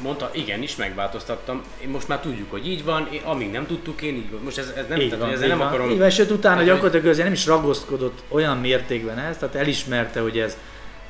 mondta, 0.00 0.30
igenis 0.32 0.76
megváltoztattam, 0.76 1.62
én 1.82 1.88
most 1.88 2.08
már 2.08 2.20
tudjuk, 2.20 2.50
hogy 2.50 2.68
így 2.68 2.84
van, 2.84 3.08
én, 3.12 3.20
amíg 3.24 3.50
nem 3.50 3.66
tudtuk, 3.66 4.02
én 4.02 4.14
így 4.14 4.30
van. 4.30 4.40
Most 4.44 4.58
ez, 4.58 4.72
ez 4.76 4.84
nem, 4.88 5.00
Így 5.00 5.08
tehát, 5.08 5.24
van, 5.24 5.32
ezzel 5.32 5.42
így 5.42 5.48
nem 5.48 5.58
van. 5.58 5.66
akarom... 5.66 5.90
Így 5.90 5.98
van, 5.98 6.10
sőt 6.10 6.30
utána 6.30 6.54
Tehát, 6.54 6.68
gyakorlatilag 6.68 7.06
azért 7.06 7.24
nem 7.24 7.32
is 7.32 7.46
ragaszkodott 7.46 8.22
olyan 8.28 8.58
mértékben 8.58 9.18
ez, 9.18 9.36
tehát 9.36 9.54
elismerte, 9.54 10.20
hogy 10.20 10.38
ez 10.38 10.56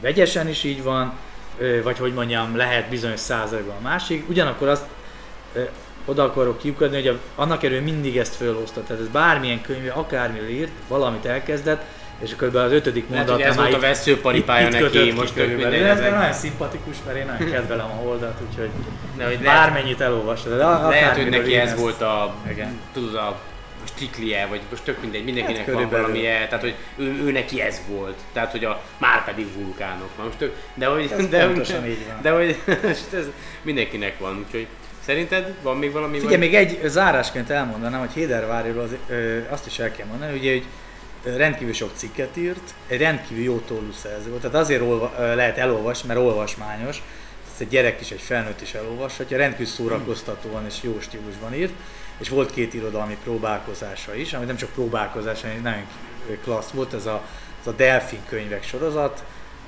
vegyesen 0.00 0.48
is 0.48 0.64
így 0.64 0.82
van, 0.82 1.12
vagy 1.82 1.98
hogy 1.98 2.12
mondjam, 2.12 2.56
lehet 2.56 2.88
bizonyos 2.88 3.20
százalékban 3.20 3.76
a 3.76 3.82
másik. 3.82 4.28
Ugyanakkor 4.28 4.68
azt 4.68 4.84
ö, 5.54 5.62
oda 6.04 6.24
akarok 6.24 6.58
kiukadni, 6.58 6.96
hogy 6.96 7.06
a, 7.06 7.18
annak 7.34 7.62
erő 7.62 7.80
mindig 7.80 8.16
ezt 8.16 8.34
fölhozta. 8.34 8.82
Tehát 8.82 9.02
ez 9.02 9.08
bármilyen 9.08 9.60
könyve, 9.60 9.90
akármilyen 9.90 10.48
írt, 10.48 10.72
valamit 10.88 11.24
elkezdett, 11.24 11.82
és 12.22 12.32
akkor 12.32 12.56
az 12.56 12.72
ötödik 12.72 13.04
Lehet, 13.10 13.28
hogy 13.28 13.38
mondatnál 13.38 13.66
ez 13.66 13.70
volt 13.70 13.82
a 13.82 13.86
veszőparipája 13.86 14.66
itt- 14.68 14.74
itt 14.74 14.80
neki, 14.80 14.92
kötött 14.92 15.04
ki 15.08 15.12
most 15.12 15.34
tök 15.34 15.44
körülbelül. 15.46 15.86
ez 15.86 16.00
egy- 16.00 16.10
nagyon 16.12 16.32
szimpatikus, 16.32 16.96
mert 17.06 17.18
én 17.18 17.26
nagyon 17.26 17.52
kedvelem 17.52 17.86
a 17.86 17.94
holdat, 17.94 18.40
úgyhogy 18.48 18.70
De 19.16 19.24
hogy 19.24 19.38
lehet- 19.42 19.60
bármennyit 19.60 20.00
elolvastad. 20.00 20.52
De 20.58 20.64
Lehet, 20.88 21.16
hogy 21.16 21.28
neki 21.28 21.54
ez 21.56 21.74
volt 21.76 22.00
a, 22.02 22.34
Igen. 22.50 22.80
tudod, 22.92 23.14
a 23.14 23.38
stiklie, 23.84 24.46
vagy 24.46 24.60
most 24.70 24.82
tök 24.82 25.00
mindegy, 25.00 25.24
mindenkinek 25.24 25.56
Hát 25.64 25.66
van 25.66 25.74
körülbelül. 25.74 26.06
valami, 26.06 26.22
tehát 26.48 26.60
hogy 26.60 26.74
ő, 26.96 27.04
ő, 27.26 27.30
neki 27.32 27.60
ez 27.60 27.80
volt, 27.88 28.16
tehát 28.32 28.50
hogy 28.50 28.64
a 28.64 28.80
már 28.98 29.24
pedig 29.24 29.46
vulkánok, 29.54 30.08
Na 30.18 30.24
most 30.24 30.36
tök, 30.38 30.54
de 30.74 30.86
hogy, 30.86 31.10
Ez 31.18 31.28
de, 31.28 31.44
pontosan 31.46 31.86
így 31.86 32.06
van. 32.08 32.18
de 32.22 32.30
hogy 32.30 32.56
ez 33.20 33.26
mindenkinek 33.62 34.18
van, 34.18 34.44
úgyhogy 34.46 34.66
szerinted 35.04 35.54
van 35.62 35.76
még 35.76 35.92
valami? 35.92 36.18
Figyelj, 36.18 36.36
még 36.38 36.54
egy 36.54 36.80
zárásként 36.84 37.50
elmondanám, 37.50 38.00
hogy 38.00 38.12
Héderváriról 38.14 38.82
az, 38.82 38.90
ö, 39.08 39.38
azt 39.48 39.66
is 39.66 39.78
el 39.78 39.90
kell 39.92 40.06
mondani, 40.06 40.38
ugye, 40.38 40.52
hogy 40.52 40.64
rendkívül 41.22 41.72
sok 41.72 41.90
cikket 41.94 42.36
írt, 42.36 42.74
egy 42.86 42.98
rendkívül 42.98 43.42
jó 43.42 43.58
tólúszerző 43.58 44.28
volt, 44.28 44.40
tehát 44.40 44.56
azért 44.56 44.82
olva, 44.82 45.34
lehet 45.34 45.58
elolvasni, 45.58 46.08
mert 46.08 46.20
olvasmányos, 46.20 47.02
ezt 47.50 47.60
egy 47.60 47.68
gyerek 47.68 48.00
is, 48.00 48.10
egy 48.10 48.20
felnőtt 48.20 48.60
is 48.60 48.74
elolvashatja, 48.74 49.36
rendkívül 49.36 49.66
szórakoztatóan 49.66 50.66
és 50.66 50.82
jó 50.82 51.00
stílusban 51.00 51.54
írt, 51.54 51.72
és 52.18 52.28
volt 52.28 52.52
két 52.52 52.74
irodalmi 52.74 53.16
próbálkozása 53.22 54.14
is, 54.14 54.32
ami 54.32 54.44
nem 54.44 54.56
csak 54.56 54.70
próbálkozás, 54.70 55.40
hanem 55.40 55.62
nagyon 55.62 55.86
klassz 56.42 56.70
volt, 56.70 56.94
ez 56.94 57.06
a, 57.06 57.22
ez 57.60 57.66
a 57.66 57.72
Delfin 57.72 58.20
könyvek 58.28 58.64
sorozat, 58.64 59.24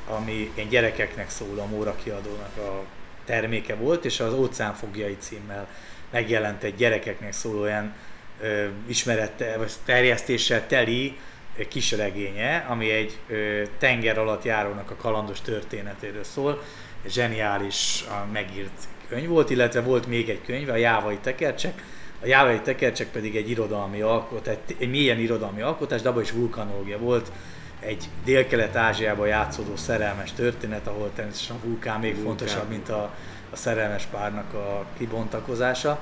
ami 0.09 0.53
ilyen 0.55 0.69
gyerekeknek 0.69 1.31
szól 1.31 1.59
a 1.59 1.67
Móra 1.67 1.95
kiadónak 2.05 2.57
a 2.57 2.85
terméke 3.25 3.75
volt, 3.75 4.05
és 4.05 4.21
az 4.21 4.33
Óceánfogjai 4.33 5.17
címmel 5.19 5.69
megjelent 6.11 6.63
egy 6.63 6.75
gyerekeknek 6.75 7.33
szóló 7.33 7.61
olyan 7.61 7.95
ö, 8.41 8.67
ismerete, 8.87 9.57
vagy 9.57 9.73
terjesztéssel 9.85 10.67
teli 10.67 11.19
ö, 11.59 11.69
kis 11.69 11.93
regénye, 11.93 12.67
ami 12.69 12.91
egy 12.91 13.19
ö, 13.29 13.63
tenger 13.79 14.19
alatt 14.19 14.45
járónak 14.45 14.91
a 14.91 14.97
kalandos 14.97 15.41
történetéről 15.41 16.25
szól. 16.25 16.63
Zseniális 17.07 18.05
a 18.09 18.33
megírt 18.33 18.89
könyv 19.09 19.29
volt, 19.29 19.51
illetve 19.51 19.81
volt 19.81 20.07
még 20.07 20.29
egy 20.29 20.41
könyv, 20.47 20.69
a 20.69 20.77
Jávai 20.77 21.19
Tekercsek, 21.23 21.83
a 22.23 22.27
Jávai 22.27 22.61
Tekercsek 22.61 23.09
pedig 23.09 23.37
egy 23.37 23.51
irodalmi 23.51 24.01
alkotás, 24.01 24.57
egy, 24.67 24.77
egy 24.79 24.91
mélyen 24.91 25.19
irodalmi 25.19 25.61
alkotás, 25.61 26.03
de 26.03 26.09
abban 26.09 26.23
is 26.23 26.33
vulkanológia 26.33 26.99
volt, 26.99 27.33
egy 27.81 28.09
Dél-Kelet-Ázsiában 28.25 29.27
játszódó 29.27 29.77
szerelmes 29.77 30.33
történet, 30.33 30.87
ahol 30.87 31.11
természetesen 31.15 31.57
a 31.57 31.67
vulkán 31.67 32.01
még 32.01 32.15
Vulkán. 32.15 32.27
fontosabb, 32.27 32.69
mint 32.69 32.89
a, 32.89 33.15
a 33.51 33.57
szerelmes 33.57 34.05
párnak 34.05 34.55
a 34.55 34.85
kibontakozása. 34.99 35.99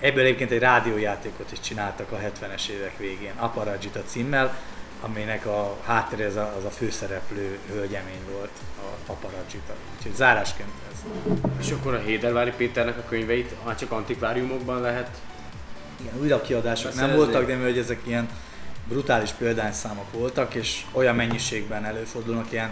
Ebből 0.00 0.24
egyébként 0.24 0.50
egy 0.50 0.58
rádiójátékot 0.58 1.52
is 1.52 1.60
csináltak 1.60 2.12
a 2.12 2.18
70-es 2.18 2.68
évek 2.68 2.98
végén, 2.98 3.32
Aparajita 3.36 4.02
címmel, 4.02 4.56
aminek 5.06 5.46
a 5.46 5.76
háttere 5.84 6.26
az 6.26 6.36
a, 6.36 6.54
az 6.58 6.64
a 6.64 6.70
főszereplő 6.70 7.58
hölgyemény 7.72 8.20
volt, 8.32 8.50
a 8.78 9.10
Aparajita. 9.12 9.74
Úgyhogy 9.96 10.14
zárásként 10.14 10.68
ez. 10.92 10.98
És 11.60 11.70
akkor 11.70 11.94
a 11.94 11.98
Hédervári 11.98 12.52
Péternek 12.56 12.98
a 12.98 13.08
könyveit 13.08 13.64
már 13.64 13.76
csak 13.76 13.92
antikváriumokban 13.92 14.80
lehet 14.80 15.10
Igen, 16.00 16.12
újra 16.20 16.40
kiadások 16.40 16.94
nem 16.94 17.14
voltak, 17.14 17.46
de 17.46 17.56
hogy 17.56 17.78
ezek 17.78 18.00
ilyen 18.04 18.28
brutális 18.88 19.30
példányszámok 19.30 20.12
voltak, 20.12 20.54
és 20.54 20.84
olyan 20.92 21.14
mennyiségben 21.14 21.84
előfordulnak, 21.84 22.52
ilyen 22.52 22.70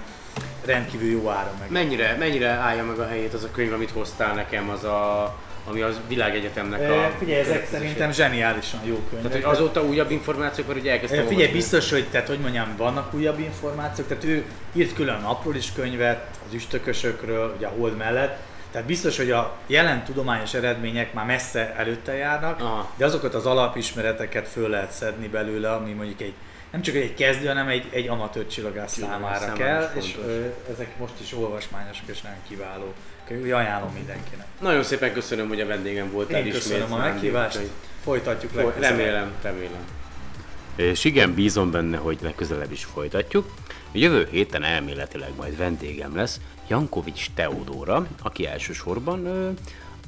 rendkívül 0.64 1.10
jó 1.10 1.28
ára 1.28 1.52
meg. 1.58 1.70
Mennyire, 1.70 2.16
mennyire 2.18 2.48
állja 2.48 2.84
meg 2.84 2.98
a 2.98 3.06
helyét 3.06 3.34
az 3.34 3.44
a 3.44 3.50
könyv, 3.50 3.72
amit 3.72 3.90
hoztál 3.90 4.34
nekem, 4.34 4.68
az 4.68 4.84
a, 4.84 5.36
ami 5.66 5.80
az 5.80 6.00
világegyetemnek 6.08 6.80
E, 6.80 7.06
a... 7.06 7.10
figyelj, 7.18 7.40
ezek 7.40 7.66
szerintem 7.70 8.12
zseniálisan 8.12 8.80
jó 8.84 8.94
könyvek. 9.10 9.30
Tehát, 9.30 9.46
hogy 9.46 9.54
azóta 9.54 9.82
újabb 9.82 10.10
információk, 10.10 10.66
mert 10.66 10.80
ugye 10.80 10.90
elkezdtem 10.90 11.24
E, 11.24 11.26
Figyelj, 11.26 11.52
biztos, 11.52 11.90
hogy 11.90 12.06
tehát, 12.10 12.28
hogy 12.28 12.38
mondjam, 12.38 12.76
vannak 12.76 13.14
újabb 13.14 13.38
információk, 13.38 14.08
tehát 14.08 14.24
ő 14.24 14.44
írt 14.72 14.94
külön 14.94 15.20
napról 15.20 15.56
is 15.56 15.72
könyvet, 15.72 16.26
az 16.46 16.54
üstökösökről, 16.54 17.54
ugye 17.56 17.66
a 17.66 17.70
hold 17.70 17.96
mellett, 17.96 18.38
tehát 18.70 18.88
biztos, 18.88 19.16
hogy 19.16 19.30
a 19.30 19.56
jelen 19.66 20.04
tudományos 20.04 20.54
eredmények 20.54 21.12
már 21.12 21.26
messze 21.26 21.74
előtte 21.76 22.14
járnak, 22.14 22.60
Aha. 22.60 22.92
de 22.96 23.04
azokat 23.04 23.34
az 23.34 23.46
alapismereteket 23.46 24.48
föl 24.48 24.68
lehet 24.68 24.90
szedni 24.90 25.28
belőle, 25.28 25.72
ami 25.72 25.92
mondjuk 25.92 26.20
egy 26.20 26.34
nem 26.70 26.82
csak 26.82 26.94
egy 26.94 27.14
kezdő, 27.14 27.46
hanem 27.46 27.68
egy, 27.68 27.88
egy 27.90 28.08
amatőr 28.08 28.46
csillagász 28.46 28.98
számára 28.98 29.38
számára 29.38 29.52
kell, 29.52 29.90
és 29.94 30.16
ö, 30.26 30.44
ezek 30.72 30.98
most 30.98 31.12
is 31.20 31.32
olvasmányosak 31.32 32.08
és 32.08 32.20
nagyon 32.20 32.38
kiváló. 32.48 32.92
Úgyhogy 33.30 33.50
ajánlom 33.50 33.92
mindenkinek. 33.92 34.46
Nagyon 34.60 34.82
szépen 34.82 35.12
köszönöm, 35.12 35.48
hogy 35.48 35.60
a 35.60 35.66
vendégem 35.66 36.10
voltál 36.10 36.40
Én 36.40 36.46
ismét. 36.46 36.62
köszönöm 36.62 36.92
a 36.92 36.96
meghívást, 36.96 37.60
folytatjuk 38.02 38.52
Fo- 38.52 38.62
legközelebb. 38.64 38.98
Remélem, 38.98 39.32
remélem. 39.42 39.84
És 40.76 41.04
igen, 41.04 41.34
bízom 41.34 41.70
benne, 41.70 41.96
hogy 41.96 42.18
legközelebb 42.22 42.72
is 42.72 42.84
folytatjuk. 42.84 43.54
Jövő 43.92 44.28
héten 44.30 44.62
elméletileg 44.62 45.30
majd 45.36 45.56
vendégem 45.56 46.16
lesz 46.16 46.40
Jankovics 46.68 47.26
Teodóra, 47.34 48.06
aki 48.22 48.46
elsősorban 48.46 49.26
ö, 49.26 49.50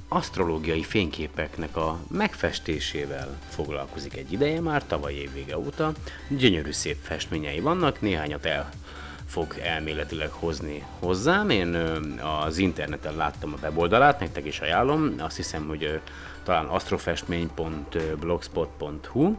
asztrológiai 0.08 0.82
fényképeknek 0.82 1.76
a 1.76 1.98
megfestésével 2.10 3.38
foglalkozik 3.48 4.16
egy 4.16 4.32
ideje 4.32 4.60
már, 4.60 4.86
tavaly 4.86 5.12
évvége 5.12 5.58
óta. 5.58 5.92
Gyönyörű 6.28 6.70
szép 6.72 6.96
festményei 7.02 7.60
vannak, 7.60 8.00
néhányat 8.00 8.44
el 8.44 8.70
fog 9.26 9.54
elméletileg 9.62 10.30
hozni 10.30 10.84
hozzám. 10.98 11.50
Én 11.50 11.74
az 12.44 12.58
interneten 12.58 13.16
láttam 13.16 13.52
a 13.52 13.56
weboldalát, 13.62 14.20
nektek 14.20 14.46
is 14.46 14.60
ajánlom. 14.60 15.14
Azt 15.18 15.36
hiszem, 15.36 15.66
hogy 15.66 16.00
talán 16.42 16.66
astrofestmény.blogspot.hu 16.66 19.34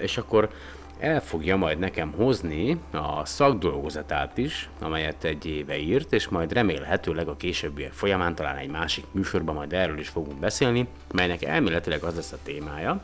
és 0.00 0.18
akkor 0.18 0.50
el 0.98 1.20
fogja 1.20 1.56
majd 1.56 1.78
nekem 1.78 2.12
hozni 2.16 2.78
a 2.90 3.24
szakdolgozatát 3.24 4.38
is, 4.38 4.68
amelyet 4.80 5.24
egy 5.24 5.46
éve 5.46 5.78
írt, 5.78 6.12
és 6.12 6.28
majd 6.28 6.52
remélhetőleg 6.52 7.28
a 7.28 7.36
későbbiek 7.36 7.92
folyamán 7.92 8.34
talán 8.34 8.56
egy 8.56 8.70
másik 8.70 9.04
műsorban 9.10 9.54
majd 9.54 9.72
erről 9.72 9.98
is 9.98 10.08
fogunk 10.08 10.38
beszélni, 10.38 10.88
melynek 11.12 11.42
elméletileg 11.42 12.02
az 12.02 12.14
lesz 12.14 12.32
a 12.32 12.38
témája, 12.42 13.00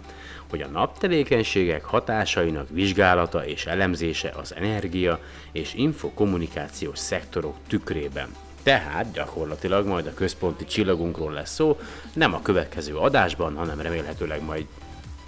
hogy 0.51 0.61
a 0.61 0.66
naptevékenységek 0.66 1.84
hatásainak 1.84 2.68
vizsgálata 2.70 3.46
és 3.46 3.66
elemzése 3.66 4.32
az 4.36 4.55
energia 4.55 5.20
és 5.53 5.74
infokommunikációs 5.74 6.99
szektorok 6.99 7.57
tükrében. 7.68 8.28
Tehát 8.62 9.12
gyakorlatilag 9.12 9.86
majd 9.86 10.07
a 10.07 10.14
központi 10.14 10.64
csillagunkról 10.64 11.32
lesz 11.32 11.55
szó, 11.55 11.78
nem 12.12 12.34
a 12.34 12.42
következő 12.42 12.96
adásban, 12.96 13.57
hanem 13.57 13.80
remélhetőleg 13.80 14.44
majd 14.44 14.66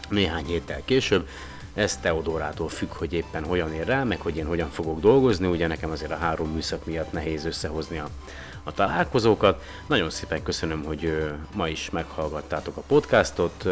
néhány 0.09 0.45
héttel 0.45 0.81
később. 0.85 1.29
Ez 1.75 1.97
Teodorától 1.97 2.69
függ, 2.69 2.93
hogy 2.93 3.13
éppen 3.13 3.45
hogyan 3.45 3.75
ér 3.75 3.87
rá, 3.87 4.05
meg 4.05 4.21
hogy 4.21 4.37
én 4.37 4.47
hogyan 4.47 4.71
fogok 4.71 5.01
dolgozni, 5.01 5.47
ugye 5.47 5.67
nekem 5.67 5.91
azért 5.91 6.11
a 6.11 6.17
három 6.17 6.53
műszak 6.53 6.87
miatt 6.87 7.13
nehéz 7.13 7.45
összehozni 7.45 7.99
a, 7.99 8.09
a 8.63 8.73
találkozókat. 8.73 9.63
Nagyon 9.87 10.11
szépen 10.11 10.43
köszönöm, 10.43 10.85
hogy 10.85 11.31
ma 11.55 11.69
is 11.69 11.91
meghallgattátok 11.91 12.77
a 12.77 12.83
podcastot, 12.87 13.69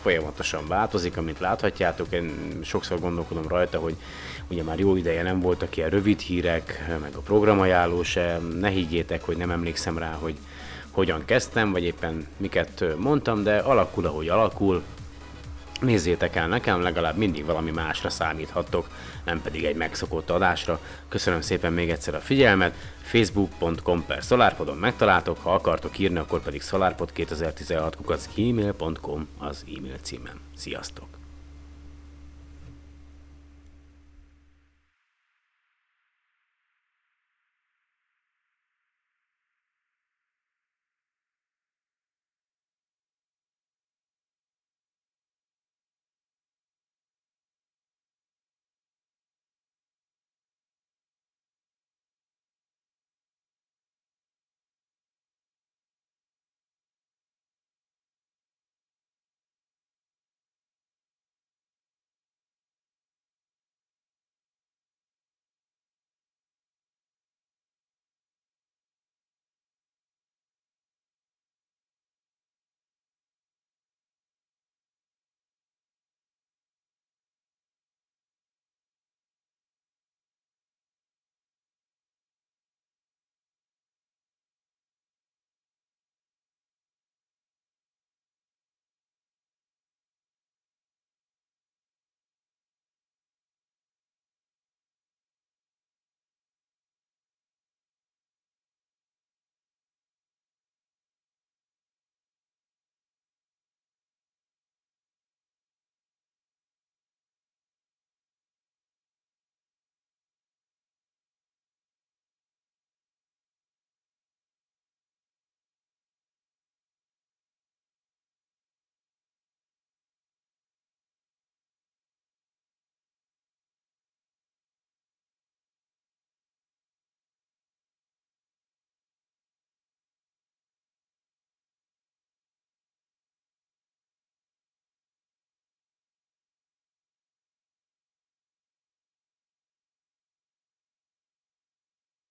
folyamatosan 0.00 0.68
változik, 0.68 1.16
amit 1.16 1.40
láthatjátok, 1.40 2.06
én 2.10 2.58
sokszor 2.62 3.00
gondolkodom 3.00 3.48
rajta, 3.48 3.78
hogy 3.78 3.96
ugye 4.50 4.62
már 4.62 4.78
jó 4.78 4.96
ideje 4.96 5.22
nem 5.22 5.40
voltak 5.40 5.76
ilyen 5.76 5.90
rövid 5.90 6.20
hírek, 6.20 6.84
meg 7.00 7.14
a 7.14 7.20
programajánló 7.20 8.02
se, 8.02 8.38
ne 8.60 8.68
higgyétek, 8.68 9.24
hogy 9.24 9.36
nem 9.36 9.50
emlékszem 9.50 9.98
rá, 9.98 10.12
hogy 10.12 10.36
hogyan 10.90 11.24
kezdtem, 11.24 11.72
vagy 11.72 11.82
éppen 11.82 12.26
miket 12.36 12.84
mondtam, 12.96 13.42
de 13.42 13.58
alakul, 13.58 14.06
ahogy 14.06 14.28
alakul, 14.28 14.82
Nézzétek 15.78 16.36
el 16.36 16.48
nekem, 16.48 16.82
legalább 16.82 17.16
mindig 17.16 17.44
valami 17.44 17.70
másra 17.70 18.10
számíthattok, 18.10 18.88
nem 19.24 19.42
pedig 19.42 19.64
egy 19.64 19.76
megszokott 19.76 20.30
adásra. 20.30 20.80
Köszönöm 21.08 21.40
szépen 21.40 21.72
még 21.72 21.90
egyszer 21.90 22.14
a 22.14 22.20
figyelmet, 22.20 22.74
facebook.com 23.02 24.04
per 24.06 24.22
SolarPodon 24.22 24.76
megtaláltok, 24.76 25.38
ha 25.38 25.54
akartok 25.54 25.98
írni, 25.98 26.18
akkor 26.18 26.42
pedig 26.42 26.62
solarpod2016 26.64 27.92
gmail.com 28.34 29.28
az 29.38 29.64
e-mail 29.76 29.98
címem. 30.02 30.40
Sziasztok! 30.56 31.17